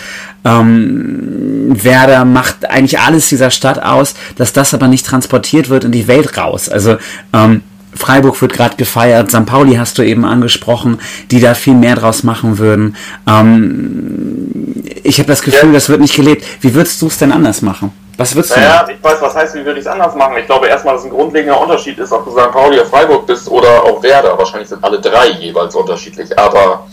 ähm, 0.45 1.69
Werder 1.83 2.25
macht 2.25 2.71
eigentlich 2.71 3.01
alles 3.01 3.29
dieser 3.29 3.51
Stadt 3.51 3.83
aus, 3.83 4.15
dass 4.37 4.53
das 4.53 4.73
aber 4.75 4.89
nicht 4.89 5.07
transportiert 5.07 5.69
wird 5.69 5.85
in 5.85 5.93
die 5.93 6.09
Welt 6.09 6.37
raus. 6.37 6.69
Also 6.69 6.97
ähm, 7.33 7.63
Freiburg 7.99 8.41
wird 8.41 8.53
gerade 8.53 8.77
gefeiert, 8.77 9.31
St. 9.31 9.45
Pauli 9.45 9.75
hast 9.77 9.99
du 9.99 10.03
eben 10.03 10.25
angesprochen, 10.25 11.01
die 11.31 11.41
da 11.41 11.55
viel 11.55 11.75
mehr 11.75 11.97
draus 11.97 12.23
machen 12.23 12.59
würden. 12.59 12.97
Ähm, 13.27 14.83
ich 15.03 15.19
habe 15.19 15.29
das 15.29 15.43
Gefühl, 15.43 15.69
Ja. 15.71 15.75
das 15.75 15.89
wird 15.89 16.01
nicht 16.01 16.15
gelebt. 16.15 16.45
Wie 16.61 16.75
würdest 16.75 17.03
du 17.03 17.09
es 17.09 17.19
denn 17.19 17.33
anders 17.33 17.61
machen? 17.63 17.93
Was 18.17 18.35
würdest 18.35 18.55
du 18.57 18.61
Naja, 18.61 18.83
machen? 18.83 18.95
ich 18.97 19.05
weiß, 19.05 19.21
was 19.21 19.35
heißt, 19.35 19.55
wie 19.55 19.65
würde 19.65 19.81
ich 19.81 19.87
es 19.87 19.91
anders 19.91 20.15
machen? 20.15 20.35
Ich 20.39 20.47
glaube 20.47 20.67
erstmal, 20.69 20.95
dass 20.95 21.05
ein 21.05 21.11
grundlegender 21.11 21.61
Unterschied 21.61 21.99
ist, 21.99 22.13
ob 22.13 22.25
du 22.25 22.31
St. 22.33 22.51
Pauli 22.53 22.77
oder 22.79 22.87
Freiburg 22.87 23.27
bist 23.27 23.49
oder 23.49 23.83
auch 23.85 24.03
Werder. 24.03 24.37
Wahrscheinlich 24.39 24.69
sind 24.69 24.83
alle 24.83 25.01
drei 25.01 25.29
jeweils 25.31 25.75
unterschiedlich. 25.75 26.37
Aber 26.39 26.87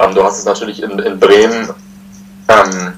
ähm, 0.00 0.14
du 0.14 0.22
hast 0.22 0.38
es 0.38 0.44
natürlich 0.44 0.82
in, 0.82 0.98
in 0.98 1.18
Bremen. 1.18 1.68
Ähm, 2.48 2.92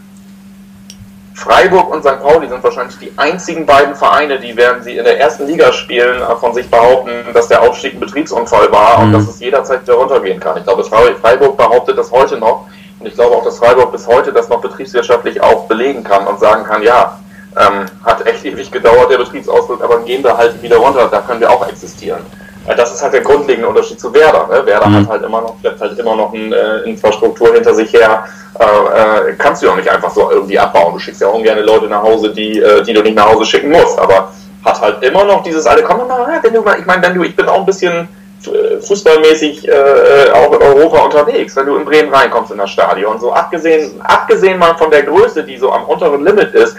Freiburg 1.41 1.91
und 1.91 2.03
St. 2.05 2.21
Pauli 2.23 2.49
sind 2.49 2.63
wahrscheinlich 2.63 2.99
die 2.99 3.13
einzigen 3.17 3.65
beiden 3.65 3.95
Vereine, 3.95 4.39
die, 4.39 4.55
während 4.57 4.85
sie 4.85 4.97
in 4.99 5.05
der 5.05 5.19
ersten 5.19 5.47
Liga 5.47 5.73
spielen, 5.73 6.21
äh, 6.21 6.37
von 6.37 6.53
sich 6.53 6.71
behaupten, 6.71 7.11
dass 7.33 7.49
der 7.49 7.63
Aufstieg 7.63 7.95
ein 7.95 8.01
Betriebsunfall 8.01 8.71
war 8.71 8.99
und 8.99 9.09
Mhm. 9.09 9.13
dass 9.15 9.29
es 9.29 9.41
jederzeit 9.41 9.83
wieder 9.83 9.95
runtergehen 9.95 10.39
kann. 10.39 10.59
Ich 10.59 10.65
glaube, 10.65 10.83
Fre- 10.83 11.15
Freiburg 11.21 11.57
behauptet 11.57 11.97
das 11.97 12.11
heute 12.11 12.37
noch. 12.37 12.67
Und 12.99 13.07
ich 13.07 13.15
glaube 13.15 13.35
auch, 13.35 13.43
dass 13.45 13.59
Freiburg 13.59 13.91
bis 13.91 14.07
heute 14.07 14.31
das 14.35 14.51
noch 14.51 14.61
betriebswirtschaftlich 14.61 15.41
auch 15.43 15.67
belegen 15.67 16.05
kann 16.05 16.27
und 16.27 16.39
sagen 16.39 16.65
kann, 16.65 16.83
ja, 16.83 17.19
ähm, 17.57 17.87
hat 18.05 18.27
echt 18.27 18.45
ewig 18.51 18.71
gedauert, 18.71 19.11
der 19.11 19.17
Betriebsausflug, 19.19 19.83
aber 19.83 20.01
gehen 20.01 20.23
wir 20.23 20.37
halt 20.37 20.63
wieder 20.63 20.77
runter, 20.77 21.09
da 21.11 21.21
können 21.23 21.41
wir 21.41 21.51
auch 21.51 21.67
existieren. 21.67 22.21
Das 22.77 22.93
ist 22.93 23.03
halt 23.03 23.15
der 23.15 23.23
grundlegende 23.23 23.69
Unterschied 23.69 23.99
zu 23.99 24.13
Werder. 24.13 24.47
Ne? 24.47 24.65
Werder 24.67 24.87
Mhm. 24.87 24.97
hat 24.97 25.09
halt 25.09 25.23
immer 25.25 25.41
noch, 25.41 25.59
schleppt 25.61 25.81
halt 25.81 25.99
immer 25.99 26.15
noch 26.15 26.33
eine 26.33 26.55
äh, 26.85 26.91
Infrastruktur 26.91 27.53
hinter 27.55 27.75
sich 27.75 27.93
her. 27.93 28.25
Äh, 28.59 29.31
äh, 29.31 29.35
kannst 29.39 29.63
du 29.63 29.67
ja 29.67 29.75
nicht 29.77 29.89
einfach 29.89 30.11
so 30.11 30.31
irgendwie 30.31 30.59
abbauen. 30.59 30.93
Du 30.93 30.99
schickst 30.99 31.21
ja 31.21 31.29
auch 31.29 31.35
ungern 31.35 31.59
Leute 31.61 31.87
nach 31.87 32.03
Hause, 32.03 32.31
die, 32.31 32.61
äh, 32.61 32.83
die 32.83 32.93
du 32.93 33.03
nicht 33.03 33.17
nach 33.17 33.33
Hause 33.33 33.45
schicken 33.47 33.71
musst. 33.71 33.99
Aber 33.99 34.31
hat 34.65 34.81
halt 34.81 35.03
immer 35.03 35.25
noch 35.25 35.43
dieses 35.43 35.67
alte, 35.67 35.83
komm 35.83 36.07
mal, 36.07 36.39
wenn 36.43 36.53
du 36.53 36.61
mal, 36.61 36.79
ich 36.79 36.87
meine, 36.87 37.03
wenn 37.03 37.15
du, 37.15 37.23
ich 37.23 37.35
bin 37.35 37.49
auch 37.49 37.61
ein 37.61 37.67
bisschen 37.67 38.09
äh, 38.47 38.81
fußballmäßig 38.81 39.67
äh, 39.69 40.31
auch 40.33 40.53
in 40.53 40.63
Europa 40.63 40.99
unterwegs, 40.99 41.57
wenn 41.57 41.67
du 41.67 41.77
in 41.77 41.85
Bremen 41.85 42.13
reinkommst 42.13 42.51
in 42.53 42.59
das 42.59 42.71
Stadion. 42.71 43.19
So 43.19 43.33
abgesehen, 43.33 44.01
abgesehen 44.03 44.59
mal 44.59 44.77
von 44.77 44.91
der 44.91 45.03
Größe, 45.05 45.45
die 45.45 45.57
so 45.57 45.73
am 45.73 45.85
unteren 45.85 46.25
Limit 46.25 46.53
ist, 46.55 46.77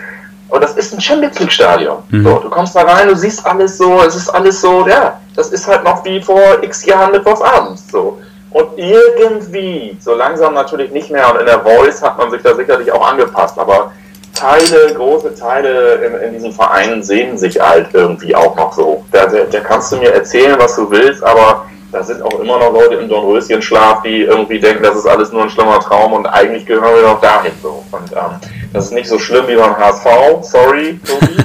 aber 0.51 0.59
das 0.59 0.73
ist 0.73 0.93
ein 0.93 0.99
Champions 1.01 1.39
League 1.39 1.51
Stadion. 1.51 1.97
Mhm. 2.09 2.23
So, 2.23 2.39
du 2.39 2.49
kommst 2.49 2.75
da 2.75 2.81
rein, 2.81 3.07
du 3.07 3.15
siehst 3.15 3.45
alles 3.45 3.77
so, 3.77 4.01
es 4.05 4.15
ist 4.15 4.29
alles 4.29 4.59
so, 4.59 4.85
ja, 4.85 5.19
das 5.35 5.49
ist 5.49 5.65
halt 5.65 5.83
noch 5.83 6.03
wie 6.03 6.21
vor 6.21 6.61
x 6.61 6.85
Jahren 6.85 7.11
mittwochsabends 7.11 7.89
so. 7.89 8.19
Und 8.51 8.67
irgendwie, 8.75 9.97
so 10.01 10.13
langsam 10.13 10.53
natürlich 10.53 10.91
nicht 10.91 11.09
mehr, 11.09 11.31
und 11.31 11.39
in 11.39 11.45
der 11.45 11.61
Voice 11.61 12.01
hat 12.01 12.17
man 12.17 12.29
sich 12.31 12.41
da 12.41 12.53
sicherlich 12.53 12.91
auch 12.91 13.09
angepasst, 13.09 13.57
aber 13.57 13.93
Teile, 14.33 14.93
große 14.93 15.35
Teile 15.35 15.95
in, 16.05 16.15
in 16.15 16.33
diesen 16.33 16.51
Vereinen 16.51 17.01
sehen 17.01 17.37
sich 17.37 17.59
halt 17.59 17.87
irgendwie 17.93 18.35
auch 18.35 18.55
noch 18.55 18.73
so. 18.73 19.05
Da, 19.11 19.27
da, 19.27 19.43
da 19.49 19.59
kannst 19.61 19.91
du 19.91 19.97
mir 19.97 20.13
erzählen, 20.13 20.55
was 20.57 20.75
du 20.75 20.89
willst, 20.91 21.23
aber 21.23 21.65
da 21.91 22.03
sind 22.03 22.21
auch 22.21 22.39
immer 22.39 22.57
noch 22.57 22.73
Leute 22.73 22.95
im 22.95 23.09
Dornröschenschlaf, 23.09 24.01
die 24.03 24.21
irgendwie 24.21 24.59
denken, 24.59 24.83
das 24.83 24.95
ist 24.95 25.07
alles 25.07 25.31
nur 25.31 25.43
ein 25.43 25.49
schlimmer 25.49 25.79
Traum 25.79 26.13
und 26.13 26.25
eigentlich 26.25 26.65
gehören 26.65 26.95
wir 26.95 27.03
noch 27.03 27.21
dahin 27.21 27.53
so. 27.61 27.83
Und 27.91 28.11
ähm, 28.11 28.39
das 28.73 28.85
ist 28.85 28.93
nicht 28.93 29.09
so 29.09 29.19
schlimm 29.19 29.47
wie 29.47 29.55
beim 29.55 29.77
HSV, 29.77 30.05
sorry, 30.41 30.99
Tobi. 31.05 31.33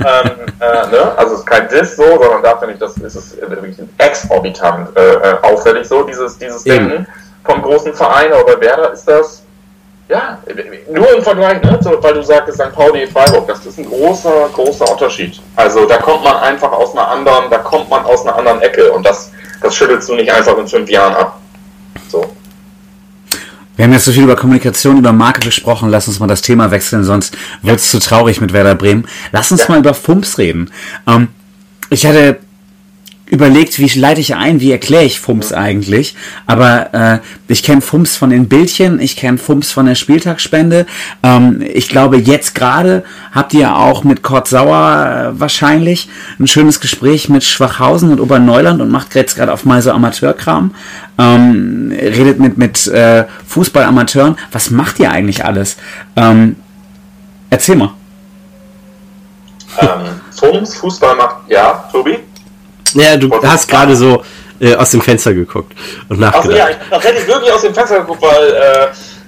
ähm, 0.00 0.30
äh, 0.60 0.90
ne? 0.90 1.12
Also 1.16 1.34
es 1.34 1.40
ist 1.40 1.46
kein 1.46 1.68
Diss 1.68 1.96
so, 1.96 2.04
sondern 2.04 2.42
da 2.42 2.56
finde 2.56 2.74
ich, 2.74 2.80
das 2.80 2.96
ist 2.96 3.14
es 3.14 3.36
wirklich 3.40 3.76
exorbitant 3.98 4.96
äh, 4.96 5.14
äh, 5.14 5.36
auffällig 5.42 5.86
so, 5.86 6.02
dieses, 6.02 6.38
dieses 6.38 6.66
Eben. 6.66 6.88
Denken 6.88 7.06
vom 7.44 7.62
großen 7.62 7.94
Verein, 7.94 8.32
aber 8.32 8.44
bei 8.44 8.60
Werder 8.62 8.92
ist 8.92 9.04
das 9.04 9.42
ja, 10.08 10.38
nur 10.90 11.16
im 11.16 11.22
Vergleich, 11.22 11.62
ne, 11.62 11.78
so, 11.80 12.02
weil 12.02 12.14
du 12.14 12.22
sagtest 12.22 12.60
St. 12.60 12.72
Pauli, 12.74 13.06
Freiburg, 13.06 13.46
das 13.46 13.64
ist 13.64 13.78
ein 13.78 13.86
großer, 13.86 14.50
großer 14.52 14.90
Unterschied. 14.90 15.40
Also 15.56 15.86
da 15.86 15.96
kommt 15.96 16.24
man 16.24 16.36
einfach 16.36 16.70
aus 16.72 16.92
einer 16.92 17.08
anderen, 17.08 17.48
da 17.50 17.58
kommt 17.58 17.88
man 17.88 18.04
aus 18.04 18.26
einer 18.26 18.36
anderen 18.36 18.60
Ecke 18.60 18.92
und 18.92 19.06
das, 19.06 19.32
das 19.64 19.74
schüttelst 19.74 20.08
du 20.08 20.14
nicht 20.14 20.30
einfach 20.30 20.56
in 20.58 20.68
fünf 20.68 20.88
Jahren 20.90 21.14
ab. 21.14 21.40
So. 22.08 22.32
Wir 23.76 23.86
haben 23.86 23.92
jetzt 23.92 24.04
so 24.04 24.12
viel 24.12 24.22
über 24.22 24.36
Kommunikation, 24.36 24.98
über 24.98 25.12
Marke 25.12 25.40
gesprochen. 25.40 25.88
Lass 25.88 26.06
uns 26.06 26.20
mal 26.20 26.26
das 26.28 26.42
Thema 26.42 26.70
wechseln, 26.70 27.02
sonst 27.02 27.36
wird 27.62 27.80
es 27.80 27.90
zu 27.90 27.98
traurig 27.98 28.40
mit 28.40 28.52
Werder 28.52 28.74
Bremen. 28.74 29.08
Lass 29.32 29.50
uns 29.50 29.62
Ja. 29.62 29.70
mal 29.70 29.78
über 29.78 29.94
Fumps 29.94 30.38
reden. 30.38 30.70
Ähm, 31.08 31.28
ich 31.90 32.06
hatte 32.06 32.38
überlegt, 33.26 33.78
wie 33.78 33.98
leite 33.98 34.20
ich 34.20 34.34
ein, 34.34 34.60
wie 34.60 34.70
erkläre 34.70 35.04
ich 35.04 35.18
Fumps 35.18 35.52
eigentlich. 35.52 36.14
Aber 36.46 36.92
äh, 36.92 37.18
ich 37.48 37.62
kenne 37.62 37.80
Fumps 37.80 38.16
von 38.16 38.30
den 38.30 38.48
Bildchen, 38.48 39.00
ich 39.00 39.16
kenne 39.16 39.38
Fumps 39.38 39.72
von 39.72 39.86
der 39.86 39.94
Spieltagsspende. 39.94 40.86
Ähm, 41.22 41.64
ich 41.72 41.88
glaube, 41.88 42.18
jetzt 42.18 42.54
gerade 42.54 43.02
habt 43.32 43.54
ihr 43.54 43.76
auch 43.76 44.04
mit 44.04 44.22
Kurt 44.22 44.48
Sauer 44.48 45.32
äh, 45.34 45.40
wahrscheinlich 45.40 46.08
ein 46.38 46.46
schönes 46.46 46.80
Gespräch 46.80 47.28
mit 47.30 47.44
Schwachhausen 47.44 48.10
und 48.10 48.20
Oberneuland 48.20 48.82
und 48.82 48.90
macht 48.90 49.14
jetzt 49.14 49.36
gerade 49.36 49.52
auf 49.52 49.64
mal 49.64 49.80
so 49.80 49.90
Amateurkram. 49.92 50.74
Ähm, 51.18 51.92
redet 51.92 52.38
mit, 52.38 52.58
mit 52.58 52.86
äh, 52.88 53.24
Fußballamateuren. 53.46 54.36
Was 54.52 54.70
macht 54.70 55.00
ihr 55.00 55.10
eigentlich 55.10 55.44
alles? 55.44 55.76
Ähm, 56.16 56.56
erzähl 57.48 57.76
mal. 57.76 57.94
Ähm, 59.80 59.88
Fums, 60.30 60.74
Fußball 60.74 61.16
macht, 61.16 61.36
ja, 61.48 61.88
Tobi? 61.90 62.18
Naja, 62.94 63.16
du 63.16 63.30
Wollte 63.30 63.50
hast 63.50 63.68
gerade 63.68 63.94
so 63.96 64.22
äh, 64.60 64.74
aus 64.76 64.90
dem 64.90 65.00
Fenster 65.02 65.34
geguckt 65.34 65.72
und 66.08 66.22
Achso, 66.22 66.48
nachgedacht. 66.48 66.58
ja, 66.90 66.96
ich, 66.98 67.04
hätte 67.04 67.18
ich 67.18 67.26
wirklich 67.26 67.52
aus 67.52 67.62
dem 67.62 67.74
Fenster 67.74 68.00
geguckt, 68.00 68.22
weil, 68.22 68.48
äh, 68.52 68.86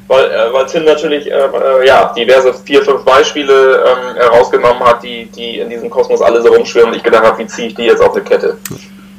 weil, 0.08 0.24
äh, 0.24 0.52
weil 0.52 0.66
Tim 0.66 0.84
natürlich 0.84 1.26
äh, 1.26 1.34
äh, 1.34 1.86
ja, 1.86 2.12
diverse 2.16 2.54
vier, 2.64 2.82
fünf 2.82 3.02
Beispiele 3.04 3.84
ähm, 3.84 4.22
rausgenommen 4.32 4.82
hat, 4.84 5.02
die, 5.02 5.26
die 5.26 5.58
in 5.58 5.68
diesem 5.68 5.90
Kosmos 5.90 6.22
alle 6.22 6.40
so 6.42 6.48
rumschwirren 6.48 6.90
und 6.90 6.96
ich 6.96 7.02
gedacht 7.02 7.24
habe, 7.24 7.38
wie 7.38 7.46
ziehe 7.46 7.68
ich 7.68 7.74
die 7.74 7.84
jetzt 7.84 8.00
auf 8.02 8.14
eine 8.14 8.22
Kette? 8.24 8.56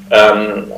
Ähm, 0.10 0.72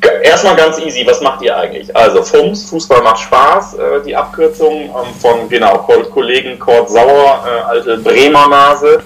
äh, 0.00 0.24
erstmal 0.28 0.54
ganz 0.54 0.78
easy, 0.78 1.04
was 1.04 1.20
macht 1.20 1.42
ihr 1.42 1.56
eigentlich? 1.56 1.94
Also 1.96 2.22
FUMS, 2.22 2.70
Fußball 2.70 3.02
macht 3.02 3.18
Spaß, 3.18 3.74
äh, 3.74 3.78
die 4.06 4.14
Abkürzung 4.14 4.82
ähm, 4.84 5.14
von 5.20 5.48
genau 5.48 5.78
Ko- 5.78 6.04
Kollegen 6.04 6.56
Kurt 6.56 6.88
Sauer, 6.88 7.42
alte 7.66 7.98
Bremer 7.98 8.46
Nase. 8.46 9.02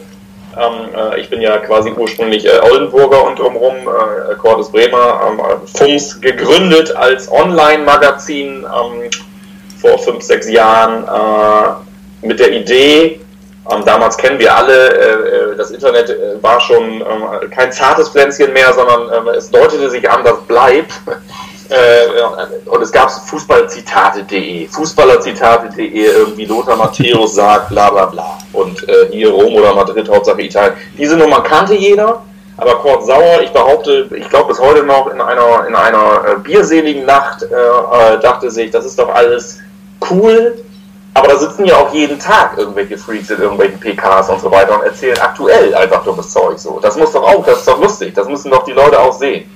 Ähm, 0.57 0.95
äh, 0.95 1.21
ich 1.21 1.31
bin 1.31 1.41
ja 1.41 1.59
quasi 1.59 1.91
ursprünglich 1.91 2.45
äh, 2.47 2.61
Oldenburger 2.61 3.25
und 3.25 3.39
drumherum, 3.39 3.77
äh, 3.77 4.61
ist 4.61 4.73
Bremer, 4.73 5.21
ähm, 5.29 5.41
äh, 5.41 5.79
FUMS 5.79 6.21
gegründet 6.21 6.95
als 6.95 7.31
Online-Magazin 7.31 8.65
ähm, 8.65 9.11
vor 9.81 9.99
fünf, 9.99 10.23
sechs 10.23 10.49
Jahren 10.49 11.05
äh, 11.05 12.27
mit 12.27 12.39
der 12.39 12.53
Idee, 12.53 13.21
Ähm, 13.71 13.85
damals 13.85 14.17
kennen 14.17 14.41
wir 14.41 14.57
alle, 14.57 15.53
äh, 15.53 15.57
das 15.57 15.71
Internet 15.71 16.11
äh, 16.11 16.43
war 16.43 16.61
schon 16.61 17.01
ähm, 17.01 17.51
kein 17.51 17.71
zartes 17.71 18.09
Pflänzchen 18.09 18.53
mehr, 18.53 18.73
sondern 18.73 19.03
ähm, 19.03 19.29
es 19.37 19.51
deutete 19.51 19.89
sich 19.89 20.09
an, 20.11 20.25
das 20.25 20.41
bleibt. 20.49 20.93
Äh, 21.73 22.69
und 22.69 22.83
es 22.83 22.93
gab 22.93 23.11
Fußballzitate.de, 23.11 24.69
Fußballerzitate.de, 24.69 26.05
irgendwie 26.05 26.45
Lothar 26.45 26.77
Matthäus 26.77 27.35
sagt 27.35 27.71
bla 27.71 27.89
bla 27.89 28.07
bla. 28.07 28.39
Und 28.53 28.87
äh, 28.89 29.09
hier 29.11 29.31
Rom 29.31 29.55
oder 29.55 29.75
Madrid, 29.75 30.09
Hauptsache 30.09 30.43
Italien. 30.43 30.75
Diese 30.99 31.17
Nummer 31.17 31.41
kannte 31.43 31.75
jeder, 31.75 32.23
aber 32.59 32.75
Kurt 32.77 33.07
Sauer, 33.07 33.41
ich 33.43 33.51
behaupte, 33.51 34.09
ich 34.15 34.29
glaube 34.29 34.49
bis 34.49 34.61
heute 34.61 34.83
noch 34.83 35.07
in 35.07 35.21
einer, 35.21 35.67
in 35.67 35.75
einer 35.75 36.25
äh, 36.29 36.39
bierseligen 36.43 37.07
Nacht 37.07 37.43
äh, 37.43 38.19
dachte 38.21 38.51
sich, 38.51 38.71
das 38.71 38.85
ist 38.85 38.99
doch 38.99 39.09
alles 39.09 39.59
cool, 40.11 40.55
aber 41.15 41.29
da 41.29 41.39
sitzen 41.39 41.65
ja 41.65 41.77
auch 41.77 41.93
jeden 41.95 42.19
Tag 42.19 42.59
irgendwelche 42.59 42.99
Freaks 42.99 43.31
in 43.31 43.41
irgendwelchen 43.41 43.81
PKs 43.81 44.29
und 44.29 44.41
so 44.41 44.51
weiter 44.51 44.79
und 44.79 44.85
erzählen 44.85 45.19
aktuell 45.19 45.75
einfach 45.75 46.05
dummes 46.05 46.31
Zeug 46.31 46.59
so. 46.59 46.79
Das 46.81 46.97
muss 46.97 47.13
doch 47.13 47.23
auch, 47.23 47.45
das 47.47 47.61
ist 47.61 47.69
doch 47.69 47.81
lustig, 47.81 48.15
das 48.15 48.29
müssen 48.29 48.51
doch 48.51 48.65
die 48.65 48.73
Leute 48.73 48.99
auch 48.99 49.13
sehen. 49.13 49.49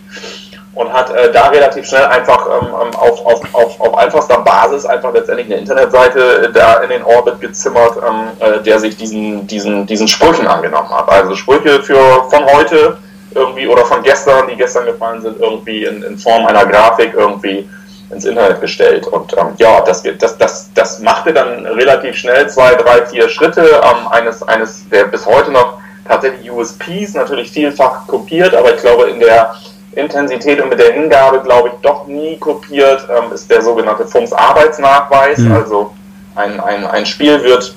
Und 0.77 0.93
hat 0.93 1.11
äh, 1.11 1.33
da 1.33 1.49
relativ 1.49 1.87
schnell 1.87 2.05
einfach 2.05 2.47
ähm, 2.47 2.69
ähm 2.69 2.95
auf, 2.97 3.25
auf, 3.25 3.43
auf, 3.55 3.81
auf 3.81 3.99
einfachster 3.99 4.39
Basis 4.39 4.85
einfach 4.85 5.13
letztendlich 5.13 5.47
eine 5.47 5.57
Internetseite 5.57 6.49
äh, 6.49 6.53
da 6.53 6.83
in 6.83 6.91
den 6.91 7.03
Orbit 7.03 7.41
gezimmert, 7.41 7.97
ähm, 7.97 8.29
äh, 8.39 8.63
der 8.63 8.79
sich 8.79 8.97
diesen, 8.97 9.47
diesen, 9.47 9.87
diesen 9.87 10.07
Sprüchen 10.07 10.47
angenommen 10.47 10.91
hat. 10.91 11.09
Also 11.09 11.35
Sprüche 11.35 11.83
für 11.83 12.25
von 12.31 12.45
heute 12.45 12.99
irgendwie 13.35 13.67
oder 13.67 13.85
von 13.87 14.03
gestern, 14.03 14.49
die 14.49 14.57
gestern 14.57 14.87
gefallen 14.87 15.23
sind, 15.23 15.41
irgendwie 15.41 15.85
in, 15.85 16.03
in 16.03 16.19
Form 16.19 16.47
einer 16.47 16.67
Grafik 16.67 17.15
irgendwie 17.15 17.69
ins 18.11 18.25
Internet 18.25 18.61
gestellt. 18.61 19.07
Und 19.07 19.33
ähm, 19.37 19.55
ja, 19.59 19.81
das, 19.81 20.03
das, 20.19 20.39
das, 20.39 20.71
das 20.75 21.01
machte 21.01 21.33
dann 21.33 21.67
relativ 21.67 22.17
schnell 22.17 22.49
zwei, 22.49 22.75
drei, 22.75 23.05
vier 23.07 23.29
Schritte 23.29 23.63
ähm, 23.63 24.09
eines, 24.09 24.43
eines 24.43 24.89
der 24.89 25.05
bis 25.05 25.27
heute 25.27 25.51
noch 25.51 25.79
tatsächlich 26.07 26.51
USPs, 26.51 27.15
natürlich 27.15 27.51
vielfach 27.51 28.07
kopiert, 28.07 28.55
aber 28.55 28.75
ich 28.75 28.81
glaube 28.81 29.11
in 29.11 29.19
der 29.19 29.55
Intensität 29.97 30.61
und 30.61 30.69
mit 30.69 30.79
der 30.79 30.93
Hingabe, 30.93 31.41
glaube 31.43 31.69
ich, 31.69 31.75
doch 31.83 32.07
nie 32.07 32.37
kopiert, 32.37 33.09
ähm, 33.11 33.33
ist 33.33 33.51
der 33.51 33.63
sogenannte 33.63 34.07
FUMS 34.07 34.33
Arbeitsnachweis. 34.33 35.39
Mhm. 35.39 35.53
Also 35.53 35.95
ein, 36.35 36.61
ein, 36.61 36.87
ein 36.87 37.07
Spiel 37.07 37.43
wird 37.43 37.75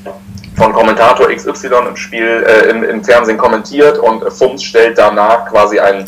von 0.58 0.74
Kommentator 0.74 1.30
XY 1.30 1.88
im 1.88 1.96
Spiel, 1.96 2.46
äh, 2.46 2.70
im, 2.70 2.84
im 2.84 3.04
Fernsehen 3.04 3.38
kommentiert 3.38 3.98
und 3.98 4.22
FUMS 4.32 4.62
stellt 4.62 4.98
danach 4.98 5.46
quasi 5.50 5.80
einen 5.80 6.06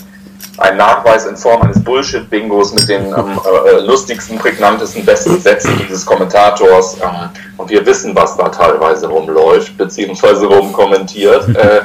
ein 0.58 0.78
Nachweis 0.78 1.26
in 1.26 1.36
Form 1.36 1.62
eines 1.62 1.82
Bullshit-Bingos 1.84 2.74
mit 2.74 2.88
den 2.88 3.08
ähm, 3.08 3.40
äh, 3.66 3.80
lustigsten, 3.80 4.38
prägnantesten, 4.38 5.06
besten 5.06 5.40
Sätzen 5.40 5.78
dieses 5.80 6.06
Kommentators. 6.06 6.98
Ähm, 7.02 7.30
und 7.58 7.70
wir 7.70 7.86
wissen, 7.86 8.16
was 8.16 8.38
da 8.38 8.50
teilweise 8.50 9.08
rumläuft, 9.08 9.78
beziehungsweise 9.78 10.46
rumkommentiert. 10.46 11.56
Äh, 11.56 11.82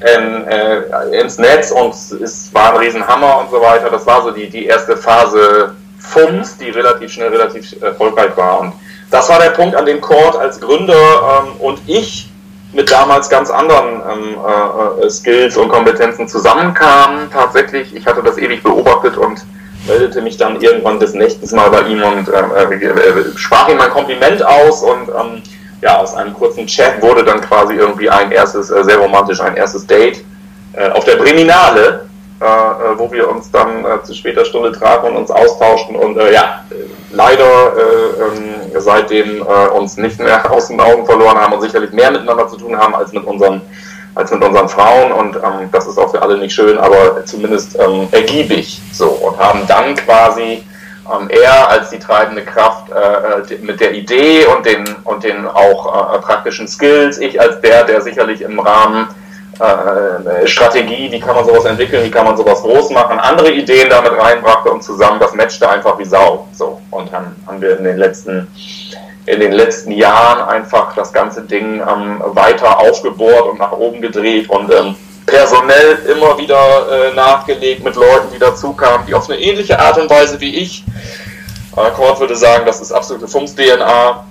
in, 0.00 0.46
äh, 0.46 1.20
ins 1.20 1.38
Netz 1.38 1.70
und 1.70 1.92
es 1.92 2.52
war 2.52 2.72
ein 2.72 2.78
Riesenhammer 2.78 3.38
und 3.40 3.50
so 3.50 3.60
weiter. 3.60 3.90
Das 3.90 4.06
war 4.06 4.22
so 4.22 4.30
die, 4.30 4.48
die 4.48 4.66
erste 4.66 4.96
Phase 4.96 5.74
FUMS, 5.98 6.58
die 6.58 6.70
relativ 6.70 7.12
schnell 7.12 7.28
relativ 7.28 7.80
erfolgreich 7.80 8.36
war. 8.36 8.60
Und 8.60 8.72
das 9.10 9.28
war 9.28 9.38
der 9.38 9.50
Punkt, 9.50 9.76
an 9.76 9.86
dem 9.86 10.00
Cord 10.00 10.36
als 10.36 10.60
Gründer 10.60 10.94
ähm, 10.94 11.52
und 11.60 11.80
ich 11.86 12.28
mit 12.72 12.90
damals 12.90 13.28
ganz 13.28 13.50
anderen 13.50 14.02
ähm, 14.10 14.36
äh, 15.00 15.06
äh, 15.06 15.10
Skills 15.10 15.56
und 15.56 15.68
Kompetenzen 15.68 16.26
zusammenkamen. 16.26 17.30
Tatsächlich, 17.32 17.94
ich 17.94 18.04
hatte 18.04 18.22
das 18.22 18.36
ewig 18.36 18.62
beobachtet 18.62 19.16
und 19.16 19.44
meldete 19.86 20.20
mich 20.22 20.36
dann 20.36 20.60
irgendwann 20.60 20.98
des 20.98 21.14
Nächtens 21.14 21.52
mal 21.52 21.70
bei 21.70 21.82
ihm 21.82 22.02
und 22.02 22.28
äh, 22.28 22.74
äh, 22.74 22.84
äh, 22.84 23.36
sprach 23.36 23.68
ihm 23.68 23.76
mein 23.76 23.90
Kompliment 23.90 24.44
aus 24.44 24.82
und 24.82 25.08
ähm, 25.08 25.42
ja, 25.84 25.98
aus 25.98 26.14
einem 26.14 26.34
kurzen 26.34 26.66
Chat 26.66 27.00
wurde 27.00 27.22
dann 27.22 27.40
quasi 27.40 27.74
irgendwie 27.74 28.10
ein 28.10 28.32
erstes, 28.32 28.70
äh, 28.70 28.82
sehr 28.82 28.96
romantisch, 28.96 29.40
ein 29.40 29.56
erstes 29.56 29.86
Date 29.86 30.24
auf 30.92 31.04
der 31.04 31.14
Breminale 31.14 32.04
äh, 32.40 32.46
äh, 32.46 32.98
wo 32.98 33.10
wir 33.10 33.30
uns 33.30 33.50
dann 33.50 33.84
äh, 33.84 34.02
zu 34.02 34.12
später 34.12 34.44
Stunde 34.44 34.72
trafen 34.72 35.10
und 35.10 35.16
uns 35.16 35.30
austauschten 35.30 35.96
und 35.96 36.18
äh, 36.18 36.32
ja, 36.32 36.64
leider 37.12 37.44
äh, 37.44 38.22
ähm, 38.22 38.72
seitdem 38.76 39.40
äh, 39.40 39.68
uns 39.68 39.96
nicht 39.96 40.18
mehr 40.18 40.50
aus 40.50 40.68
den 40.68 40.78
Augen 40.80 41.06
verloren 41.06 41.38
haben 41.38 41.54
und 41.54 41.62
sicherlich 41.62 41.92
mehr 41.92 42.10
miteinander 42.10 42.46
zu 42.48 42.56
tun 42.56 42.76
haben 42.76 42.94
als 42.94 43.12
mit 43.12 43.24
unseren 43.24 43.62
als 44.16 44.30
mit 44.30 44.44
unseren 44.44 44.68
Frauen 44.68 45.12
und 45.12 45.36
ähm, 45.36 45.70
das 45.72 45.86
ist 45.86 45.96
auch 45.96 46.10
für 46.10 46.20
alle 46.20 46.36
nicht 46.36 46.54
schön, 46.54 46.76
aber 46.76 47.24
zumindest 47.24 47.78
ähm, 47.78 48.08
ergiebig 48.10 48.80
so 48.92 49.08
und 49.08 49.38
haben 49.38 49.66
dann 49.66 49.94
quasi 49.94 50.64
ähm, 51.12 51.28
er 51.30 51.68
als 51.68 51.90
die 51.90 51.98
treibende 51.98 52.42
Kraft 52.42 52.90
äh, 52.90 53.56
mit 53.62 53.80
der 53.80 53.94
Idee 53.94 54.46
und 54.46 54.64
den 54.64 54.84
und 55.04 55.22
den 55.22 55.46
auch 55.46 56.14
äh, 56.14 56.18
praktischen 56.18 56.66
Skills, 56.68 57.18
ich 57.18 57.40
als 57.40 57.60
der, 57.60 57.84
der 57.84 58.00
sicherlich 58.00 58.42
im 58.42 58.58
Rahmen 58.58 59.08
äh, 59.60 60.46
Strategie, 60.46 61.12
wie 61.12 61.20
kann 61.20 61.36
man 61.36 61.44
sowas 61.44 61.64
entwickeln, 61.64 62.04
wie 62.04 62.10
kann 62.10 62.24
man 62.24 62.36
sowas 62.36 62.62
groß 62.62 62.90
machen, 62.90 63.18
andere 63.18 63.52
Ideen 63.52 63.88
damit 63.88 64.12
reinbrachte 64.18 64.70
und 64.70 64.82
zusammen, 64.82 65.20
das 65.20 65.34
matchte 65.34 65.68
einfach 65.68 65.98
wie 65.98 66.04
Sau. 66.04 66.48
So. 66.52 66.80
Und 66.90 67.12
dann 67.12 67.36
haben 67.46 67.60
wir 67.60 67.78
in 67.78 67.84
den 67.84 67.98
letzten, 67.98 68.48
in 69.26 69.40
den 69.40 69.52
letzten 69.52 69.92
Jahren 69.92 70.48
einfach 70.48 70.94
das 70.94 71.12
ganze 71.12 71.42
Ding 71.42 71.80
ähm, 71.80 72.22
weiter 72.34 72.80
aufgebohrt 72.80 73.46
und 73.46 73.58
nach 73.58 73.72
oben 73.72 74.00
gedreht 74.00 74.48
und 74.50 74.72
ähm, 74.72 74.96
personell 75.26 75.98
immer 76.10 76.36
wieder 76.38 77.10
äh, 77.10 77.14
nachgelegt 77.14 77.84
mit 77.84 77.96
Leuten, 77.96 78.28
die 78.32 78.38
dazukamen, 78.38 79.06
die 79.06 79.14
auf 79.14 79.28
eine 79.28 79.40
ähnliche 79.40 79.78
Art 79.78 79.98
und 79.98 80.10
Weise 80.10 80.40
wie 80.40 80.54
ich, 80.56 80.84
äh, 81.76 81.90
Kort 81.90 82.20
würde 82.20 82.36
sagen, 82.36 82.64
das 82.66 82.80
ist 82.80 82.92
absolute 82.92 83.26
Funks-DNA, 83.26 84.24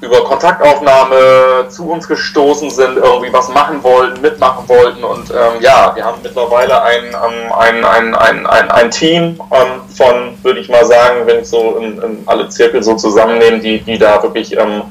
über 0.00 0.24
Kontaktaufnahme 0.24 1.66
zu 1.68 1.88
uns 1.90 2.06
gestoßen 2.06 2.70
sind, 2.70 2.98
irgendwie 2.98 3.32
was 3.32 3.48
machen 3.48 3.82
wollten, 3.82 4.20
mitmachen 4.20 4.68
wollten. 4.68 5.02
Und 5.02 5.30
ähm, 5.30 5.60
ja, 5.60 5.92
wir 5.94 6.04
haben 6.04 6.18
mittlerweile 6.22 6.82
ein, 6.82 7.04
ähm, 7.04 7.52
ein, 7.58 7.84
ein, 7.84 8.14
ein, 8.14 8.46
ein, 8.46 8.70
ein 8.70 8.90
Team 8.90 9.40
ähm, 9.50 9.80
von, 9.96 10.36
würde 10.42 10.60
ich 10.60 10.68
mal 10.68 10.84
sagen, 10.84 11.26
wenn 11.26 11.40
ich 11.40 11.48
so 11.48 11.76
in, 11.76 11.98
in 12.02 12.22
alle 12.26 12.48
Zirkel 12.48 12.82
so 12.82 12.96
zusammennehme, 12.96 13.60
die, 13.60 13.80
die 13.80 13.98
da 13.98 14.22
wirklich 14.22 14.56
ähm, 14.56 14.82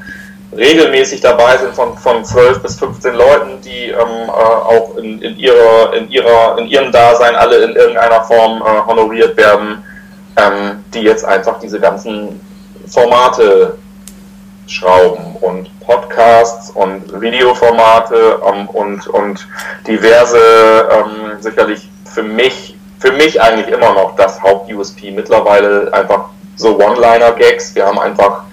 regelmäßig 0.56 1.20
dabei 1.20 1.56
sind 1.58 1.74
von, 1.74 1.96
von 1.96 2.24
12 2.24 2.62
bis 2.62 2.78
15 2.78 3.14
Leuten, 3.14 3.60
die 3.62 3.90
ähm, 3.90 4.28
äh, 4.28 4.30
auch 4.30 4.83
in, 4.98 5.20
in, 5.22 5.38
ihrer, 5.38 5.92
in, 5.94 6.10
ihrer, 6.10 6.58
in 6.58 6.66
ihrem 6.66 6.92
Dasein 6.92 7.34
alle 7.34 7.56
in 7.64 7.76
irgendeiner 7.76 8.22
Form 8.22 8.62
äh, 8.62 8.86
honoriert 8.86 9.36
werden, 9.36 9.84
ähm, 10.36 10.84
die 10.92 11.00
jetzt 11.00 11.24
einfach 11.24 11.58
diese 11.60 11.80
ganzen 11.80 12.40
Formate 12.86 13.78
schrauben 14.66 15.36
und 15.40 15.68
Podcasts 15.80 16.70
und 16.70 17.20
Videoformate 17.20 18.40
ähm, 18.46 18.68
und, 18.68 19.06
und 19.08 19.46
diverse, 19.86 20.38
ähm, 20.90 21.40
sicherlich 21.40 21.88
für 22.04 22.22
mich, 22.22 22.76
für 22.98 23.12
mich 23.12 23.40
eigentlich 23.40 23.68
immer 23.68 23.92
noch 23.92 24.16
das 24.16 24.40
Haupt-USP. 24.42 25.10
Mittlerweile 25.10 25.92
einfach 25.92 26.30
so 26.56 26.78
One-Liner-Gags. 26.78 27.74
Wir 27.74 27.86
haben 27.86 27.98
einfach, 27.98 28.44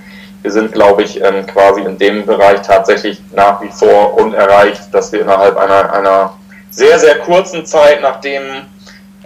wir 0.41 0.51
sind, 0.51 0.71
glaube 0.71 1.03
ich, 1.03 1.21
ähm, 1.21 1.45
quasi 1.47 1.81
in 1.81 1.97
dem 1.97 2.25
Bereich 2.25 2.61
tatsächlich 2.61 3.21
nach 3.33 3.61
wie 3.61 3.69
vor 3.69 4.17
unerreicht, 4.19 4.93
dass 4.93 5.11
wir 5.11 5.21
innerhalb 5.21 5.57
einer, 5.57 5.93
einer 5.93 6.33
sehr, 6.69 6.97
sehr 6.97 7.19
kurzen 7.19 7.65
Zeit, 7.65 8.01
nachdem 8.01 8.41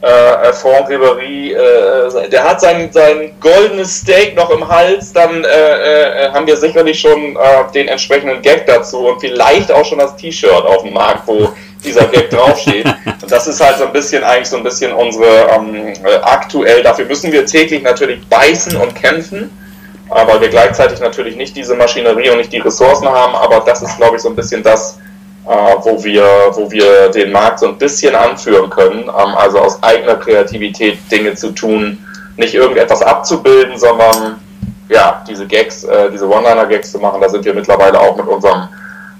äh, 0.01 0.53
Franck 0.53 0.89
Ribéry, 0.89 1.53
äh, 1.53 2.29
der 2.29 2.43
hat 2.43 2.61
sein, 2.61 2.91
sein 2.91 3.31
goldenes 3.39 3.97
Steak 3.97 4.35
noch 4.35 4.49
im 4.49 4.67
Hals, 4.67 5.13
dann 5.13 5.43
äh, 5.43 5.47
äh, 5.47 6.31
haben 6.31 6.45
wir 6.45 6.57
sicherlich 6.57 6.99
schon 6.99 7.35
äh, 7.35 7.71
den 7.73 7.87
entsprechenden 7.87 8.41
Gag 8.41 8.65
dazu 8.67 9.07
und 9.07 9.19
vielleicht 9.19 9.71
auch 9.71 9.85
schon 9.85 9.99
das 9.99 10.15
T-Shirt 10.17 10.65
auf 10.65 10.83
dem 10.83 10.93
Markt, 10.93 11.27
wo 11.27 11.49
dieser 11.83 12.05
Gag 12.05 12.29
draufsteht. 12.29 12.85
Und 13.21 13.31
das 13.31 13.47
ist 13.47 13.61
halt 13.61 13.77
so 13.77 13.85
ein 13.85 13.93
bisschen 13.93 14.23
eigentlich 14.23 14.49
so 14.49 14.57
ein 14.57 14.63
bisschen 14.63 14.91
unsere 14.91 15.49
ähm, 15.55 15.93
äh, 16.03 16.15
aktuell, 16.21 16.83
dafür 16.83 17.05
müssen 17.05 17.31
wir 17.31 17.45
täglich 17.45 17.81
natürlich 17.81 18.27
beißen 18.27 18.75
und 18.75 18.95
kämpfen, 18.95 19.49
weil 20.09 20.41
wir 20.41 20.49
gleichzeitig 20.49 20.99
natürlich 20.99 21.35
nicht 21.35 21.55
diese 21.55 21.75
Maschinerie 21.75 22.29
und 22.29 22.37
nicht 22.37 22.53
die 22.53 22.59
Ressourcen 22.59 23.07
haben, 23.07 23.35
aber 23.35 23.61
das 23.61 23.81
ist, 23.81 23.97
glaube 23.97 24.17
ich, 24.17 24.21
so 24.21 24.29
ein 24.29 24.35
bisschen 24.35 24.61
das, 24.61 24.99
äh, 25.47 25.75
wo, 25.81 26.03
wir, 26.03 26.25
wo 26.53 26.69
wir 26.71 27.09
den 27.09 27.31
Markt 27.31 27.59
so 27.59 27.67
ein 27.67 27.77
bisschen 27.77 28.15
anführen 28.15 28.69
können, 28.69 29.03
ähm, 29.03 29.35
also 29.35 29.59
aus 29.59 29.81
eigener 29.81 30.15
Kreativität 30.15 30.99
Dinge 31.11 31.33
zu 31.33 31.51
tun, 31.51 31.97
nicht 32.37 32.53
irgendetwas 32.53 33.01
abzubilden, 33.01 33.77
sondern 33.77 34.39
ja, 34.89 35.23
diese 35.27 35.47
Gags, 35.47 35.83
äh, 35.83 36.11
diese 36.11 36.29
One-Liner-Gags 36.29 36.91
zu 36.91 36.99
machen, 36.99 37.21
da 37.21 37.29
sind 37.29 37.43
wir 37.43 37.53
mittlerweile 37.55 37.99
auch 37.99 38.15
mit 38.15 38.27
unserem, 38.27 38.67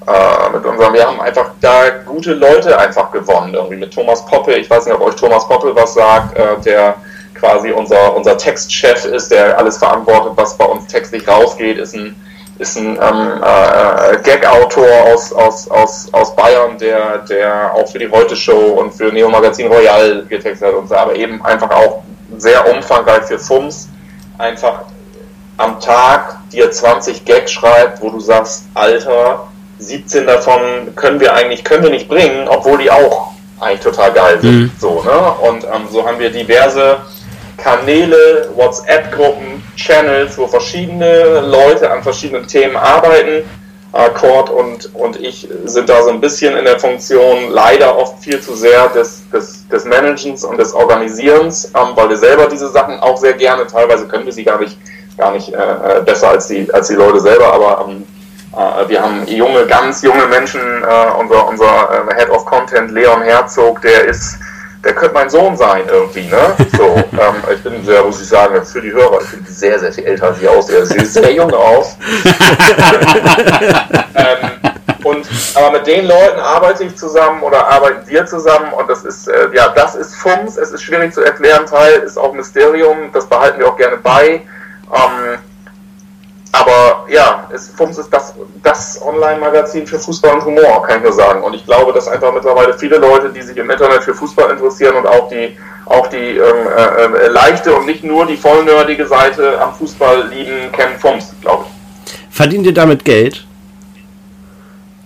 äh, 0.06 0.50
mit 0.56 0.64
unserem, 0.64 0.94
wir 0.94 1.08
haben 1.08 1.20
einfach 1.20 1.52
da 1.62 1.90
gute 2.06 2.34
Leute 2.34 2.78
einfach 2.78 3.12
gewonnen, 3.12 3.56
irgendwie 3.56 3.78
mit 3.78 3.92
Thomas 3.92 4.24
Poppe, 4.28 4.54
ich 4.54 4.70
weiß 4.70 4.86
nicht, 4.86 4.94
ob 4.94 5.02
euch 5.02 5.16
Thomas 5.16 5.48
Poppe 5.48 5.76
was 5.76 5.96
sagt, 5.96 6.38
der 6.66 6.96
quasi 7.36 7.72
unser, 7.72 8.16
unser 8.16 8.38
Textchef 8.38 9.06
ist, 9.06 9.32
der 9.32 9.58
alles 9.58 9.78
verantwortet, 9.78 10.34
was 10.36 10.58
bei 10.58 10.66
uns 10.66 10.88
textlich 10.88 11.28
rausgeht, 11.28 11.78
ist 11.78 11.96
ein 11.96 12.16
ist 12.58 12.78
ein 12.78 12.98
ähm, 13.02 13.44
äh, 13.44 14.18
Gag-Autor 14.24 14.88
aus, 15.14 15.34
aus, 15.34 15.70
aus, 15.70 16.08
aus 16.14 16.36
Bayern, 16.36 16.78
der, 16.78 17.18
der 17.30 17.74
auch 17.74 17.88
für 17.88 18.00
die 18.00 18.10
Heute-Show 18.10 18.78
und 18.80 18.94
für 18.94 19.12
Neo 19.12 19.30
Magazin 19.30 19.68
Royal 19.68 20.26
getextet 20.30 20.70
hat 20.70 20.76
und 20.76 20.88
so, 20.88 20.96
aber 20.96 21.16
eben 21.16 21.44
einfach 21.44 21.70
auch 21.72 22.04
sehr 22.38 22.74
umfangreich 22.74 23.24
für 23.24 23.40
FUMS 23.40 23.90
einfach 24.38 24.84
am 25.58 25.80
Tag 25.80 26.38
dir 26.52 26.72
20 26.72 27.26
Gags 27.26 27.52
schreibt, 27.52 28.02
wo 28.02 28.10
du 28.10 28.20
sagst, 28.20 28.66
Alter, 28.74 29.48
17 29.80 30.26
davon 30.26 30.96
können 30.96 31.20
wir 31.20 31.34
eigentlich, 31.34 31.64
können 31.64 31.84
wir 31.84 31.90
nicht 31.90 32.08
bringen, 32.08 32.48
obwohl 32.48 32.78
die 32.78 32.90
auch 32.90 33.32
eigentlich 33.60 33.82
total 33.82 34.12
geil 34.14 34.40
sind. 34.42 34.52
Mhm. 34.52 34.72
So, 34.80 35.04
ne? 35.04 35.50
Und 35.50 35.64
ähm, 35.64 35.88
so 35.92 36.06
haben 36.06 36.20
wir 36.20 36.30
diverse 36.30 36.98
Kanäle, 37.66 38.48
WhatsApp-Gruppen, 38.56 39.64
Channels, 39.76 40.38
wo 40.38 40.46
verschiedene 40.46 41.42
Leute 41.42 41.90
an 41.90 42.04
verschiedenen 42.04 42.48
Themen 42.48 42.76
arbeiten. 42.76 43.44
Äh, 43.92 44.10
Cord 44.12 44.52
und, 44.52 44.94
und 44.94 45.20
ich 45.20 45.48
sind 45.64 45.90
da 45.90 46.04
so 46.04 46.12
ein 46.12 46.22
bisschen 46.22 46.56
in 46.56 46.66
der 46.66 46.80
Funktion, 46.80 47.50
leider 47.50 47.98
oft 47.98 48.24
viel 48.24 48.40
zu 48.40 48.54
sehr 48.54 48.90
des, 48.90 49.28
des, 49.32 49.68
des 49.68 49.86
Managens 49.86 50.44
und 50.44 50.58
des 50.58 50.74
Organisierens, 50.76 51.72
ähm, 51.74 51.96
weil 51.96 52.10
wir 52.10 52.18
selber 52.18 52.46
diese 52.48 52.70
Sachen 52.70 53.00
auch 53.00 53.18
sehr 53.18 53.34
gerne, 53.34 53.66
teilweise 53.66 54.08
können 54.08 54.26
wir 54.26 54.34
sie 54.34 54.44
gar 54.44 54.60
nicht, 54.60 54.78
gar 55.18 55.32
nicht 55.32 55.52
äh, 55.52 55.58
äh 55.58 56.02
besser 56.06 56.30
als 56.30 56.48
die, 56.48 56.72
als 56.72 56.90
die 56.90 56.96
Leute 56.96 57.20
selber, 57.20 57.52
aber 57.52 57.88
ähm, 57.88 58.06
äh, 58.54 58.88
wir 58.90 59.02
haben 59.02 59.26
junge, 59.26 59.66
ganz 59.66 60.04
junge 60.04 60.28
Menschen, 60.28 60.62
äh, 60.62 61.20
unser, 61.20 61.48
unser 61.48 62.10
äh, 62.12 62.16
Head 62.16 62.30
of 62.30 62.46
Content, 62.46 62.92
Leon 62.92 63.24
Herzog, 63.24 63.82
der 63.82 64.06
ist 64.06 64.38
der 64.86 64.94
könnte 64.94 65.16
mein 65.16 65.30
Sohn 65.30 65.58
sein 65.58 65.84
irgendwie, 65.88 66.28
ne? 66.28 66.56
So, 66.78 66.84
ähm, 66.96 67.44
ich 67.54 67.64
bin 67.64 67.84
sehr, 67.84 68.04
muss 68.04 68.22
ich 68.22 68.28
sagen, 68.28 68.64
für 68.64 68.82
die 68.82 68.92
Hörer, 68.92 69.20
ich 69.22 69.32
bin 69.32 69.46
sehr, 69.48 69.80
sehr 69.80 69.92
viel 69.92 70.06
älter 70.06 70.28
als 70.28 70.40
ich 70.40 70.48
aussehe. 70.48 70.78
Er 70.78 70.86
sieht 70.86 71.08
sehr 71.08 71.34
jung 71.34 71.52
aus. 71.52 71.98
ähm, 74.16 74.52
und, 75.04 75.28
aber 75.56 75.72
mit 75.72 75.88
den 75.88 76.06
Leuten 76.08 76.40
arbeite 76.40 76.84
ich 76.84 76.96
zusammen 76.96 77.42
oder 77.42 77.68
arbeiten 77.68 78.08
wir 78.08 78.26
zusammen 78.28 78.72
und 78.74 78.88
das 78.90 79.04
ist, 79.04 79.28
äh, 79.28 79.50
ja, 79.54 79.70
das 79.70 79.96
ist 79.96 80.16
FUMS, 80.16 80.58
es 80.58 80.72
ist 80.72 80.84
schwierig 80.84 81.14
zu 81.14 81.22
erklären, 81.22 81.66
Teil 81.66 81.94
ist 82.00 82.18
auch 82.18 82.34
Mysterium, 82.34 83.12
das 83.12 83.28
behalten 83.28 83.60
wir 83.60 83.68
auch 83.68 83.78
gerne 83.78 83.98
bei. 83.98 84.44
Ähm, 84.94 85.40
aber 86.60 87.06
ja, 87.10 87.48
es, 87.54 87.70
FUMS 87.70 87.98
ist 87.98 88.10
das, 88.14 88.34
das 88.64 89.02
Online-Magazin 89.02 89.86
für 89.86 90.00
Fußball 90.00 90.36
und 90.36 90.46
Humor, 90.46 90.84
kann 90.84 90.98
ich 90.98 91.04
nur 91.04 91.14
sagen. 91.14 91.44
Und 91.44 91.54
ich 91.54 91.66
glaube, 91.66 91.94
dass 91.94 92.08
einfach 92.08 92.34
mittlerweile 92.34 92.78
viele 92.78 92.98
Leute, 92.98 93.30
die 93.30 93.42
sich 93.42 93.58
im 93.58 93.70
Internet 93.70 94.04
für 94.04 94.14
Fußball 94.14 94.52
interessieren 94.52 94.96
und 94.96 95.08
auch 95.08 95.30
die, 95.30 95.58
auch 95.86 96.08
die 96.08 96.38
ähm, 96.38 96.68
äh, 96.78 97.26
äh 97.26 97.28
leichte 97.28 97.74
und 97.76 97.86
nicht 97.86 98.04
nur 98.04 98.26
die 98.26 98.38
vollnerdige 98.38 99.08
Seite 99.08 99.62
am 99.62 99.74
Fußball 99.74 100.28
lieben, 100.30 100.72
kennen 100.72 100.98
FUMS, 101.00 101.34
glaube 101.42 101.66
ich. 101.68 102.36
Verdient 102.36 102.66
ihr 102.66 102.74
damit 102.74 103.06
Geld? 103.06 103.46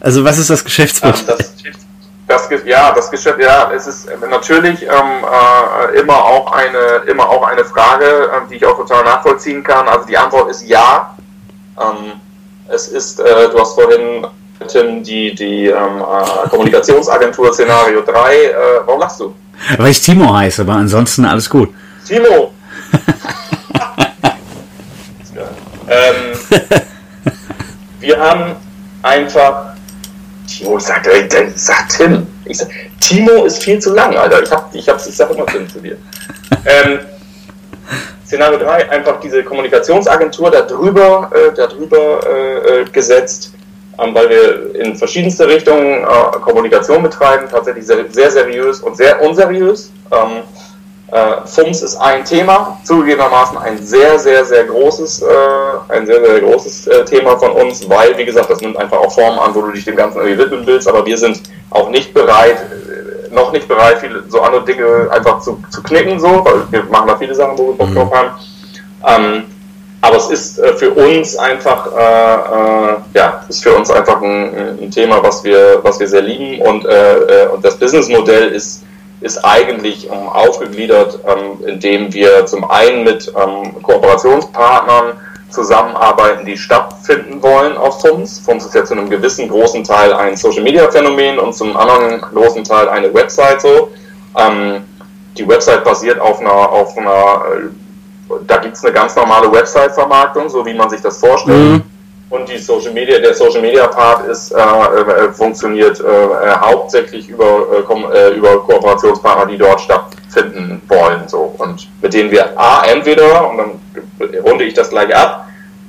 Also 0.02 0.24
was 0.24 0.38
ist 0.38 0.50
das 0.50 0.64
Geschäftsmodell? 0.64 1.26
Das, 1.28 2.48
das, 2.48 2.64
ja, 2.66 2.92
das 2.92 3.10
Geschäft, 3.10 3.40
ja, 3.40 3.72
es 3.76 3.88
ist 3.88 4.08
natürlich 4.30 4.84
ähm, 4.84 4.90
äh, 4.92 6.00
immer 6.00 6.24
auch 6.24 6.52
eine, 6.52 7.04
immer 7.08 7.28
auch 7.28 7.44
eine 7.48 7.66
Frage, 7.66 8.06
äh, 8.06 8.50
die 8.50 8.56
ich 8.58 8.66
auch 8.66 8.78
total 8.78 9.04
nachvollziehen 9.04 9.64
kann. 9.64 9.88
Also 9.88 10.06
die 10.06 10.18
Antwort 10.18 10.50
ist 10.52 10.64
ja. 10.68 11.16
Ähm, 11.80 12.14
es 12.68 12.88
ist, 12.88 13.20
äh, 13.20 13.50
du 13.50 13.60
hast 13.60 13.76
vorhin 13.76 14.26
Tim, 14.68 15.04
die, 15.04 15.34
die 15.34 15.68
ähm, 15.68 16.02
äh, 16.02 16.50
Kommunikationsagentur 16.50 17.54
Szenario 17.54 18.02
3. 18.02 18.12
Äh, 18.12 18.54
warum 18.86 19.00
lachst 19.00 19.20
du? 19.20 19.34
Weil 19.78 19.92
ich 19.92 20.02
Timo 20.02 20.36
heiße, 20.36 20.62
aber 20.62 20.74
ansonsten 20.74 21.26
alles 21.26 21.50
gut. 21.50 21.70
Timo! 22.08 22.54
ähm, 25.88 26.62
wir 28.00 28.20
haben 28.20 28.56
einfach. 29.04 29.74
Timo 30.48 30.80
sagt, 30.80 31.08
ey, 31.08 31.30
sag 31.56 31.90
Tim. 31.90 32.26
Ich 32.46 32.58
sag, 32.58 32.70
Timo 33.00 33.46
ist 33.46 33.64
viel 33.64 33.80
zu 33.80 33.94
lang, 33.94 34.16
Alter. 34.16 34.42
Ich, 34.42 34.52
hab, 34.52 34.74
ich, 34.74 34.90
hab's, 34.90 35.08
ich 35.08 35.16
sag 35.16 35.30
immer 35.32 35.46
Tim 35.46 35.70
zu 35.70 35.80
dir. 35.80 35.98
Ähm, 36.66 37.00
Szenario 38.30 38.60
3 38.60 38.92
einfach 38.92 39.20
diese 39.20 39.44
Kommunikationsagentur 39.44 40.52
darüber, 40.52 41.32
äh, 41.34 41.52
darüber 41.56 42.20
äh, 42.30 42.82
äh, 42.82 42.86
gesetzt, 42.86 43.52
ähm, 43.98 44.14
weil 44.14 44.30
wir 44.30 44.76
in 44.76 44.96
verschiedenste 44.96 45.48
Richtungen 45.48 46.04
äh, 46.04 46.40
Kommunikation 46.40 47.02
betreiben, 47.02 47.48
tatsächlich 47.50 47.88
sehr, 47.88 48.06
sehr 48.08 48.30
seriös 48.30 48.82
und 48.82 48.96
sehr 48.96 49.20
unseriös. 49.24 49.92
Ähm, 50.12 50.44
äh, 51.12 51.48
FUMS 51.48 51.82
ist 51.82 51.96
ein 51.96 52.24
Thema, 52.24 52.80
zugegebenermaßen 52.84 53.58
ein 53.58 53.80
sehr, 53.80 54.20
sehr, 54.20 54.46
sehr 54.46 54.66
großes, 54.66 55.24
äh, 55.24 55.26
ein 55.88 56.06
sehr, 56.06 56.24
sehr 56.24 56.40
großes 56.40 56.88
Thema 57.10 57.36
von 57.36 57.54
uns, 57.54 57.90
weil, 57.90 58.16
wie 58.16 58.26
gesagt, 58.26 58.52
das 58.52 58.62
nimmt 58.62 58.78
einfach 58.78 59.00
auch 59.00 59.12
Formen 59.12 59.40
an, 59.40 59.56
wo 59.56 59.62
du 59.62 59.72
dich 59.72 59.86
dem 59.86 59.96
Ganzen 59.96 60.20
irgendwie 60.20 60.38
widmen 60.38 60.68
willst, 60.68 60.88
aber 60.88 61.04
wir 61.04 61.18
sind 61.18 61.42
auch 61.72 61.90
nicht 61.90 62.14
bereit, 62.14 62.58
noch 63.32 63.52
nicht 63.52 63.68
bereit, 63.68 64.00
viele 64.00 64.24
so 64.28 64.42
andere 64.42 64.64
Dinge 64.64 65.10
einfach 65.12 65.40
zu, 65.40 65.62
zu 65.70 65.82
knicken, 65.84 66.20
so, 66.20 66.28
weil 66.46 66.72
wir 66.72 66.84
machen 66.86 67.08
da 67.08 67.18
viele 67.18 67.36
Sachen, 67.36 67.58
wo 67.58 67.68
wir 67.68 67.74
Bock 67.74 67.94
drauf 67.94 68.12
haben. 68.14 68.30
Ähm, 69.08 69.44
aber 70.02 70.16
es 70.18 70.30
ist 70.30 70.60
äh, 70.60 70.74
für 70.76 70.92
uns 70.92 71.36
einfach, 71.38 71.88
äh, 71.94 72.00
äh, 72.00 72.96
ja, 73.14 73.46
ist 73.50 73.64
für 73.64 73.76
uns 73.76 73.92
einfach 73.92 74.22
ein, 74.22 74.78
ein, 74.82 74.92
Thema, 74.92 75.22
was 75.22 75.44
wir, 75.44 75.80
was 75.84 76.00
wir 76.00 76.08
sehr 76.08 76.22
lieben 76.22 76.62
und, 76.62 76.86
äh, 76.86 77.18
äh 77.18 77.48
und 77.48 77.64
das 77.64 77.78
Businessmodell 77.78 78.50
ist, 78.50 78.84
ist 79.22 79.44
eigentlich 79.44 80.08
ähm, 80.10 80.30
aufgegliedert, 80.30 81.20
ähm, 81.28 81.66
indem 81.68 82.14
wir 82.14 82.46
zum 82.46 82.70
einen 82.70 83.04
mit 83.04 83.28
ähm, 83.36 83.82
Kooperationspartnern 83.84 85.18
zusammenarbeiten, 85.50 86.46
die 86.46 86.58
stattfinden 86.58 87.42
wollen 87.42 87.76
auf 87.78 88.02
FUMS. 88.02 88.40
FUMS 88.40 88.66
ist 88.66 88.76
ja 88.76 88.86
zu 88.86 88.94
einem 88.94 89.10
gewissen 89.10 89.50
großen 89.50 89.84
Teil 89.84 90.14
ein 90.14 90.36
Social 90.36 90.64
Media 90.64 90.90
Phänomen 90.90 91.40
und 91.40 91.54
zum 91.54 91.76
anderen 91.76 92.22
großen 92.22 92.64
Teil 92.64 92.90
eine 92.90 93.14
Website 93.14 93.62
so. 93.62 93.90
Ähm, 94.38 94.84
die 95.38 95.48
Website 95.48 95.84
basiert 95.84 96.20
auf 96.20 96.40
einer, 96.40 96.52
auf 96.52 96.98
einer, 96.98 97.44
äh, 97.56 98.34
da 98.46 98.58
gibt 98.58 98.76
es 98.76 98.84
eine 98.84 98.94
ganz 98.94 99.16
normale 99.16 99.52
Website-Vermarktung, 99.52 100.50
so 100.50 100.66
wie 100.66 100.74
man 100.74 100.90
sich 100.90 101.02
das 101.02 101.20
vorstellt. 101.20 101.58
Mhm. 101.58 101.84
Und 102.30 102.48
die 102.48 102.60
Social 102.60 102.94
Media, 102.94 103.18
der 103.18 103.34
Social 103.34 103.62
Media 103.62 103.88
Part 103.88 104.28
ist, 104.28 104.52
äh, 104.52 104.60
äh, 104.60 105.32
funktioniert 105.34 106.00
äh, 106.00 106.50
hauptsächlich 106.62 107.28
über, 107.28 107.66
äh, 108.14 108.36
über 108.36 108.60
Kooperationspartner, 108.60 109.48
die 109.48 109.58
dort 109.58 109.82
stattfinden 110.30 110.82
wollen. 110.88 111.28
So. 111.28 111.56
Und 111.58 111.88
mit 112.02 112.14
denen 112.14 112.32
wir 112.32 112.60
A, 112.60 112.86
entweder, 112.86 113.50
und 113.50 113.58
dann 113.58 113.72
runde 114.44 114.64
ich 114.64 114.74
das 114.74 114.90
gleich 114.90 115.16
ab, 115.16 115.48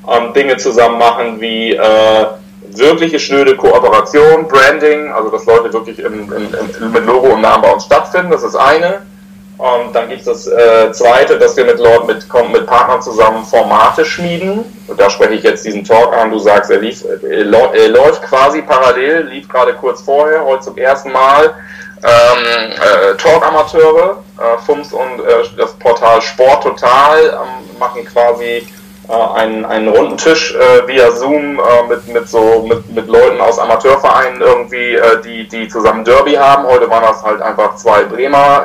ähm, 0.09 0.33
Dinge 0.33 0.57
zusammen 0.57 0.99
machen 0.99 1.41
wie 1.41 1.75
äh, 1.75 2.27
wirkliche 2.73 3.19
schnöde 3.19 3.57
Kooperation, 3.57 4.47
Branding, 4.47 5.13
also 5.13 5.31
dass 5.31 5.45
Leute 5.45 5.73
wirklich 5.73 5.99
im, 5.99 6.33
im, 6.33 6.49
im, 6.81 6.93
mit 6.93 7.05
Logo 7.05 7.35
und 7.35 7.41
Namen 7.41 7.63
bei 7.63 7.73
uns 7.73 7.85
stattfinden, 7.85 8.31
das 8.31 8.43
ist 8.43 8.57
eine. 8.57 9.03
Und 9.61 9.95
dann 9.95 10.09
gibt 10.09 10.27
es 10.27 10.27
das 10.27 10.47
äh, 10.47 10.91
zweite, 10.91 11.39
dass 11.39 11.55
wir 11.55 11.67
mit 11.67 11.79
Leuten, 11.79 12.07
mit, 12.07 12.27
mit 12.51 12.67
Partnern 12.67 13.03
zusammen 13.03 13.45
Formate 13.45 14.07
schmieden. 14.07 14.65
Und 14.89 14.99
da 14.99 15.11
spreche 15.11 15.35
ich 15.35 15.43
jetzt 15.43 15.67
diesen 15.67 15.85
Talk 15.85 16.17
an. 16.17 16.31
Du 16.31 16.39
sagst, 16.39 16.71
er, 16.71 16.79
lief, 16.79 17.05
äh, 17.05 17.43
läuft 17.43 18.23
quasi 18.23 18.63
parallel, 18.63 19.27
lief 19.27 19.51
gerade 19.51 19.75
kurz 19.75 20.01
vorher, 20.01 20.43
heute 20.47 20.63
zum 20.63 20.79
ersten 20.79 21.13
Mal. 21.13 21.53
Ähm, 22.03 22.73
äh, 22.73 23.17
Talk-Amateure, 23.19 24.25
äh, 24.39 24.65
FUMS 24.65 24.95
und 24.95 25.21
äh, 25.21 25.43
das 25.59 25.75
Portal 25.75 26.23
Sport 26.23 26.63
Total 26.63 27.19
ähm, 27.19 27.79
machen 27.79 28.03
quasi 28.07 28.67
äh, 29.11 29.39
einen, 29.39 29.67
einen 29.67 29.89
runden 29.89 30.17
Tisch 30.17 30.55
äh, 30.55 30.89
via 30.89 31.11
Zoom 31.11 31.61
äh, 31.61 31.83
mit, 31.87 32.09
mit 32.09 32.27
so 32.27 32.65
mit, 32.67 32.91
mit 32.91 33.09
Leuten 33.09 33.39
aus 33.43 33.59
Amateurvereinen 33.59 34.41
irgendwie, 34.41 34.95
äh, 34.95 35.21
die, 35.23 35.47
die 35.47 35.69
zusammen 35.69 36.03
Derby 36.03 36.33
haben. 36.33 36.67
Heute 36.67 36.89
waren 36.89 37.03
das 37.03 37.23
halt 37.23 37.43
einfach 37.43 37.77
zwei 37.77 38.05
Bremer 38.05 38.65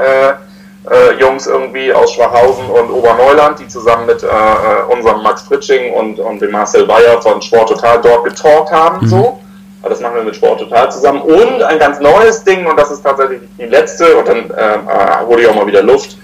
äh, 0.90 1.20
Jungs 1.20 1.48
irgendwie 1.48 1.94
aus 1.94 2.14
Schwachhausen 2.14 2.66
und 2.70 2.92
Oberneuland, 2.92 3.60
die 3.60 3.68
zusammen 3.68 4.06
mit 4.06 4.24
äh, 4.24 4.28
äh 4.28 4.94
unserem 4.94 5.24
Max 5.24 5.44
Fritsching 5.44 5.94
und, 5.94 6.20
und 6.20 6.42
dem 6.42 6.52
Marcel 6.52 6.88
Weyer 6.88 7.22
von 7.22 7.42
Sport 7.42 7.70
Total 7.70 8.02
dort 8.02 8.24
getalkt 8.24 8.72
haben. 8.72 9.06
Mhm. 9.06 9.10
So. 9.10 9.40
Das 9.88 10.00
machen 10.00 10.16
wir 10.16 10.24
mit 10.24 10.36
Sport 10.36 10.60
Total 10.60 10.92
zusammen. 10.92 11.22
Und 11.22 11.62
ein 11.62 11.78
ganz 11.78 12.00
neues 12.00 12.44
Ding, 12.44 12.66
und 12.66 12.78
das 12.78 12.90
ist 12.92 13.04
tatsächlich 13.04 13.42
die 13.58 13.66
letzte, 13.66 14.16
und 14.16 14.28
dann 14.28 14.50
äh, 14.50 14.76
äh 14.76 15.26
hole 15.26 15.44
ich 15.44 15.48
auch 15.48 15.56
mal 15.56 15.68
wieder 15.68 15.84
Luft. 15.84 16.18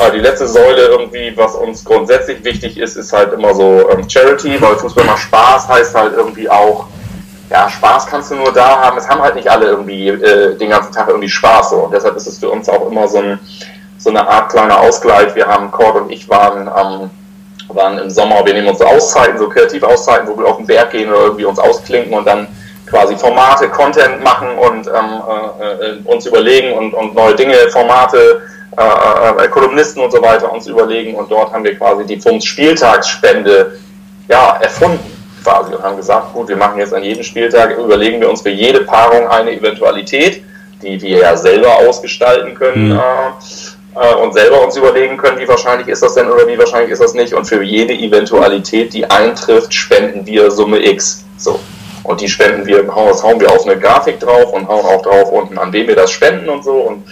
Äh, 0.00 0.12
die 0.12 0.18
letzte 0.18 0.48
Säule 0.48 0.86
irgendwie, 0.86 1.32
was 1.36 1.54
uns 1.54 1.84
grundsätzlich 1.84 2.42
wichtig 2.44 2.78
ist, 2.78 2.96
ist 2.96 3.12
halt 3.12 3.32
immer 3.32 3.54
so 3.54 3.88
ähm, 3.90 4.08
Charity, 4.08 4.60
weil 4.60 4.76
Fußball 4.76 5.04
macht 5.04 5.22
Spaß, 5.22 5.68
heißt 5.68 5.94
halt 5.94 6.14
irgendwie 6.16 6.48
auch, 6.48 6.86
ja, 7.50 7.68
Spaß 7.68 8.06
kannst 8.06 8.30
du 8.30 8.36
nur 8.36 8.52
da 8.52 8.80
haben. 8.80 8.98
Es 8.98 9.08
haben 9.08 9.20
halt 9.20 9.34
nicht 9.34 9.48
alle 9.48 9.66
irgendwie 9.66 10.08
äh, 10.08 10.56
den 10.56 10.70
ganzen 10.70 10.92
Tag 10.92 11.08
irgendwie 11.08 11.28
Spaß. 11.28 11.70
So. 11.70 11.76
Und 11.76 11.94
deshalb 11.94 12.16
ist 12.16 12.26
es 12.26 12.38
für 12.38 12.50
uns 12.50 12.68
auch 12.68 12.90
immer 12.90 13.06
so 13.06 13.18
ein 13.18 13.38
so 14.04 14.10
eine 14.10 14.28
Art 14.28 14.50
kleiner 14.50 14.78
Ausgleich. 14.80 15.34
Wir 15.34 15.46
haben, 15.46 15.70
Cord 15.70 15.96
und 15.96 16.10
ich 16.10 16.28
waren, 16.28 16.68
ähm, 16.68 17.10
waren 17.74 17.98
im 17.98 18.10
Sommer, 18.10 18.44
wir 18.44 18.52
nehmen 18.52 18.68
uns 18.68 18.78
so 18.78 18.84
Auszeiten, 18.84 19.38
so 19.38 19.48
kreative 19.48 19.88
Auszeiten, 19.88 20.28
wo 20.28 20.38
wir 20.38 20.46
auf 20.46 20.58
den 20.58 20.66
Berg 20.66 20.90
gehen 20.90 21.08
oder 21.08 21.22
irgendwie 21.22 21.46
uns 21.46 21.58
ausklinken 21.58 22.12
und 22.12 22.26
dann 22.26 22.46
quasi 22.86 23.16
Formate, 23.16 23.68
Content 23.70 24.22
machen 24.22 24.48
und 24.58 24.86
ähm, 24.86 25.22
äh, 25.60 25.86
äh 25.86 25.98
uns 26.04 26.26
überlegen 26.26 26.76
und, 26.76 26.92
und 26.92 27.14
neue 27.14 27.34
Dinge, 27.34 27.54
Formate, 27.70 28.42
äh, 28.76 29.44
äh, 29.44 29.48
Kolumnisten 29.48 30.02
und 30.02 30.12
so 30.12 30.20
weiter 30.20 30.52
uns 30.52 30.66
überlegen 30.66 31.14
und 31.14 31.30
dort 31.30 31.52
haben 31.52 31.64
wir 31.64 31.74
quasi 31.76 32.04
die 32.04 32.20
FUMS 32.20 32.44
Spieltagsspende 32.44 33.78
ja, 34.28 34.58
erfunden 34.60 35.10
quasi 35.42 35.74
und 35.74 35.82
haben 35.82 35.96
gesagt, 35.96 36.34
gut, 36.34 36.48
wir 36.48 36.56
machen 36.56 36.78
jetzt 36.78 36.92
an 36.92 37.02
jedem 37.02 37.22
Spieltag, 37.22 37.78
überlegen 37.78 38.20
wir 38.20 38.28
uns 38.28 38.42
für 38.42 38.50
jede 38.50 38.80
Paarung 38.80 39.28
eine 39.28 39.52
Eventualität, 39.52 40.42
die 40.82 41.00
wir 41.00 41.18
ja 41.18 41.36
selber 41.36 41.76
ausgestalten 41.88 42.54
können. 42.54 42.90
Mhm. 42.90 43.00
Äh, 43.96 44.14
und 44.16 44.32
selber 44.32 44.62
uns 44.62 44.76
überlegen 44.76 45.16
können, 45.16 45.38
wie 45.38 45.48
wahrscheinlich 45.48 45.88
ist 45.88 46.02
das 46.02 46.14
denn 46.14 46.30
oder 46.30 46.46
wie 46.46 46.58
wahrscheinlich 46.58 46.90
ist 46.90 47.02
das 47.02 47.14
nicht. 47.14 47.34
Und 47.34 47.44
für 47.44 47.62
jede 47.62 47.94
Eventualität, 47.94 48.92
die 48.92 49.08
eintrifft, 49.08 49.72
spenden 49.72 50.26
wir 50.26 50.50
Summe 50.50 50.84
X. 50.84 51.24
So. 51.36 51.60
Und 52.02 52.20
die 52.20 52.28
spenden 52.28 52.66
wir, 52.66 52.82
das 52.82 53.22
hauen 53.22 53.40
wir 53.40 53.50
auf 53.50 53.66
eine 53.66 53.78
Grafik 53.78 54.20
drauf 54.20 54.52
und 54.52 54.68
hauen 54.68 54.84
auch 54.84 55.02
drauf 55.02 55.30
unten, 55.32 55.56
an 55.58 55.72
wem 55.72 55.88
wir 55.88 55.96
das 55.96 56.10
spenden 56.10 56.48
und 56.48 56.62
so. 56.62 56.72
Und 56.72 57.04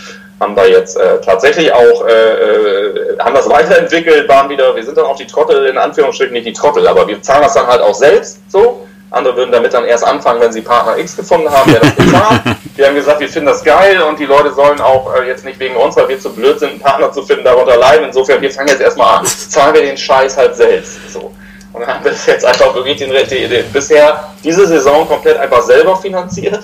haben 0.42 0.56
da 0.56 0.64
jetzt 0.64 0.96
äh, 0.96 1.20
tatsächlich 1.20 1.72
auch, 1.72 2.06
äh, 2.06 2.12
äh, 2.12 3.18
haben 3.20 3.34
das 3.34 3.48
weiterentwickelt, 3.48 4.28
waren 4.28 4.50
wieder, 4.50 4.74
wir 4.74 4.84
sind 4.84 4.98
dann 4.98 5.06
auch 5.06 5.16
die 5.16 5.26
Trottel, 5.26 5.66
in 5.66 5.78
Anführungsstrichen 5.78 6.32
nicht 6.32 6.46
die 6.46 6.52
Trottel, 6.52 6.86
aber 6.88 7.06
wir 7.06 7.22
zahlen 7.22 7.42
das 7.42 7.54
dann 7.54 7.66
halt 7.66 7.80
auch 7.80 7.94
selbst 7.94 8.40
so. 8.48 8.86
Andere 9.12 9.36
würden 9.36 9.52
damit 9.52 9.74
dann 9.74 9.84
erst 9.84 10.04
anfangen, 10.04 10.40
wenn 10.40 10.52
sie 10.52 10.62
Partner 10.62 10.96
X 10.96 11.16
gefunden 11.16 11.50
haben, 11.50 11.70
der 11.70 11.80
das 11.80 11.94
bezahlt. 11.94 12.40
wir 12.76 12.86
haben 12.86 12.94
gesagt, 12.94 13.20
wir 13.20 13.28
finden 13.28 13.48
das 13.48 13.62
geil 13.62 14.00
und 14.02 14.18
die 14.18 14.24
Leute 14.24 14.52
sollen 14.54 14.80
auch 14.80 15.14
äh, 15.14 15.28
jetzt 15.28 15.44
nicht 15.44 15.58
wegen 15.60 15.76
uns, 15.76 15.96
weil 15.96 16.08
wir 16.08 16.18
zu 16.18 16.32
blöd 16.32 16.58
sind, 16.58 16.70
einen 16.70 16.80
Partner 16.80 17.12
zu 17.12 17.22
finden, 17.22 17.44
darunter 17.44 17.76
leiden. 17.76 18.06
Insofern, 18.06 18.40
wir 18.40 18.50
fangen 18.50 18.68
jetzt 18.68 18.80
erstmal 18.80 19.18
an. 19.18 19.26
Zahlen 19.26 19.74
wir 19.74 19.82
den 19.82 19.98
Scheiß 19.98 20.36
halt 20.38 20.56
selbst. 20.56 21.12
So. 21.12 21.30
Und 21.72 21.80
dann 21.80 21.88
haben 21.88 22.04
wir 22.04 22.12
das 22.12 22.24
jetzt 22.26 22.44
einfach 22.44 22.74
wirklich 22.74 22.96
den, 22.96 23.10
den, 23.10 23.28
den, 23.28 23.72
bisher 23.72 24.32
diese 24.42 24.66
Saison 24.66 25.06
komplett 25.06 25.36
einfach 25.38 25.62
selber 25.62 25.96
finanziert. 25.96 26.60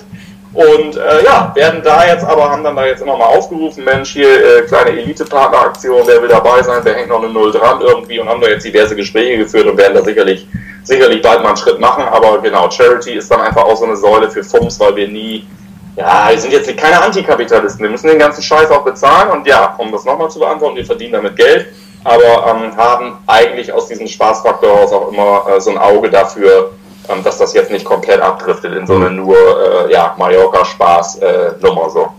Und 0.53 0.97
äh, 0.97 1.23
ja, 1.23 1.51
werden 1.53 1.81
da 1.83 2.07
jetzt 2.07 2.25
aber, 2.25 2.49
haben 2.49 2.63
dann 2.63 2.75
da 2.75 2.85
jetzt 2.85 3.03
immer 3.03 3.15
mal 3.15 3.27
aufgerufen, 3.27 3.83
Mensch, 3.83 4.13
hier 4.13 4.27
äh, 4.29 4.61
kleine 4.63 4.99
Elite-Partner-Aktion, 4.99 6.01
wer 6.07 6.21
will 6.21 6.27
dabei 6.27 6.63
sein, 6.63 6.79
wer 6.83 6.95
hängt 6.95 7.09
noch 7.09 7.21
eine 7.21 7.31
Null 7.31 7.51
dran 7.51 7.79
irgendwie 7.81 8.19
und 8.19 8.27
haben 8.27 8.41
da 8.41 8.47
jetzt 8.47 8.65
diverse 8.65 8.95
Gespräche 8.95 9.37
geführt 9.37 9.67
und 9.67 9.77
werden 9.77 9.93
da 9.93 10.03
sicherlich, 10.03 10.47
sicherlich 10.83 11.21
bald 11.21 11.41
mal 11.41 11.49
einen 11.49 11.57
Schritt 11.57 11.79
machen. 11.79 12.03
Aber 12.03 12.39
genau, 12.39 12.69
Charity 12.69 13.13
ist 13.13 13.31
dann 13.31 13.41
einfach 13.41 13.63
auch 13.63 13.77
so 13.77 13.85
eine 13.85 13.95
Säule 13.95 14.29
für 14.29 14.43
FUMS, 14.43 14.79
weil 14.79 14.95
wir 14.95 15.07
nie, 15.07 15.47
ja, 15.95 16.27
wir 16.29 16.39
sind 16.39 16.51
jetzt 16.53 16.75
keine 16.77 17.01
Antikapitalisten, 17.01 17.83
wir 17.83 17.89
müssen 17.89 18.07
den 18.07 18.19
ganzen 18.19 18.41
Scheiß 18.41 18.71
auch 18.71 18.83
bezahlen 18.83 19.31
und 19.31 19.47
ja, 19.47 19.75
um 19.77 19.91
das 19.91 20.05
nochmal 20.05 20.29
zu 20.29 20.39
beantworten, 20.39 20.75
wir 20.75 20.85
verdienen 20.85 21.13
damit 21.13 21.35
Geld 21.35 21.67
aber 22.03 22.45
ähm, 22.47 22.77
haben 22.77 23.17
eigentlich 23.27 23.71
aus 23.71 23.87
diesem 23.87 24.07
Spaßfaktor 24.07 24.69
heraus 24.69 24.91
auch 24.91 25.11
immer 25.11 25.45
äh, 25.49 25.61
so 25.61 25.71
ein 25.71 25.77
Auge 25.77 26.09
dafür, 26.09 26.71
ähm, 27.09 27.23
dass 27.23 27.37
das 27.37 27.53
jetzt 27.53 27.71
nicht 27.71 27.85
komplett 27.85 28.21
abdriftet 28.21 28.73
in 28.73 28.87
so 28.87 28.95
eine 28.95 29.11
nur 29.11 29.35
äh, 29.35 29.91
ja, 29.91 30.15
Mallorca-Spaß-Nummer 30.17 31.87
äh, 31.87 31.89
so. 31.89 32.09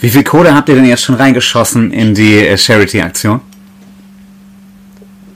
Wie 0.00 0.08
viel 0.08 0.24
Kohle 0.24 0.54
habt 0.54 0.68
ihr 0.68 0.76
denn 0.76 0.86
jetzt 0.86 1.02
schon 1.02 1.16
reingeschossen 1.16 1.92
in 1.92 2.14
die 2.14 2.46
äh, 2.46 2.56
Charity-Aktion? 2.56 3.40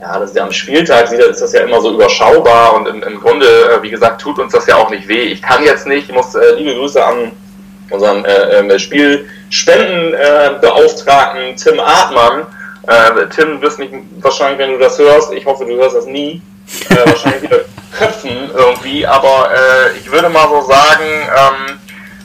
Ja, 0.01 0.19
das 0.19 0.31
ist 0.31 0.37
ja 0.37 0.45
am 0.45 0.53
Spieltag 0.53 1.13
ist 1.13 1.43
das 1.43 1.53
ja 1.53 1.61
immer 1.61 1.83
so 1.83 1.93
überschaubar 1.93 2.75
und 2.75 2.89
im, 2.89 3.03
im 3.03 3.21
Grunde, 3.21 3.47
äh, 3.47 3.83
wie 3.83 3.91
gesagt, 3.91 4.23
tut 4.23 4.39
uns 4.39 4.55
das 4.55 4.67
ja 4.67 4.77
auch 4.77 4.89
nicht 4.89 5.07
weh. 5.09 5.25
Ich 5.25 5.43
kann 5.43 5.63
jetzt 5.63 5.87
nicht, 5.87 6.09
ich 6.09 6.15
muss 6.15 6.35
äh, 6.35 6.55
liebe 6.57 6.75
Grüße 6.75 7.05
an 7.05 7.33
unseren 7.91 8.25
äh, 8.25 8.79
Spielspendenbeauftragten 8.79 11.55
Tim 11.57 11.81
Artmann, 11.81 12.47
äh, 12.87 13.27
Tim, 13.35 13.61
wirst 13.61 13.79
mich 13.79 13.91
wahrscheinlich, 14.21 14.59
wenn 14.59 14.73
du 14.73 14.79
das 14.79 14.99
hörst, 14.99 15.35
ich 15.35 15.45
hoffe, 15.45 15.67
du 15.67 15.77
hörst 15.77 15.97
das 15.97 16.07
nie, 16.07 16.41
äh, 16.89 16.97
wahrscheinlich 17.05 17.43
wieder 17.43 17.61
köpfen 17.99 18.51
irgendwie, 18.55 19.07
aber 19.07 19.51
äh, 19.53 19.99
ich 19.99 20.11
würde 20.11 20.31
mal 20.31 20.49
so 20.49 20.63
sagen, 20.63 21.05
ähm, 21.05 21.79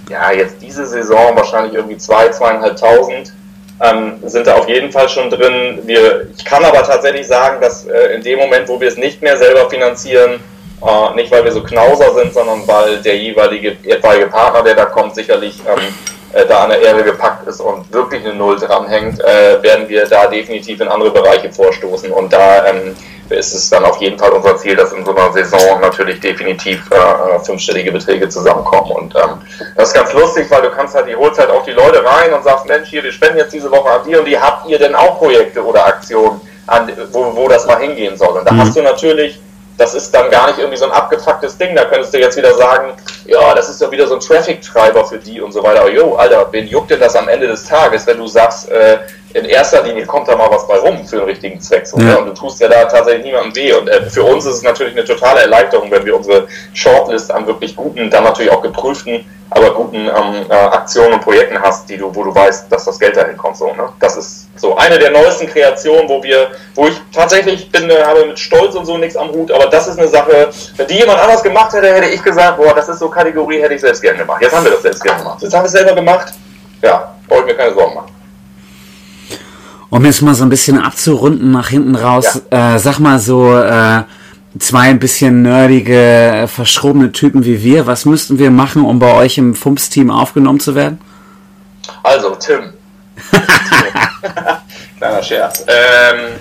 ja, 0.08 0.32
jetzt 0.32 0.62
diese 0.62 0.86
Saison 0.86 1.36
wahrscheinlich 1.36 1.74
irgendwie 1.74 1.98
zwei, 1.98 2.30
zweieinhalbtausend 2.30 3.34
ähm, 3.82 4.20
sind 4.24 4.48
da 4.48 4.56
auf 4.56 4.68
jeden 4.70 4.92
Fall 4.92 5.10
schon 5.10 5.30
drin. 5.30 5.80
Wir, 5.86 6.28
ich 6.36 6.46
kann 6.46 6.64
aber 6.64 6.84
tatsächlich 6.84 7.28
sagen, 7.28 7.60
dass 7.62 7.86
äh, 7.86 8.16
in 8.16 8.22
dem 8.22 8.40
Moment, 8.40 8.68
wo 8.68 8.80
wir 8.80 8.88
es 8.88 8.98
nicht 8.98 9.22
mehr 9.22 9.38
selber 9.38 9.70
finanzieren, 9.70 10.40
äh, 10.82 11.16
nicht 11.16 11.32
weil 11.32 11.44
wir 11.44 11.52
so 11.52 11.64
Knauser 11.64 12.14
sind, 12.14 12.34
sondern 12.34 12.68
weil 12.68 13.02
der 13.02 13.18
jeweilige, 13.18 13.76
etwaige 13.84 14.28
Partner, 14.28 14.64
der 14.64 14.76
da 14.76 14.86
kommt, 14.86 15.16
sicherlich 15.16 15.60
ähm, 15.68 15.94
äh, 16.34 16.46
da 16.46 16.64
an 16.64 16.70
der 16.70 16.82
Erde 16.82 17.04
gepackt 17.04 17.48
ist 17.48 17.60
und 17.60 17.92
wirklich 17.92 18.24
eine 18.24 18.34
Null 18.34 18.58
dranhängt, 18.60 19.20
äh, 19.22 19.62
werden 19.62 19.90
wir 19.90 20.06
da 20.06 20.28
definitiv 20.28 20.80
in 20.80 20.88
andere 20.88 21.12
Bereiche 21.12 21.52
vorstoßen. 21.52 22.12
Und 22.12 22.32
da 22.32 22.68
ähm, 22.68 22.96
ist 23.30 23.54
es 23.54 23.70
dann 23.70 23.84
auf 23.86 23.98
jeden 24.02 24.18
Fall 24.20 24.32
unser 24.32 24.58
Ziel, 24.58 24.76
dass 24.76 24.94
in 24.94 25.04
so 25.04 25.16
einer 25.16 25.32
Saison 25.34 25.82
natürlich 25.82 26.20
definitiv 26.20 26.90
äh, 26.92 27.40
fünfstellige 27.40 27.92
Beträge 27.92 28.30
zusammenkommen. 28.30 28.92
Und 28.92 29.16
ähm, 29.16 29.42
das 29.76 29.90
ist 29.90 29.94
ganz 29.94 30.14
lustig, 30.14 30.50
weil 30.50 30.62
du 30.62 30.70
kannst 30.72 30.96
halt, 30.96 31.08
die 31.08 31.16
holst 31.16 31.40
halt 31.40 31.50
auch 31.50 31.64
die 31.64 31.72
Leute 31.72 32.04
rein 32.06 32.34
und 32.34 32.44
sagst, 32.44 32.66
Mensch, 32.68 32.90
hier, 32.90 33.04
wir 33.04 33.12
spenden 33.12 33.38
jetzt 33.38 33.54
diese 33.54 33.72
Woche 33.72 33.90
an 33.90 34.06
dir 34.06 34.20
und 34.20 34.26
die 34.26 34.40
habt 34.40 34.68
ihr 34.68 34.78
denn 34.78 34.96
auch 34.96 35.18
Projekte 35.18 35.64
oder 35.64 35.86
Aktionen, 35.86 36.40
an, 36.68 36.92
wo, 37.12 37.36
wo 37.36 37.48
das 37.48 37.66
mal 37.66 37.80
hingehen 37.80 38.18
soll. 38.18 38.38
Und 38.38 38.46
da 38.46 38.52
mhm. 38.52 38.62
hast 38.62 38.76
du 38.76 38.82
natürlich 38.82 39.40
das 39.78 39.94
ist 39.94 40.14
dann 40.14 40.30
gar 40.30 40.48
nicht 40.48 40.60
irgendwie 40.60 40.78
so 40.78 40.86
ein 40.86 40.92
abgefucktes 40.92 41.58
Ding. 41.58 41.76
Da 41.76 41.86
könntest 41.86 42.14
du 42.14 42.20
jetzt 42.20 42.38
wieder 42.38 42.54
sagen, 42.56 42.94
ja, 43.26 43.54
das 43.54 43.70
ist 43.70 43.82
ja 43.82 43.92
wieder 43.92 44.08
so 44.08 44.16
ein 44.16 44.20
Traffic-Treiber 44.20 45.06
für 45.06 45.18
die 45.18 45.42
und 45.42 45.52
so 45.52 45.64
weiter. 45.64 45.82
Aber 45.82 45.92
jo, 45.92 46.16
Alter, 46.16 46.48
wen 46.52 46.68
juckt 46.68 46.92
denn 46.92 47.00
das 47.00 47.16
am 47.16 47.28
Ende 47.28 47.48
des 47.48 47.66
Tages, 47.66 48.08
wenn 48.08 48.18
du 48.18 48.28
sagst, 48.28 48.70
äh, 48.70 49.00
in 49.36 49.44
erster 49.44 49.84
Linie 49.84 50.06
kommt 50.06 50.30
da 50.30 50.36
mal 50.38 50.50
was 50.50 50.66
bei 50.66 50.78
rum 50.78 51.06
für 51.06 51.18
den 51.18 51.26
richtigen 51.26 51.60
Zweck. 51.60 51.86
So, 51.86 51.98
ja. 51.98 52.06
Ne? 52.06 52.20
Und 52.20 52.28
du 52.28 52.34
tust 52.34 52.62
ja 52.62 52.70
da 52.70 52.86
tatsächlich 52.86 53.26
niemandem 53.26 53.54
weh. 53.54 53.74
Und 53.74 53.90
äh, 53.90 54.10
für 54.10 54.24
uns 54.24 54.46
ist 54.46 54.56
es 54.56 54.64
natürlich 54.64 54.94
eine 54.94 55.04
totale 55.04 55.42
Erleichterung, 55.42 55.92
wenn 55.92 56.06
wir 56.06 56.16
unsere 56.16 56.48
Shortlist 56.74 57.34
an 57.34 57.46
wirklich 57.46 57.76
guten, 57.76 58.10
dann 58.10 58.24
natürlich 58.24 58.50
auch 58.50 58.62
geprüften, 58.62 59.26
aber 59.50 59.74
guten 59.74 60.08
ähm, 60.08 60.46
äh, 60.50 60.54
Aktionen 60.54 61.16
und 61.16 61.22
Projekten 61.22 61.62
hast, 61.62 61.90
die 61.90 61.98
du, 61.98 62.16
wo 62.16 62.24
du 62.24 62.34
weißt, 62.34 62.72
dass 62.72 62.86
das 62.86 62.98
Geld 62.98 63.18
dahin 63.18 63.36
kommt. 63.36 63.58
So, 63.58 63.74
ne? 63.74 63.90
Das 64.00 64.16
ist 64.16 64.48
so 64.56 64.78
eine 64.78 64.98
der 64.98 65.12
neuesten 65.12 65.48
Kreationen, 65.48 66.08
wo 66.08 66.24
wir, 66.24 66.52
wo 66.74 66.88
ich 66.88 66.96
tatsächlich 67.14 67.70
bin, 67.70 67.90
äh, 67.90 68.04
habe 68.04 68.26
mit 68.28 68.40
Stolz 68.40 68.74
und 68.76 68.86
so 68.86 68.98
nichts 68.98 69.18
am 69.18 69.32
Hut, 69.32 69.52
aber 69.52 69.66
das 69.66 69.90
ist 69.90 70.00
eine 70.00 70.08
Sache, 70.08 70.50
wenn 70.78 70.88
die 70.88 70.96
jemand 70.96 71.20
anders 71.20 71.44
gemacht 71.44 71.74
hätte, 71.74 71.94
hätte 71.94 72.08
ich 72.08 72.24
gesagt, 72.24 72.56
boah, 72.56 72.74
das 72.74 72.88
ist 72.88 73.00
so 73.00 73.10
Kategorie, 73.10 73.62
hätte 73.62 73.74
ich 73.74 73.82
selbst 73.82 74.02
gerne 74.02 74.20
gemacht. 74.20 74.42
Jetzt 74.42 74.56
haben 74.56 74.64
wir 74.64 74.72
das 74.72 74.82
selbst 74.82 75.04
gerne 75.04 75.20
gemacht. 75.20 75.42
Jetzt 75.42 75.54
haben 75.54 75.64
wir 75.64 75.68
es 75.68 75.74
selber 75.74 75.94
gemacht. 75.94 76.34
Ja, 76.82 77.14
brauche 77.28 77.42
ich 77.42 77.46
mir 77.48 77.56
keine 77.56 77.74
Sorgen 77.74 77.96
machen. 77.96 78.16
Um 79.96 80.04
jetzt 80.04 80.22
mal 80.22 80.36
so 80.36 80.44
ein 80.44 80.50
bisschen 80.50 80.78
abzurunden 80.78 81.52
nach 81.52 81.70
hinten 81.70 81.96
raus, 81.96 82.42
ja. 82.52 82.76
äh, 82.76 82.80
sag 82.80 83.00
mal 83.00 83.18
so, 83.18 83.58
äh, 83.58 84.04
zwei 84.60 84.90
ein 84.90 85.00
bisschen 85.00 85.42
nerdige, 85.42 85.96
äh, 85.96 86.48
verschrobene 86.48 87.14
Typen 87.14 87.46
wie 87.46 87.64
wir, 87.64 87.88
was 87.88 88.04
müssten 88.04 88.38
wir 88.38 88.52
machen, 88.52 88.84
um 88.84 89.00
bei 89.00 89.14
euch 89.14 89.38
im 89.38 89.56
FUMS-Team 89.56 90.12
aufgenommen 90.12 90.60
zu 90.60 90.76
werden? 90.76 91.00
Also, 92.04 92.36
Tim. 92.36 92.74
Kleiner 94.98 95.24
Scherz. 95.24 95.66
Ähm, 95.66 96.34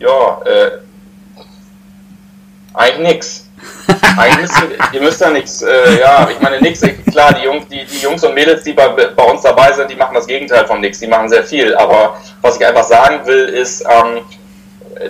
ja, 0.00 0.42
äh, 0.44 0.70
eigentlich 2.74 3.14
nix. 3.14 3.49
Eigentlich 4.16 4.50
ihr, 4.92 5.00
müsst 5.00 5.20
ja 5.20 5.30
nichts, 5.30 5.62
äh, 5.62 6.00
ja, 6.00 6.28
ich 6.30 6.40
meine 6.40 6.60
nix, 6.60 6.80
klar, 7.10 7.32
die, 7.32 7.44
Jungs, 7.44 7.66
die, 7.68 7.84
die 7.84 7.98
Jungs 7.98 8.22
und 8.24 8.34
Mädels, 8.34 8.62
die 8.62 8.72
bei, 8.72 8.88
bei 8.88 9.22
uns 9.24 9.42
dabei 9.42 9.72
sind, 9.72 9.90
die 9.90 9.96
machen 9.96 10.14
das 10.14 10.26
Gegenteil 10.26 10.66
von 10.66 10.80
nix, 10.80 10.98
die 10.98 11.06
machen 11.06 11.28
sehr 11.28 11.44
viel, 11.44 11.74
aber 11.74 12.16
was 12.40 12.56
ich 12.56 12.66
einfach 12.66 12.84
sagen 12.84 13.26
will, 13.26 13.44
ist, 13.44 13.82
ähm, 13.82 14.20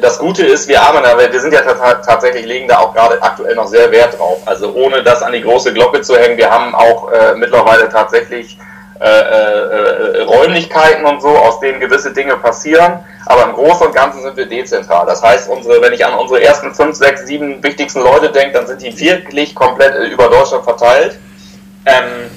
das 0.01 0.19
Gute 0.19 0.47
ist, 0.47 0.69
wir 0.69 0.81
arbeiten 0.81 1.05
da, 1.05 1.33
wir 1.33 1.41
sind 1.41 1.53
ja 1.53 1.63
tatsächlich, 1.63 2.47
legen 2.47 2.69
da 2.69 2.79
auch 2.79 2.95
gerade 2.95 3.21
aktuell 3.23 3.57
noch 3.57 3.67
sehr 3.67 3.91
Wert 3.91 4.17
drauf. 4.19 4.39
Also 4.47 4.73
ohne 4.75 5.03
das 5.03 5.23
an 5.23 5.33
die 5.33 5.41
große 5.41 5.73
Glocke 5.73 6.01
zu 6.01 6.17
hängen, 6.17 6.37
wir 6.37 6.49
haben 6.49 6.75
auch 6.75 7.11
äh, 7.11 7.35
mittlerweile 7.35 7.89
tatsächlich 7.89 8.57
äh, 9.01 9.07
äh, 9.07 10.23
Räumlichkeiten 10.25 11.07
und 11.07 11.23
so, 11.23 11.29
aus 11.29 11.59
denen 11.61 11.81
gewisse 11.81 12.13
Dinge 12.13 12.37
passieren. 12.37 12.99
Aber 13.25 13.45
im 13.45 13.53
Großen 13.55 13.87
und 13.87 13.95
Ganzen 13.95 14.23
sind 14.23 14.37
wir 14.37 14.45
dezentral. 14.45 15.07
Das 15.07 15.23
heißt, 15.23 15.49
unsere, 15.49 15.81
wenn 15.81 15.95
ich 15.95 16.05
an 16.05 16.13
unsere 16.19 16.43
ersten 16.43 16.75
fünf, 16.75 16.97
sechs, 16.97 17.25
sieben 17.27 17.63
wichtigsten 17.63 18.01
Leute 18.01 18.31
denke, 18.31 18.59
dann 18.59 18.67
sind 18.67 18.83
die 18.83 18.99
wirklich 19.01 19.55
komplett 19.55 19.95
äh, 19.95 20.09
über 20.09 20.29
Deutschland 20.29 20.65
verteilt. 20.65 21.19
Ähm, 21.87 22.31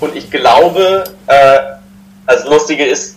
und 0.00 0.14
ich 0.14 0.30
glaube, 0.30 1.04
äh, 1.28 1.58
das 2.26 2.44
Lustige 2.44 2.84
ist, 2.84 3.16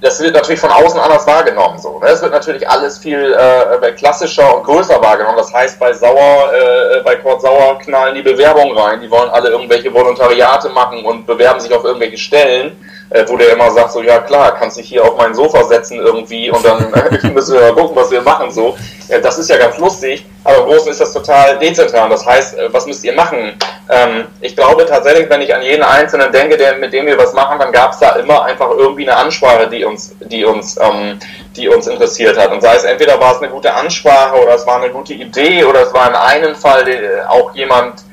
das 0.00 0.20
wird 0.20 0.34
natürlich 0.34 0.60
von 0.60 0.70
außen 0.70 1.00
anders 1.00 1.26
wahrgenommen. 1.26 1.78
So, 1.78 1.98
ne? 1.98 2.08
Es 2.08 2.20
wird 2.20 2.32
natürlich 2.32 2.68
alles 2.68 2.98
viel 2.98 3.32
äh, 3.32 3.92
klassischer 3.92 4.56
und 4.56 4.64
größer 4.64 5.00
wahrgenommen. 5.00 5.38
Das 5.38 5.52
heißt, 5.52 5.78
bei 5.78 5.92
Sauer, 5.92 6.52
äh, 6.52 7.00
bei 7.02 7.16
Kurt 7.16 7.40
Sauer 7.40 7.78
knallen 7.78 8.14
die 8.14 8.22
Bewerbungen 8.22 8.76
rein. 8.76 9.00
Die 9.00 9.10
wollen 9.10 9.30
alle 9.30 9.48
irgendwelche 9.48 9.92
Volontariate 9.92 10.68
machen 10.68 11.04
und 11.04 11.26
bewerben 11.26 11.60
sich 11.60 11.72
auf 11.72 11.84
irgendwelche 11.84 12.18
Stellen 12.18 12.76
wo 13.28 13.36
der 13.36 13.52
immer 13.52 13.70
sagt, 13.70 13.92
so 13.92 14.02
ja 14.02 14.18
klar, 14.18 14.54
kannst 14.58 14.78
dich 14.78 14.88
hier 14.88 15.04
auf 15.04 15.16
mein 15.16 15.34
Sofa 15.34 15.64
setzen 15.64 16.00
irgendwie 16.00 16.50
und 16.50 16.64
dann 16.64 16.92
äh, 17.22 17.28
müssen 17.28 17.54
wir 17.54 17.60
mal 17.60 17.74
gucken, 17.74 17.96
was 17.96 18.10
wir 18.10 18.22
machen. 18.22 18.50
So, 18.50 18.76
äh, 19.08 19.20
das 19.20 19.38
ist 19.38 19.48
ja 19.48 19.56
ganz 19.56 19.78
lustig, 19.78 20.26
aber 20.44 20.58
im 20.58 20.64
Großen 20.64 20.90
ist 20.90 21.00
das 21.00 21.12
total 21.12 21.58
dezentral. 21.58 22.08
Das 22.08 22.26
heißt, 22.26 22.58
äh, 22.58 22.72
was 22.72 22.86
müsst 22.86 23.04
ihr 23.04 23.14
machen? 23.14 23.56
Ähm, 23.88 24.26
ich 24.40 24.56
glaube 24.56 24.86
tatsächlich, 24.86 25.30
wenn 25.30 25.40
ich 25.42 25.54
an 25.54 25.62
jeden 25.62 25.82
Einzelnen 25.82 26.32
denke, 26.32 26.56
der, 26.56 26.76
mit 26.76 26.92
dem 26.92 27.06
wir 27.06 27.16
was 27.16 27.32
machen, 27.32 27.58
dann 27.58 27.72
gab 27.72 27.92
es 27.92 27.98
da 28.00 28.16
immer 28.16 28.44
einfach 28.44 28.70
irgendwie 28.70 29.08
eine 29.08 29.16
Ansprache, 29.16 29.68
die 29.68 29.84
uns, 29.84 30.16
die 30.20 30.44
uns, 30.44 30.76
ähm, 30.80 31.18
die 31.54 31.68
uns 31.68 31.86
interessiert 31.86 32.36
hat. 32.38 32.50
Und 32.50 32.60
sei 32.60 32.74
es 32.74 32.84
entweder 32.84 33.20
war 33.20 33.32
es 33.36 33.38
eine 33.38 33.50
gute 33.50 33.72
Ansprache 33.72 34.42
oder 34.42 34.54
es 34.54 34.66
war 34.66 34.82
eine 34.82 34.90
gute 34.90 35.14
Idee 35.14 35.64
oder 35.64 35.82
es 35.82 35.94
war 35.94 36.08
in 36.08 36.14
einem 36.14 36.54
Fall 36.56 36.88
äh, 36.88 37.22
auch 37.28 37.54
jemand 37.54 38.05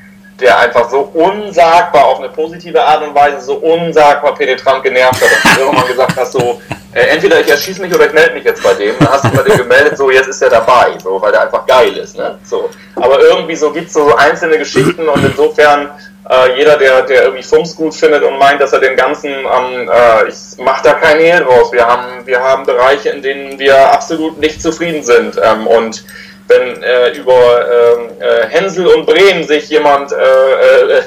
der 0.44 0.60
einfach 0.60 0.90
so 0.90 1.10
unsagbar 1.14 2.06
auf 2.06 2.20
eine 2.20 2.30
positive 2.30 2.84
Art 2.84 3.02
und 3.02 3.16
Weise 3.16 3.42
so 3.42 3.56
unsagbar 3.56 4.36
penetrant 4.36 4.84
genervt 4.84 5.22
hat, 5.22 5.30
dass 5.32 5.56
du 5.56 5.62
irgendwann 5.62 5.88
gesagt 5.88 6.18
hast, 6.18 6.34
so, 6.34 6.62
äh, 6.94 7.08
entweder 7.08 7.40
ich 7.40 7.50
erschieße 7.50 7.82
mich 7.82 7.94
oder 7.96 8.06
ich 8.06 8.14
melde 8.14 8.34
mich 8.36 8.44
jetzt 8.44 8.62
bei 8.62 8.74
dem. 8.74 8.94
Dann 9.00 9.10
hast 9.10 9.26
du 9.26 9.30
bei 9.32 9.44
dem 9.44 9.58
gemeldet, 9.58 9.98
so, 9.98 10.12
jetzt 10.12 10.28
ist 10.28 10.42
er 10.42 10.50
dabei, 10.50 10.92
so, 11.02 11.20
weil 11.22 11.32
der 11.32 11.44
einfach 11.44 11.66
geil 11.66 11.96
ist, 11.98 12.18
ne? 12.18 12.38
So. 12.44 12.70
Aber 12.96 13.20
irgendwie 13.20 13.56
so 13.56 13.72
gibt 13.72 13.88
es 13.88 13.94
so 13.94 14.16
einzelne 14.16 14.58
Geschichten 14.58 15.08
und 15.08 15.26
insofern, 15.26 15.90
äh, 16.30 16.58
jeder, 16.58 16.78
der, 16.78 17.02
der 17.04 17.24
irgendwie 17.24 17.44
Fums 17.44 17.76
gut 17.76 17.96
findet 17.96 18.24
und 18.24 18.38
meint, 18.38 18.62
dass 18.62 18.74
er 18.74 18.80
den 18.80 18.96
ganzen, 18.96 19.32
ähm, 19.32 19.90
äh, 19.90 20.28
ich 20.28 20.58
mach 20.58 20.82
da 20.82 20.94
kein 20.94 21.20
Hehl 21.20 21.40
draus. 21.40 21.72
Wir 21.72 21.88
haben, 21.88 22.26
wir 22.26 22.40
haben 22.42 22.66
Bereiche, 22.66 23.10
in 23.10 23.22
denen 23.22 23.60
wir 23.60 23.92
absolut 23.92 24.38
nicht 24.40 24.62
zufrieden 24.62 25.04
sind. 25.04 25.40
Ähm, 25.42 25.68
und 25.68 26.04
wenn 26.48 26.84
äh, 26.84 27.10
über 27.12 27.34
ähm, 27.34 28.10
äh, 28.20 28.48
Hänsel 28.48 28.88
und 28.88 29.06
Bremen 29.06 29.44
sich 29.44 29.70
jemand 29.70 30.12
äh, 30.12 30.16
äh, 30.16 31.02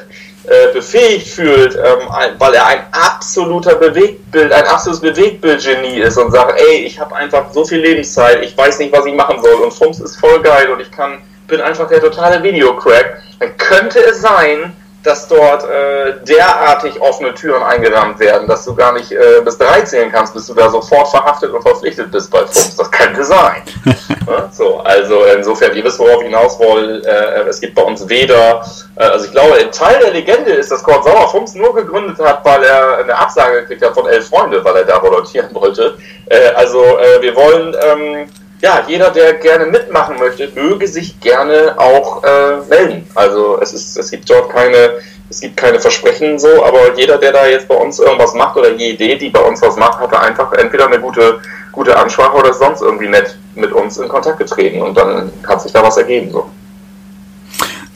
äh, 0.48 0.72
befähigt 0.72 1.28
fühlt, 1.28 1.74
ähm, 1.74 2.08
weil 2.38 2.54
er 2.54 2.66
ein 2.66 2.86
absoluter 2.92 3.74
Bewegtbild, 3.74 4.52
ein 4.52 4.64
absolutes 4.66 5.00
Bewegtbildgenie 5.00 6.00
ist 6.00 6.16
und 6.18 6.30
sagt, 6.30 6.60
ey, 6.60 6.84
ich 6.84 7.00
habe 7.00 7.16
einfach 7.16 7.52
so 7.52 7.64
viel 7.64 7.80
Lebenszeit, 7.80 8.44
ich 8.44 8.56
weiß 8.56 8.78
nicht, 8.78 8.92
was 8.92 9.04
ich 9.06 9.14
machen 9.14 9.42
soll 9.42 9.54
und 9.54 9.72
Fums 9.72 9.98
ist 9.98 10.16
voll 10.16 10.40
geil 10.42 10.68
und 10.68 10.80
ich 10.80 10.90
kann, 10.92 11.18
bin 11.48 11.60
einfach 11.60 11.88
der 11.88 12.00
totale 12.00 12.42
Videocrack, 12.42 13.22
dann 13.40 13.56
könnte 13.56 13.98
es 13.98 14.20
sein, 14.20 14.72
dass 15.06 15.28
dort 15.28 15.64
äh, 15.64 16.14
derartig 16.24 17.00
offene 17.00 17.32
Türen 17.34 17.62
eingerammt 17.62 18.18
werden, 18.18 18.48
dass 18.48 18.64
du 18.64 18.74
gar 18.74 18.92
nicht 18.92 19.12
äh, 19.12 19.40
bis 19.44 19.56
drei 19.56 19.82
zählen 19.82 20.10
kannst, 20.10 20.34
bis 20.34 20.46
du 20.46 20.54
da 20.54 20.68
sofort 20.68 21.08
verhaftet 21.08 21.52
und 21.52 21.62
verpflichtet 21.62 22.10
bist 22.10 22.30
bei 22.30 22.40
Fums. 22.40 22.76
Das 22.76 22.90
könnte 22.90 23.22
sein. 23.22 23.62
ja, 24.26 24.48
so, 24.50 24.78
also 24.80 25.24
insofern, 25.36 25.76
ihr 25.76 25.84
wisst, 25.84 25.98
worauf 25.98 26.22
ich 26.22 26.28
hinaus 26.28 26.58
will. 26.58 27.02
Äh, 27.06 27.48
es 27.48 27.60
gibt 27.60 27.76
bei 27.76 27.82
uns 27.82 28.08
weder, 28.08 28.64
äh, 28.96 29.04
also 29.04 29.26
ich 29.26 29.32
glaube, 29.32 29.54
ein 29.54 29.70
Teil 29.70 30.00
der 30.00 30.10
Legende 30.10 30.50
ist, 30.52 30.72
dass 30.72 30.82
Kurt 30.82 31.04
Sauer 31.04 31.28
Fums 31.28 31.54
nur 31.54 31.74
gegründet 31.74 32.18
hat, 32.18 32.44
weil 32.44 32.64
er 32.64 32.98
eine 32.98 33.16
Absage 33.16 33.60
gekriegt 33.60 33.84
hat 33.84 33.94
von 33.94 34.06
elf 34.06 34.28
Freunde, 34.28 34.64
weil 34.64 34.76
er 34.76 34.84
da 34.84 35.00
volontieren 35.00 35.54
wollte. 35.54 35.96
Äh, 36.28 36.48
also 36.56 36.82
äh, 36.82 37.22
wir 37.22 37.34
wollen 37.36 37.76
ähm, 37.80 38.28
ja, 38.62 38.84
jeder, 38.86 39.10
der 39.10 39.34
gerne 39.34 39.66
mitmachen 39.66 40.18
möchte, 40.18 40.48
möge 40.54 40.88
sich 40.88 41.20
gerne 41.20 41.74
auch 41.76 42.22
äh, 42.24 42.56
melden. 42.68 43.06
Also 43.14 43.58
es 43.60 43.72
ist, 43.72 43.96
es 43.98 44.10
gibt 44.10 44.28
dort 44.30 44.50
keine, 44.50 44.94
es 45.28 45.40
gibt 45.40 45.56
keine 45.56 45.78
Versprechen 45.78 46.38
so, 46.38 46.64
aber 46.64 46.94
jeder, 46.96 47.18
der 47.18 47.32
da 47.32 47.46
jetzt 47.46 47.68
bei 47.68 47.74
uns 47.74 47.98
irgendwas 47.98 48.34
macht 48.34 48.56
oder 48.56 48.72
jede 48.72 49.04
Idee, 49.04 49.16
die 49.16 49.28
bei 49.28 49.40
uns 49.40 49.60
was 49.60 49.76
macht, 49.76 50.00
hat 50.00 50.14
einfach 50.14 50.52
entweder 50.52 50.86
eine 50.86 51.00
gute, 51.00 51.40
gute 51.72 51.96
Ansprache 51.96 52.36
oder 52.36 52.54
sonst 52.54 52.80
irgendwie 52.80 53.08
nett 53.08 53.36
mit 53.54 53.72
uns 53.72 53.98
in 53.98 54.08
Kontakt 54.08 54.38
getreten 54.38 54.80
und 54.80 54.96
dann 54.96 55.30
hat 55.46 55.62
sich 55.62 55.72
da 55.72 55.82
was 55.82 55.96
ergeben 55.96 56.30
so. 56.30 56.50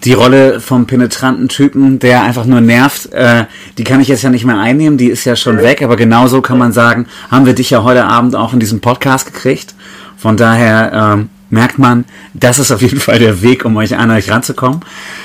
Die 0.04 0.14
Rolle 0.14 0.60
vom 0.60 0.86
penetranten 0.86 1.48
Typen, 1.48 1.98
der 1.98 2.22
einfach 2.22 2.46
nur 2.46 2.62
nervt, 2.62 3.12
äh, 3.12 3.44
die 3.76 3.84
kann 3.84 4.00
ich 4.00 4.08
jetzt 4.08 4.22
ja 4.22 4.30
nicht 4.30 4.46
mehr 4.46 4.58
einnehmen, 4.58 4.96
die 4.96 5.10
ist 5.10 5.26
ja 5.26 5.36
schon 5.36 5.56
mhm. 5.56 5.62
weg, 5.62 5.82
aber 5.82 5.96
genauso 5.96 6.40
kann 6.40 6.56
man 6.56 6.72
sagen, 6.72 7.06
haben 7.30 7.44
wir 7.44 7.52
dich 7.52 7.68
ja 7.68 7.82
heute 7.82 8.06
Abend 8.06 8.34
auch 8.34 8.54
in 8.54 8.60
diesem 8.60 8.80
Podcast 8.80 9.26
gekriegt. 9.26 9.74
Von 10.20 10.36
daher 10.36 10.92
ähm, 10.92 11.30
merkt 11.48 11.78
man, 11.78 12.04
das 12.34 12.58
ist 12.58 12.70
auf 12.70 12.82
jeden 12.82 13.00
Fall 13.00 13.18
der 13.18 13.42
Weg, 13.42 13.64
um 13.64 13.76
euch 13.76 13.96
an 13.96 14.10
euch 14.10 14.30
ranzukommen. 14.30 14.80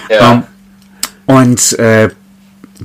Ja. 0.10 0.32
Ähm, 0.32 0.44
und 1.26 1.80
äh, 1.80 2.10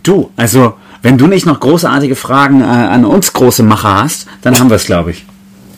du, 0.02 0.30
also 0.36 0.74
wenn 1.02 1.18
du 1.18 1.26
nicht 1.26 1.46
noch 1.46 1.60
großartige 1.60 2.16
Fragen 2.16 2.62
äh, 2.62 2.64
an 2.64 3.04
uns 3.04 3.32
große 3.32 3.62
Macher 3.62 4.02
hast, 4.02 4.26
dann 4.42 4.58
haben 4.58 4.70
wir 4.70 4.76
es, 4.76 4.86
glaube 4.86 5.12
ich. 5.12 5.24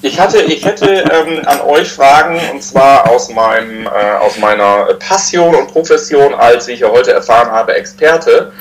Ich 0.05 0.19
hatte, 0.19 0.43
ich 0.43 0.65
hätte 0.65 0.87
ähm, 0.87 1.43
an 1.47 1.61
euch 1.61 1.89
Fragen 1.89 2.41
und 2.53 2.63
zwar 2.63 3.09
aus 3.09 3.29
meinem, 3.31 3.87
äh, 3.87 3.89
aus 4.21 4.37
meiner 4.39 4.87
Passion 4.99 5.55
und 5.55 5.69
Profession 5.69 6.35
als, 6.35 6.67
wie 6.67 6.73
ich 6.73 6.81
ja 6.81 6.89
heute 6.89 7.13
erfahren 7.13 7.53
habe, 7.53 7.75
Experte. 7.75 8.53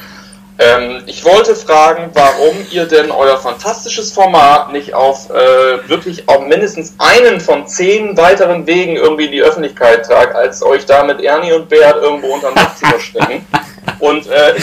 Ähm, 0.61 1.01
ich 1.07 1.25
wollte 1.25 1.55
fragen, 1.55 2.11
warum 2.13 2.55
ihr 2.69 2.85
denn 2.85 3.09
euer 3.09 3.37
fantastisches 3.39 4.11
Format 4.11 4.71
nicht 4.71 4.93
auf 4.93 5.29
äh, 5.31 5.89
wirklich 5.89 6.29
auf 6.29 6.45
mindestens 6.45 6.93
einen 6.99 7.39
von 7.41 7.65
zehn 7.65 8.15
weiteren 8.15 8.67
Wegen 8.67 8.95
irgendwie 8.95 9.25
in 9.25 9.31
die 9.31 9.41
Öffentlichkeit 9.41 10.05
tragt, 10.05 10.35
als 10.35 10.61
euch 10.61 10.85
da 10.85 11.03
mit 11.03 11.19
Ernie 11.19 11.53
und 11.53 11.67
Bert 11.67 12.03
irgendwo 12.03 12.27
unter 12.27 12.51
Nacht 12.51 12.77
zu 12.77 12.85
verstecken? 12.85 13.45
Und 13.99 14.27
äh, 14.27 14.53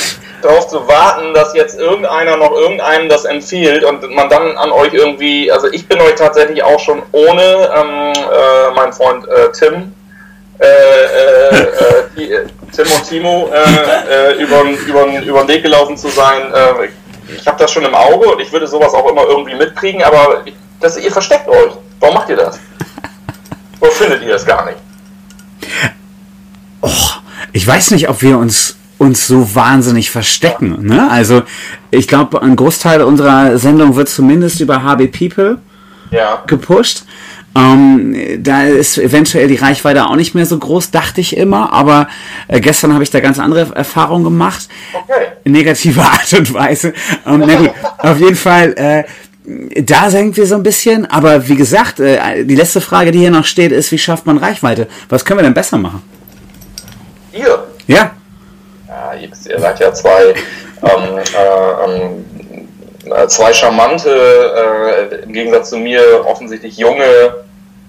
darauf 0.43 0.69
zu 0.69 0.87
warten, 0.89 1.33
dass 1.33 1.55
jetzt 1.55 1.79
irgendeiner 1.79 2.37
noch 2.37 2.53
irgendeinem 2.53 3.09
das 3.09 3.25
empfiehlt 3.25 3.85
und 3.85 4.11
man 4.11 4.29
dann 4.29 4.57
an 4.57 4.73
euch 4.73 4.93
irgendwie, 4.95 5.51
also 5.51 5.69
ich 5.69 5.87
bin 5.87 6.01
euch 6.01 6.15
tatsächlich 6.17 6.63
auch 6.63 6.81
schon 6.81 7.03
ohne 7.13 7.71
ähm, 7.77 8.13
äh, 8.13 8.75
meinen 8.75 8.93
Freund 8.93 9.27
äh, 9.29 9.53
Tim 9.53 9.95
äh, 10.61 10.67
äh, 10.67 12.25
äh, 12.25 12.47
Tim 12.73 12.87
und 12.93 13.09
Timo 13.09 13.51
äh, 13.53 14.33
äh, 14.33 14.43
über, 14.43 14.63
über, 14.63 15.23
über 15.23 15.41
den 15.41 15.49
Weg 15.49 15.63
gelaufen 15.63 15.97
zu 15.97 16.09
sein. 16.09 16.53
Äh, 16.53 17.35
ich 17.37 17.47
habe 17.47 17.59
das 17.59 17.71
schon 17.71 17.85
im 17.85 17.95
Auge 17.95 18.29
und 18.29 18.41
ich 18.41 18.53
würde 18.53 18.67
sowas 18.67 18.95
auch 18.95 19.11
immer 19.11 19.25
irgendwie 19.25 19.55
mitkriegen, 19.55 20.03
aber 20.03 20.45
das, 20.81 20.99
ihr 20.99 21.11
versteckt 21.11 21.49
euch. 21.49 21.73
Warum 22.01 22.15
macht 22.15 22.29
ihr 22.29 22.37
das? 22.37 22.59
Wo 23.81 23.87
findet 23.87 24.23
ihr 24.23 24.31
das 24.31 24.47
gar 24.47 24.65
nicht? 24.67 24.79
Oh, 26.81 26.89
ich 27.53 27.67
weiß 27.67 27.91
nicht, 27.91 28.09
ob 28.09 28.23
wir 28.23 28.39
uns 28.39 28.77
uns 28.99 29.29
so 29.29 29.55
wahnsinnig 29.55 30.11
verstecken. 30.11 30.85
Ne? 30.85 31.09
Also 31.11 31.43
ich 31.91 32.09
glaube, 32.09 32.43
ein 32.43 32.57
Großteil 32.57 33.03
unserer 33.03 33.57
Sendung 33.57 33.95
wird 33.97 34.09
zumindest 34.09 34.61
über 34.61 34.83
HB 34.83 35.07
People 35.17 35.59
ja. 36.11 36.43
gepusht. 36.47 37.05
Ähm, 37.55 38.43
da 38.43 38.65
ist 38.65 38.99
eventuell 38.99 39.49
die 39.49 39.57
Reichweite 39.57 40.07
auch 40.07 40.17
nicht 40.17 40.35
mehr 40.35 40.47
so 40.47 40.59
groß, 40.59 40.91
dachte 40.91 41.21
ich 41.21 41.37
immer, 41.37 41.73
aber 41.73 42.09
äh, 42.47 42.61
gestern 42.61 42.93
habe 42.93 43.03
ich 43.03 43.11
da 43.11 43.21
ganz 43.21 43.39
andere 43.39 43.75
Erfahrungen 43.75 44.25
gemacht. 44.25 44.69
Okay. 44.93 45.29
Negative 45.45 46.01
Art 46.03 46.33
und 46.35 46.53
Weise. 46.55 46.93
Ähm, 47.27 47.43
na 47.47 47.55
gut, 47.57 47.71
auf 47.99 48.21
jeden 48.21 48.37
Fall, 48.37 48.75
äh, 48.77 49.05
da 49.83 50.11
senken 50.11 50.37
wir 50.37 50.47
so 50.47 50.55
ein 50.57 50.63
bisschen, 50.63 51.07
aber 51.07 51.49
wie 51.49 51.57
gesagt, 51.57 52.01
äh, 52.01 52.45
die 52.45 52.55
letzte 52.55 52.81
Frage, 52.81 53.11
die 53.11 53.19
hier 53.19 53.31
noch 53.31 53.47
steht, 53.47 53.73
ist, 53.73 53.91
wie 53.93 53.99
schafft 53.99 54.27
man 54.27 54.39
Reichweite? 54.39 54.87
Was 55.09 55.25
können 55.25 55.41
wir 55.41 55.45
denn 55.45 55.55
besser 55.55 55.79
machen? 55.79 56.03
Ihr? 57.33 57.67
Ja. 57.87 58.13
Ja, 58.87 59.15
ihr 59.15 59.31
seid 59.59 59.81
ja 59.81 59.93
zwei, 59.93 60.35
ähm, 60.83 61.19
äh, 61.19 61.85
ähm, 61.85 62.25
äh, 62.38 62.38
zwei 63.29 63.53
charmante, 63.53 64.11
äh, 64.11 65.25
im 65.25 65.33
Gegensatz 65.33 65.71
zu 65.71 65.79
mir 65.79 66.25
offensichtlich 66.27 66.77
junge, 66.77 67.35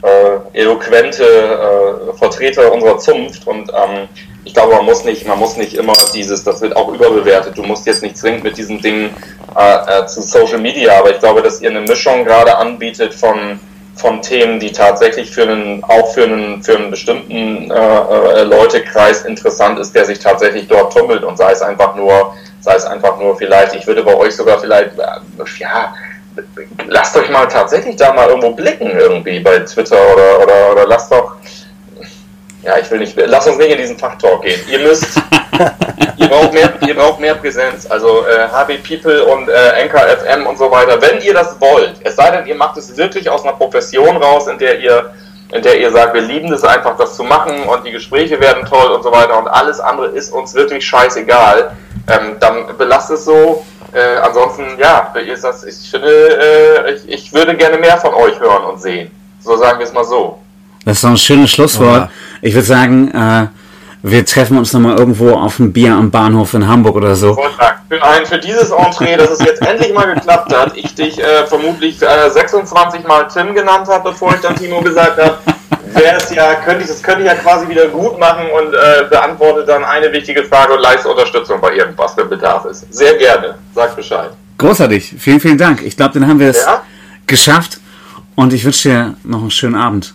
äh, 0.02 0.60
eloquente 0.60 1.24
äh, 1.24 2.18
Vertreter 2.18 2.72
unserer 2.72 2.98
Zunft. 3.00 3.46
Und 3.48 3.70
ähm, 3.70 4.08
ich 4.46 4.54
glaube, 4.54 4.76
man 4.76 4.86
muss 4.86 5.04
nicht, 5.04 5.28
man 5.28 5.38
muss 5.38 5.58
nicht 5.58 5.74
immer 5.74 5.94
dieses, 6.14 6.44
das 6.44 6.62
wird 6.62 6.76
auch 6.76 6.94
überbewertet. 6.94 7.58
Du 7.58 7.64
musst 7.64 7.86
jetzt 7.86 8.02
nicht 8.02 8.18
zwingend 8.18 8.44
mit 8.44 8.58
diesen 8.58 8.82
Dingen 8.82 9.10
äh, 9.58 10.04
äh, 10.04 10.06
zu 10.08 10.22
Social 10.22 10.60
Media, 10.60 10.98
aber 11.00 11.12
ich 11.12 11.20
glaube, 11.20 11.42
dass 11.42 11.62
ihr 11.62 11.70
eine 11.70 11.82
Mischung 11.82 12.24
gerade 12.24 12.58
anbietet 12.58 13.14
von 13.14 13.60
von 13.96 14.22
Themen, 14.22 14.62
die 14.62 14.72
tatsächlich 14.72 15.30
für 15.30 15.44
einen, 15.44 15.84
auch 15.84 16.14
für 16.14 16.24
einen, 16.24 16.64
für 16.64 16.78
einen 16.78 16.90
bestimmten 16.90 17.70
äh, 17.70 18.44
Leutekreis 18.44 19.26
interessant 19.26 19.78
ist, 19.78 19.94
der 19.94 20.06
sich 20.06 20.20
tatsächlich 20.20 20.70
dort 20.70 20.94
tummelt. 20.94 21.26
Und 21.26 21.38
sei 21.38 21.52
es 21.52 21.62
einfach 21.62 21.96
nur 21.98 22.34
sei 22.62 22.76
es 22.76 22.86
einfach 22.86 23.18
nur 23.20 23.38
vielleicht, 23.38 23.76
ich 23.76 23.88
würde 23.88 24.04
bei 24.04 24.16
euch 24.16 24.36
sogar 24.36 24.60
vielleicht, 24.60 24.98
äh, 24.98 25.60
ja, 25.60 25.94
lasst 26.88 27.16
euch 27.18 27.30
mal 27.30 27.48
tatsächlich 27.48 27.96
da 27.96 28.14
mal 28.14 28.28
irgendwo 28.28 28.52
blicken 28.52 28.92
irgendwie 28.92 29.40
bei 29.40 29.60
Twitter 29.60 29.98
oder, 30.14 30.44
oder, 30.44 30.72
oder 30.72 30.88
lasst 30.88 31.12
doch, 31.12 31.36
ja, 32.64 32.78
ich 32.78 32.90
will 32.92 33.00
nicht, 33.00 33.16
lasst 33.16 33.48
uns 33.48 33.58
nicht 33.58 33.72
in 33.72 33.78
diesen 33.78 33.98
Fachtalk 33.98 34.42
gehen. 34.42 34.60
Ihr 34.70 34.80
müsst, 34.80 35.18
ihr 36.18 36.28
braucht 36.28 36.54
mehr, 36.54 36.74
ihr 36.86 36.96
braucht 36.96 37.20
mehr 37.20 37.36
Präsenz. 37.36 37.90
Also 37.90 38.26
äh, 38.28 38.48
HB 38.50 38.84
People 38.86 39.24
und 39.26 39.48
äh, 39.48 39.82
Anchor 39.82 40.02
FM 40.02 40.46
und 40.46 40.58
so 40.58 40.70
weiter. 40.70 41.02
Wenn 41.02 41.22
ihr 41.22 41.34
das 41.34 41.60
wollt, 41.62 41.96
es 42.04 42.18
sei 42.18 42.32
denn, 42.32 42.46
ihr 42.48 42.56
macht 42.56 42.78
es 42.78 42.96
wirklich 42.98 43.30
aus 43.30 43.44
einer 43.44 43.54
Profession 43.54 44.18
raus, 44.18 44.48
in 44.48 44.58
der 44.58 44.80
ihr 44.80 45.14
in 45.52 45.64
der 45.64 45.80
ihr 45.80 45.92
sagt, 45.92 46.14
wir 46.14 46.22
lieben 46.22 46.52
es 46.54 46.64
einfach, 46.64 46.96
das 46.98 47.16
zu 47.16 47.24
machen 47.24 47.64
und 47.64 47.86
die 47.86 47.92
Gespräche 47.92 48.40
werden 48.40 48.66
toll 48.66 48.92
und 48.92 49.02
so 49.02 49.12
weiter 49.12 49.38
und 49.40 49.48
alles 49.48 49.80
andere 49.80 50.10
ist 50.10 50.32
uns 50.32 50.54
wirklich 50.54 50.86
scheißegal, 50.86 51.72
ähm, 52.08 52.36
dann 52.40 52.78
belasst 52.78 53.12
es 53.12 53.26
so. 53.26 53.66
Äh, 53.92 54.18
ansonsten, 54.18 54.64
ja, 54.78 55.12
ist 55.16 55.44
das, 55.44 55.64
ich 55.64 55.90
finde, 55.90 56.08
äh, 56.08 56.94
ich, 56.94 57.10
ich 57.10 57.34
würde 57.34 57.56
gerne 57.56 57.78
mehr 57.78 57.98
von 57.98 58.14
euch 58.14 58.40
hören 58.40 58.64
und 58.66 58.82
sehen. 58.82 59.12
So 59.42 59.58
sagen 59.58 59.80
wir 59.80 59.86
es 59.86 59.94
mal 59.94 60.04
so. 60.04 60.40
Das 60.86 60.98
ist 60.98 61.04
doch 61.04 61.10
ein 61.10 61.18
schönes 61.18 61.52
Schlusswort. 61.52 62.02
Ja. 62.04 62.10
Ich 62.42 62.54
würde 62.54 62.68
sagen, 62.68 63.12
äh, 63.12 63.48
wir 64.02 64.26
treffen 64.26 64.58
uns 64.58 64.72
nochmal 64.72 64.98
irgendwo 64.98 65.32
auf 65.32 65.60
ein 65.60 65.74
Bier 65.74 65.94
am 65.94 66.10
Bahnhof 66.10 66.54
in 66.54 66.68
Hamburg 66.68 66.96
oder 66.96 67.16
so. 67.16 67.36
Für, 67.90 68.04
ein, 68.04 68.26
für 68.26 68.38
dieses 68.38 68.70
Entree, 68.72 69.18
dass 69.18 69.32
es 69.32 69.40
jetzt 69.40 69.62
endlich 69.66 69.94
mal 69.94 70.14
geklappt 70.14 70.56
hat, 70.56 70.78
ich 70.78 70.96
dich 70.96 71.20
äh, 71.20 71.46
vermutlich 71.48 72.02
äh, 72.02 72.30
26 72.30 73.06
Mal 73.06 73.28
Tim 73.28 73.54
genannt 73.54 73.88
habe, 73.88 74.12
bevor 74.12 74.34
ich 74.34 74.42
dann 74.42 74.56
Timo 74.56 74.82
gesagt 74.82 75.22
habe, 75.22 75.38
wäre 75.94 76.18
es 76.18 76.34
ja, 76.34 76.56
könnte 76.56 76.84
ich, 76.84 76.88
das 76.88 77.02
könnte 77.02 77.22
ich 77.22 77.28
ja 77.28 77.36
quasi 77.36 77.68
wieder 77.68 77.88
gut 77.88 78.20
machen 78.20 78.46
und 78.52 78.74
äh, 78.74 79.06
beantworte 79.10 79.66
dann 79.66 79.84
eine 79.84 80.12
wichtige 80.12 80.44
Frage 80.44 80.74
und 80.74 80.82
leiste 80.82 81.10
Unterstützung 81.10 81.60
bei 81.62 81.74
irgendwas, 81.74 82.16
wenn 82.18 82.30
Bedarf 82.30 82.66
ist. 82.66 82.92
Sehr 82.94 83.16
gerne. 83.18 83.56
Sag 83.74 83.96
Bescheid. 83.96 84.32
Großartig. 84.58 85.16
Vielen, 85.18 85.40
vielen 85.40 85.58
Dank. 85.58 85.82
Ich 85.82 85.96
glaube, 85.96 86.14
dann 86.20 86.28
haben 86.28 86.40
wir 86.40 86.50
es 86.50 86.66
ja? 86.66 86.84
geschafft 87.26 87.80
und 88.36 88.54
ich 88.54 88.64
wünsche 88.66 88.90
dir 88.90 89.16
noch 89.24 89.42
einen 89.42 89.52
schönen 89.52 89.76
Abend. 89.76 90.14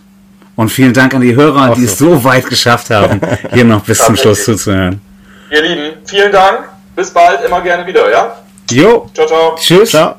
Und 0.55 0.69
vielen 0.69 0.93
Dank 0.93 1.13
an 1.13 1.21
die 1.21 1.35
Hörer, 1.35 1.75
die 1.75 1.83
es 1.83 1.97
so 1.97 2.23
weit 2.23 2.47
geschafft 2.47 2.89
haben, 2.89 3.19
hier 3.53 3.65
noch 3.65 3.83
bis 3.83 3.97
zum 3.97 4.15
Schluss 4.15 4.45
zuzuhören. 4.45 5.01
Ihr 5.51 5.61
Lieben, 5.61 5.93
vielen 6.05 6.31
Dank. 6.31 6.69
Bis 6.95 7.11
bald, 7.11 7.43
immer 7.43 7.59
gerne 7.61 7.85
wieder, 7.85 8.09
ja? 8.09 8.35
Jo. 8.71 9.09
Ciao, 9.13 9.27
ciao. 9.27 9.55
Tschüss. 9.55 9.89
Ciao. 9.89 10.15